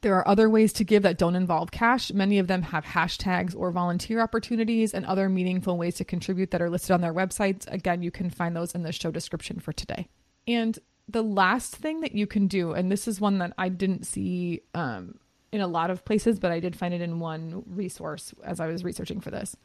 There 0.00 0.14
are 0.14 0.28
other 0.28 0.48
ways 0.48 0.72
to 0.74 0.84
give 0.84 1.02
that 1.02 1.18
don't 1.18 1.34
involve 1.34 1.72
cash. 1.72 2.12
Many 2.12 2.38
of 2.38 2.46
them 2.46 2.62
have 2.62 2.84
hashtags 2.84 3.54
or 3.56 3.72
volunteer 3.72 4.20
opportunities 4.20 4.94
and 4.94 5.04
other 5.04 5.28
meaningful 5.28 5.76
ways 5.76 5.96
to 5.96 6.04
contribute 6.04 6.52
that 6.52 6.62
are 6.62 6.70
listed 6.70 6.92
on 6.92 7.00
their 7.00 7.14
websites. 7.14 7.70
Again, 7.72 8.02
you 8.02 8.10
can 8.10 8.30
find 8.30 8.54
those 8.54 8.74
in 8.74 8.82
the 8.82 8.92
show 8.92 9.10
description 9.10 9.58
for 9.58 9.72
today. 9.72 10.06
And 10.46 10.78
the 11.08 11.22
last 11.22 11.74
thing 11.74 12.00
that 12.02 12.14
you 12.14 12.26
can 12.26 12.46
do, 12.46 12.72
and 12.72 12.92
this 12.92 13.08
is 13.08 13.20
one 13.20 13.38
that 13.38 13.54
I 13.58 13.70
didn't 13.70 14.06
see 14.06 14.60
um, 14.74 15.18
in 15.50 15.60
a 15.60 15.66
lot 15.66 15.90
of 15.90 16.04
places, 16.04 16.38
but 16.38 16.52
I 16.52 16.60
did 16.60 16.76
find 16.76 16.94
it 16.94 17.00
in 17.00 17.18
one 17.18 17.64
resource 17.66 18.34
as 18.44 18.60
I 18.60 18.68
was 18.68 18.84
researching 18.84 19.20
for 19.20 19.30
this. 19.30 19.56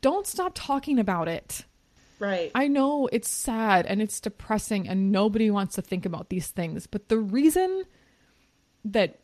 Don't 0.00 0.26
stop 0.26 0.52
talking 0.54 0.98
about 0.98 1.28
it. 1.28 1.64
Right. 2.18 2.50
I 2.54 2.68
know 2.68 3.08
it's 3.12 3.28
sad 3.28 3.86
and 3.86 4.00
it's 4.00 4.20
depressing 4.20 4.88
and 4.88 5.12
nobody 5.12 5.50
wants 5.50 5.74
to 5.76 5.82
think 5.82 6.06
about 6.06 6.30
these 6.30 6.48
things, 6.48 6.86
but 6.86 7.08
the 7.08 7.18
reason 7.18 7.84
that 8.84 9.21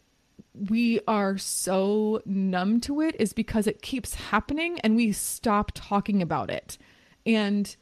we 0.69 1.01
are 1.07 1.39
so 1.39 2.23
numb 2.25 2.81
to 2.83 3.01
it 3.01 3.17
is 3.19 3.33
because 3.33 3.67
it 3.67 3.83
keeps 3.83 4.15
happening 4.15 4.81
and 4.81 4.97
we 4.97 5.13
stop 5.13 5.73
talking 5.75 6.23
about 6.23 6.51
it. 6.51 6.79
And 7.25 7.75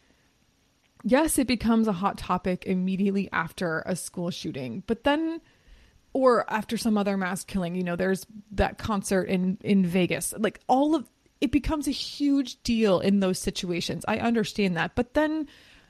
yes, 1.03 1.39
it 1.39 1.47
becomes 1.47 1.89
a 1.89 1.93
hot 1.93 2.19
topic 2.19 2.65
immediately 2.67 3.29
after 3.33 3.83
a 3.87 3.97
school 3.97 4.31
shooting, 4.31 4.83
but 4.87 5.05
then 5.05 5.41
or 6.13 6.51
after 6.51 6.77
some 6.79 6.97
other 6.97 7.17
mass 7.17 7.45
killing, 7.45 7.75
you 7.75 7.85
know, 7.85 7.95
there's 7.97 8.27
that 8.53 8.79
concert 8.79 9.25
in 9.25 9.59
in 9.63 9.85
Vegas. 9.85 10.33
Like 10.39 10.61
all 10.67 10.95
of 10.95 11.07
it 11.41 11.53
becomes 11.53 11.87
a 11.87 11.93
huge 11.93 12.63
deal 12.63 13.01
in 13.01 13.21
those 13.21 13.39
situations. 13.39 14.05
I 14.09 14.19
understand 14.19 14.77
that. 14.77 14.95
But 14.95 15.15
then 15.15 15.47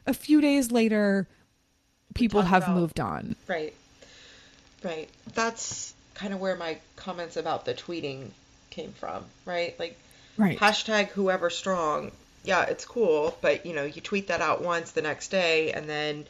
a 0.06 0.14
few 0.14 0.40
days 0.40 0.72
later 0.72 1.28
people 2.14 2.42
have 2.42 2.64
about- 2.64 2.76
moved 2.76 3.00
on. 3.00 3.36
Right. 3.46 3.72
Right. 4.82 5.08
That's 5.34 5.94
kind 6.16 6.32
of 6.34 6.40
where 6.40 6.56
my 6.56 6.78
comments 6.96 7.36
about 7.36 7.64
the 7.64 7.74
tweeting 7.74 8.30
came 8.70 8.92
from, 8.92 9.24
right? 9.44 9.78
Like 9.78 9.98
Right. 10.38 10.58
hashtag 10.58 11.08
whoever 11.08 11.48
strong. 11.48 12.10
Yeah, 12.44 12.64
it's 12.64 12.84
cool, 12.84 13.36
but 13.40 13.64
you 13.64 13.74
know, 13.74 13.84
you 13.84 14.00
tweet 14.02 14.28
that 14.28 14.40
out 14.40 14.62
once 14.62 14.90
the 14.92 15.02
next 15.02 15.28
day 15.30 15.72
and 15.72 15.88
then 15.88 16.26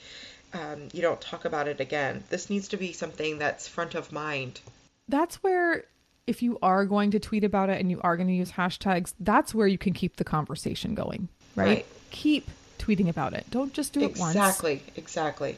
um, 0.54 0.88
you 0.92 1.02
don't 1.02 1.20
talk 1.20 1.44
about 1.44 1.66
it 1.68 1.80
again. 1.80 2.22
This 2.30 2.48
needs 2.48 2.68
to 2.68 2.76
be 2.76 2.92
something 2.92 3.38
that's 3.38 3.66
front 3.68 3.94
of 3.94 4.12
mind. 4.12 4.60
that's 5.08 5.42
where 5.42 5.84
if 6.26 6.42
you 6.42 6.58
are 6.62 6.84
going 6.84 7.12
to 7.12 7.20
tweet 7.20 7.44
about 7.44 7.68
it 7.70 7.80
and 7.80 7.90
you 7.90 8.00
are 8.02 8.16
going 8.16 8.26
to 8.28 8.34
use 8.34 8.50
hashtags, 8.52 9.14
that's 9.20 9.54
where 9.54 9.68
you 9.68 9.78
can 9.78 9.92
keep 9.92 10.16
the 10.16 10.24
conversation 10.24 10.94
going, 10.94 11.28
right? 11.54 11.66
Right. 11.66 11.86
Keep 12.10 12.48
tweeting 12.78 13.08
about 13.08 13.32
it. 13.34 13.44
Don't 13.50 13.72
just 13.72 13.92
do 13.92 14.00
it 14.00 14.16
once. 14.18 14.34
Exactly. 14.34 14.82
Exactly. 14.96 15.56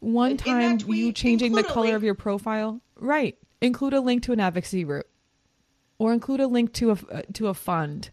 One 0.00 0.36
time 0.36 0.78
tweet, 0.78 0.98
you 0.98 1.12
changing 1.12 1.52
the 1.52 1.62
color 1.62 1.86
link. 1.86 1.96
of 1.96 2.02
your 2.02 2.14
profile, 2.14 2.80
right? 3.02 3.36
Include 3.60 3.94
a 3.94 4.00
link 4.00 4.22
to 4.24 4.32
an 4.32 4.40
advocacy 4.40 4.84
group 4.84 5.06
or 5.98 6.12
include 6.12 6.40
a 6.40 6.46
link 6.46 6.72
to 6.74 6.90
a 6.90 6.98
uh, 7.12 7.22
to 7.34 7.48
a 7.48 7.54
fund. 7.54 8.10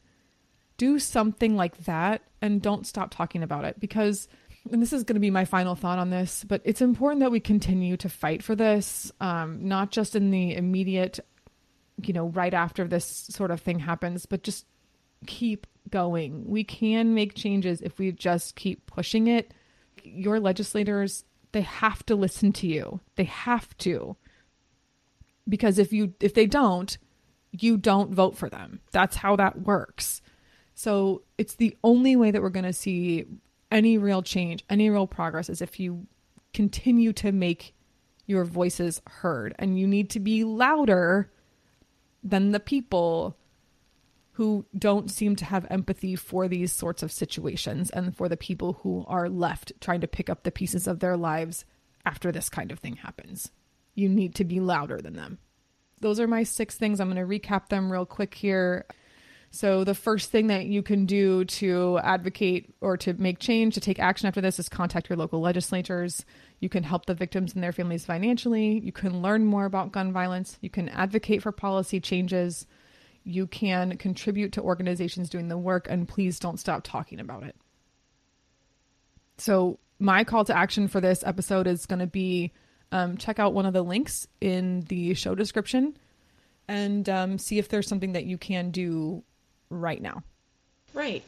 Do 0.78 1.00
something 1.00 1.56
like 1.56 1.86
that 1.86 2.22
and 2.42 2.62
don't 2.62 2.88
stop 2.88 3.12
talking 3.12 3.44
about 3.44 3.66
it 3.66 3.80
because 3.80 4.28
and 4.72 4.82
this 4.82 4.94
is 4.94 5.04
going 5.04 5.16
to 5.16 5.22
be 5.22 5.32
my 5.32 5.46
final 5.46 5.76
thought 5.76 6.00
on 6.00 6.10
this, 6.10 6.44
but 6.44 6.62
it's 6.64 6.82
important 6.82 7.22
that 7.22 7.32
we 7.32 7.40
continue 7.40 7.98
to 7.98 8.10
fight 8.10 8.44
for 8.44 8.56
this, 8.56 9.12
um, 9.20 9.68
not 9.68 9.92
just 9.92 10.16
in 10.16 10.32
the 10.32 10.54
immediate, 10.56 11.20
you 12.04 12.14
know, 12.14 12.28
right 12.28 12.54
after 12.54 12.86
this 12.86 13.06
sort 13.06 13.52
of 13.52 13.62
thing 13.62 13.80
happens, 13.80 14.26
but 14.26 14.44
just 14.44 14.66
keep 15.26 15.66
going. 15.90 16.46
We 16.46 16.64
can 16.64 17.14
make 17.14 17.36
changes 17.36 17.82
if 17.82 17.98
we 17.98 18.12
just 18.12 18.56
keep 18.56 18.86
pushing 18.86 19.28
it. 19.28 19.54
Your 20.04 20.40
legislators, 20.40 21.24
they 21.52 21.62
have 21.62 22.06
to 22.08 22.16
listen 22.16 22.54
to 22.54 22.68
you. 22.68 23.00
They 23.16 23.24
have 23.24 23.76
to. 23.80 24.18
Because 25.50 25.80
if 25.80 25.92
you 25.92 26.14
if 26.22 26.34
they 26.36 26.46
don't, 26.46 26.98
you 27.52 27.76
don't 27.76 28.14
vote 28.14 28.38
for 28.38 28.50
them. 28.50 28.80
That's 28.92 29.18
how 29.18 29.36
that 29.38 29.64
works. 29.64 30.22
So, 30.76 31.24
it's 31.38 31.56
the 31.56 31.76
only 31.84 32.16
way 32.16 32.32
that 32.32 32.42
we're 32.42 32.50
going 32.50 32.64
to 32.64 32.72
see 32.72 33.26
any 33.72 33.98
real 33.98 34.22
change, 34.22 34.64
any 34.70 34.90
real 34.90 35.08
progress 35.08 35.50
is 35.50 35.62
if 35.62 35.80
you 35.80 36.08
continue 36.54 37.14
to 37.14 37.32
make 37.32 37.74
your 38.26 38.46
voices 38.46 39.02
heard 39.08 39.56
and 39.60 39.80
you 39.80 39.88
need 39.88 40.10
to 40.12 40.20
be 40.20 40.44
louder 40.44 41.32
than 42.24 42.52
the 42.52 42.60
people 42.60 43.36
who 44.34 44.66
don't 44.78 45.12
seem 45.12 45.36
to 45.36 45.46
have 45.46 45.68
empathy 45.70 46.16
for 46.16 46.48
these 46.48 46.72
sorts 46.72 47.04
of 47.04 47.12
situations 47.12 47.90
and 47.90 48.16
for 48.16 48.30
the 48.30 48.38
people 48.38 48.74
who 48.84 49.04
are 49.08 49.28
left 49.30 49.74
trying 49.82 50.00
to 50.00 50.08
pick 50.08 50.30
up 50.30 50.44
the 50.44 50.52
pieces 50.52 50.88
of 50.88 51.00
their 51.00 51.18
lives 51.18 51.66
after 52.06 52.32
this 52.32 52.50
kind 52.50 52.72
of 52.72 52.80
thing 52.80 52.96
happens. 52.96 53.52
You 54.00 54.08
need 54.08 54.36
to 54.36 54.46
be 54.46 54.60
louder 54.60 55.02
than 55.02 55.14
them. 55.14 55.40
Those 56.00 56.20
are 56.20 56.28
my 56.28 56.44
six 56.44 56.76
things. 56.76 57.02
I'm 57.02 57.12
going 57.12 57.28
to 57.28 57.40
recap 57.40 57.68
them 57.68 57.92
real 57.92 58.06
quick 58.06 58.34
here. 58.34 58.86
So, 59.52 59.84
the 59.84 59.96
first 59.96 60.30
thing 60.30 60.48
that 60.48 60.68
you 60.68 60.84
can 60.84 61.06
do 61.06 61.44
to 61.44 62.00
advocate 62.04 62.74
or 62.82 62.98
to 62.98 63.14
make 63.14 63.40
change, 63.40 63.74
to 63.74 63.82
take 63.82 64.00
action 64.00 64.28
after 64.28 64.42
this, 64.42 64.60
is 64.60 64.70
contact 64.70 65.10
your 65.10 65.18
local 65.18 65.42
legislators. 65.42 66.24
You 66.60 66.70
can 66.70 66.84
help 66.84 67.08
the 67.08 67.16
victims 67.16 67.54
and 67.54 67.64
their 67.64 67.72
families 67.72 68.06
financially. 68.06 68.80
You 68.80 68.92
can 68.92 69.22
learn 69.24 69.46
more 69.46 69.66
about 69.66 69.92
gun 69.92 70.14
violence. 70.14 70.58
You 70.62 70.70
can 70.70 70.88
advocate 70.90 71.42
for 71.42 71.52
policy 71.52 72.00
changes. 72.00 72.68
You 73.24 73.48
can 73.48 73.98
contribute 73.98 74.54
to 74.54 74.62
organizations 74.62 75.30
doing 75.30 75.48
the 75.48 75.58
work, 75.58 75.88
and 75.90 76.08
please 76.08 76.40
don't 76.40 76.60
stop 76.60 76.84
talking 76.84 77.20
about 77.20 77.44
it. 77.44 77.56
So, 79.38 79.80
my 79.98 80.24
call 80.24 80.46
to 80.46 80.56
action 80.56 80.88
for 80.88 81.02
this 81.02 81.24
episode 81.26 81.66
is 81.66 81.88
going 81.88 82.00
to 82.00 82.08
be 82.08 82.54
um, 82.92 83.18
check 83.18 83.40
out 83.40 83.54
one 83.54 83.66
of 83.66 83.74
the 83.74 83.84
links 83.84 84.28
in 84.42 84.82
the 84.82 85.14
show 85.14 85.36
description 85.36 85.98
and 86.68 87.10
um, 87.10 87.38
see 87.38 87.58
if 87.58 87.70
there's 87.70 87.88
something 87.88 88.14
that 88.14 88.26
you 88.26 88.38
can 88.38 88.72
do 88.72 89.24
right 89.70 90.02
now. 90.02 90.24
Right. 90.94 91.24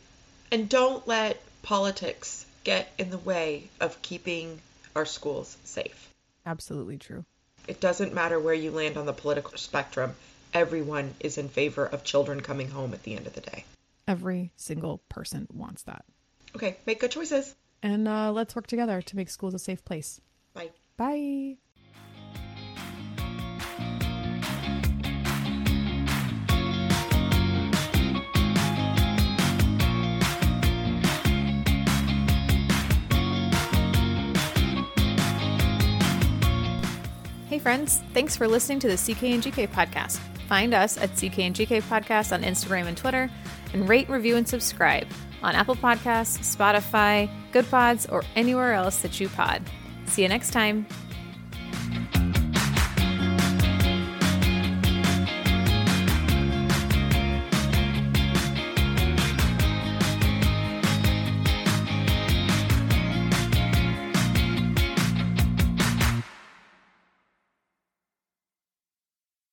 And 0.52 0.70
don't 0.70 1.08
let 1.08 1.42
politics 1.64 2.46
get 2.64 2.92
in 2.98 3.10
the 3.10 3.18
way 3.18 3.70
of 3.80 4.02
keeping 4.02 4.60
our 4.96 5.06
schools 5.06 5.58
safe. 5.64 6.10
Absolutely 6.46 6.98
true. 6.98 7.26
It 7.68 7.80
doesn't 7.80 8.14
matter 8.14 8.40
where 8.40 8.54
you 8.54 8.72
land 8.72 8.98
on 8.98 9.06
the 9.06 9.14
political 9.14 9.58
spectrum, 9.58 10.16
everyone 10.54 11.14
is 11.20 11.38
in 11.38 11.50
favor 11.50 11.86
of 11.86 12.04
children 12.04 12.42
coming 12.42 12.70
home 12.70 12.94
at 12.94 13.04
the 13.04 13.16
end 13.16 13.28
of 13.28 13.34
the 13.34 13.42
day. 13.42 13.66
Every 14.08 14.52
single 14.58 15.00
person 15.10 15.48
wants 15.54 15.84
that. 15.84 16.04
Okay, 16.56 16.78
make 16.86 17.00
good 17.00 17.12
choices. 17.12 17.56
And 17.82 18.08
uh, 18.08 18.32
let's 18.32 18.56
work 18.56 18.68
together 18.68 19.02
to 19.02 19.16
make 19.16 19.30
schools 19.30 19.54
a 19.54 19.60
safe 19.60 19.86
place. 19.86 20.20
Bye. 20.54 20.72
Bye. 21.02 21.58
Hey 37.48 37.58
friends, 37.58 38.04
thanks 38.14 38.36
for 38.36 38.48
listening 38.48 38.80
to 38.82 38.88
the 38.88 38.96
CK 38.96 39.24
and 39.24 39.42
GK 39.42 39.68
podcast. 39.70 40.20
Find 40.48 40.76
us 40.76 41.00
at 41.00 41.16
CK 41.16 41.40
and 41.40 41.56
GK 41.56 41.82
podcast 41.82 42.32
on 42.32 42.44
Instagram 42.44 42.86
and 42.86 42.96
Twitter, 42.96 43.28
and 43.74 43.90
rate, 43.90 44.08
review, 44.08 44.36
and 44.36 44.48
subscribe 44.48 45.08
on 45.42 45.56
Apple 45.56 45.76
Podcasts, 45.76 46.56
Spotify, 46.56 47.28
Goodpods, 47.52 48.12
or 48.12 48.24
anywhere 48.36 48.74
else 48.74 49.02
that 49.02 49.20
you 49.20 49.30
pod. 49.30 49.64
See 50.12 50.24
you 50.24 50.28
next 50.28 50.52
time. 50.52 50.86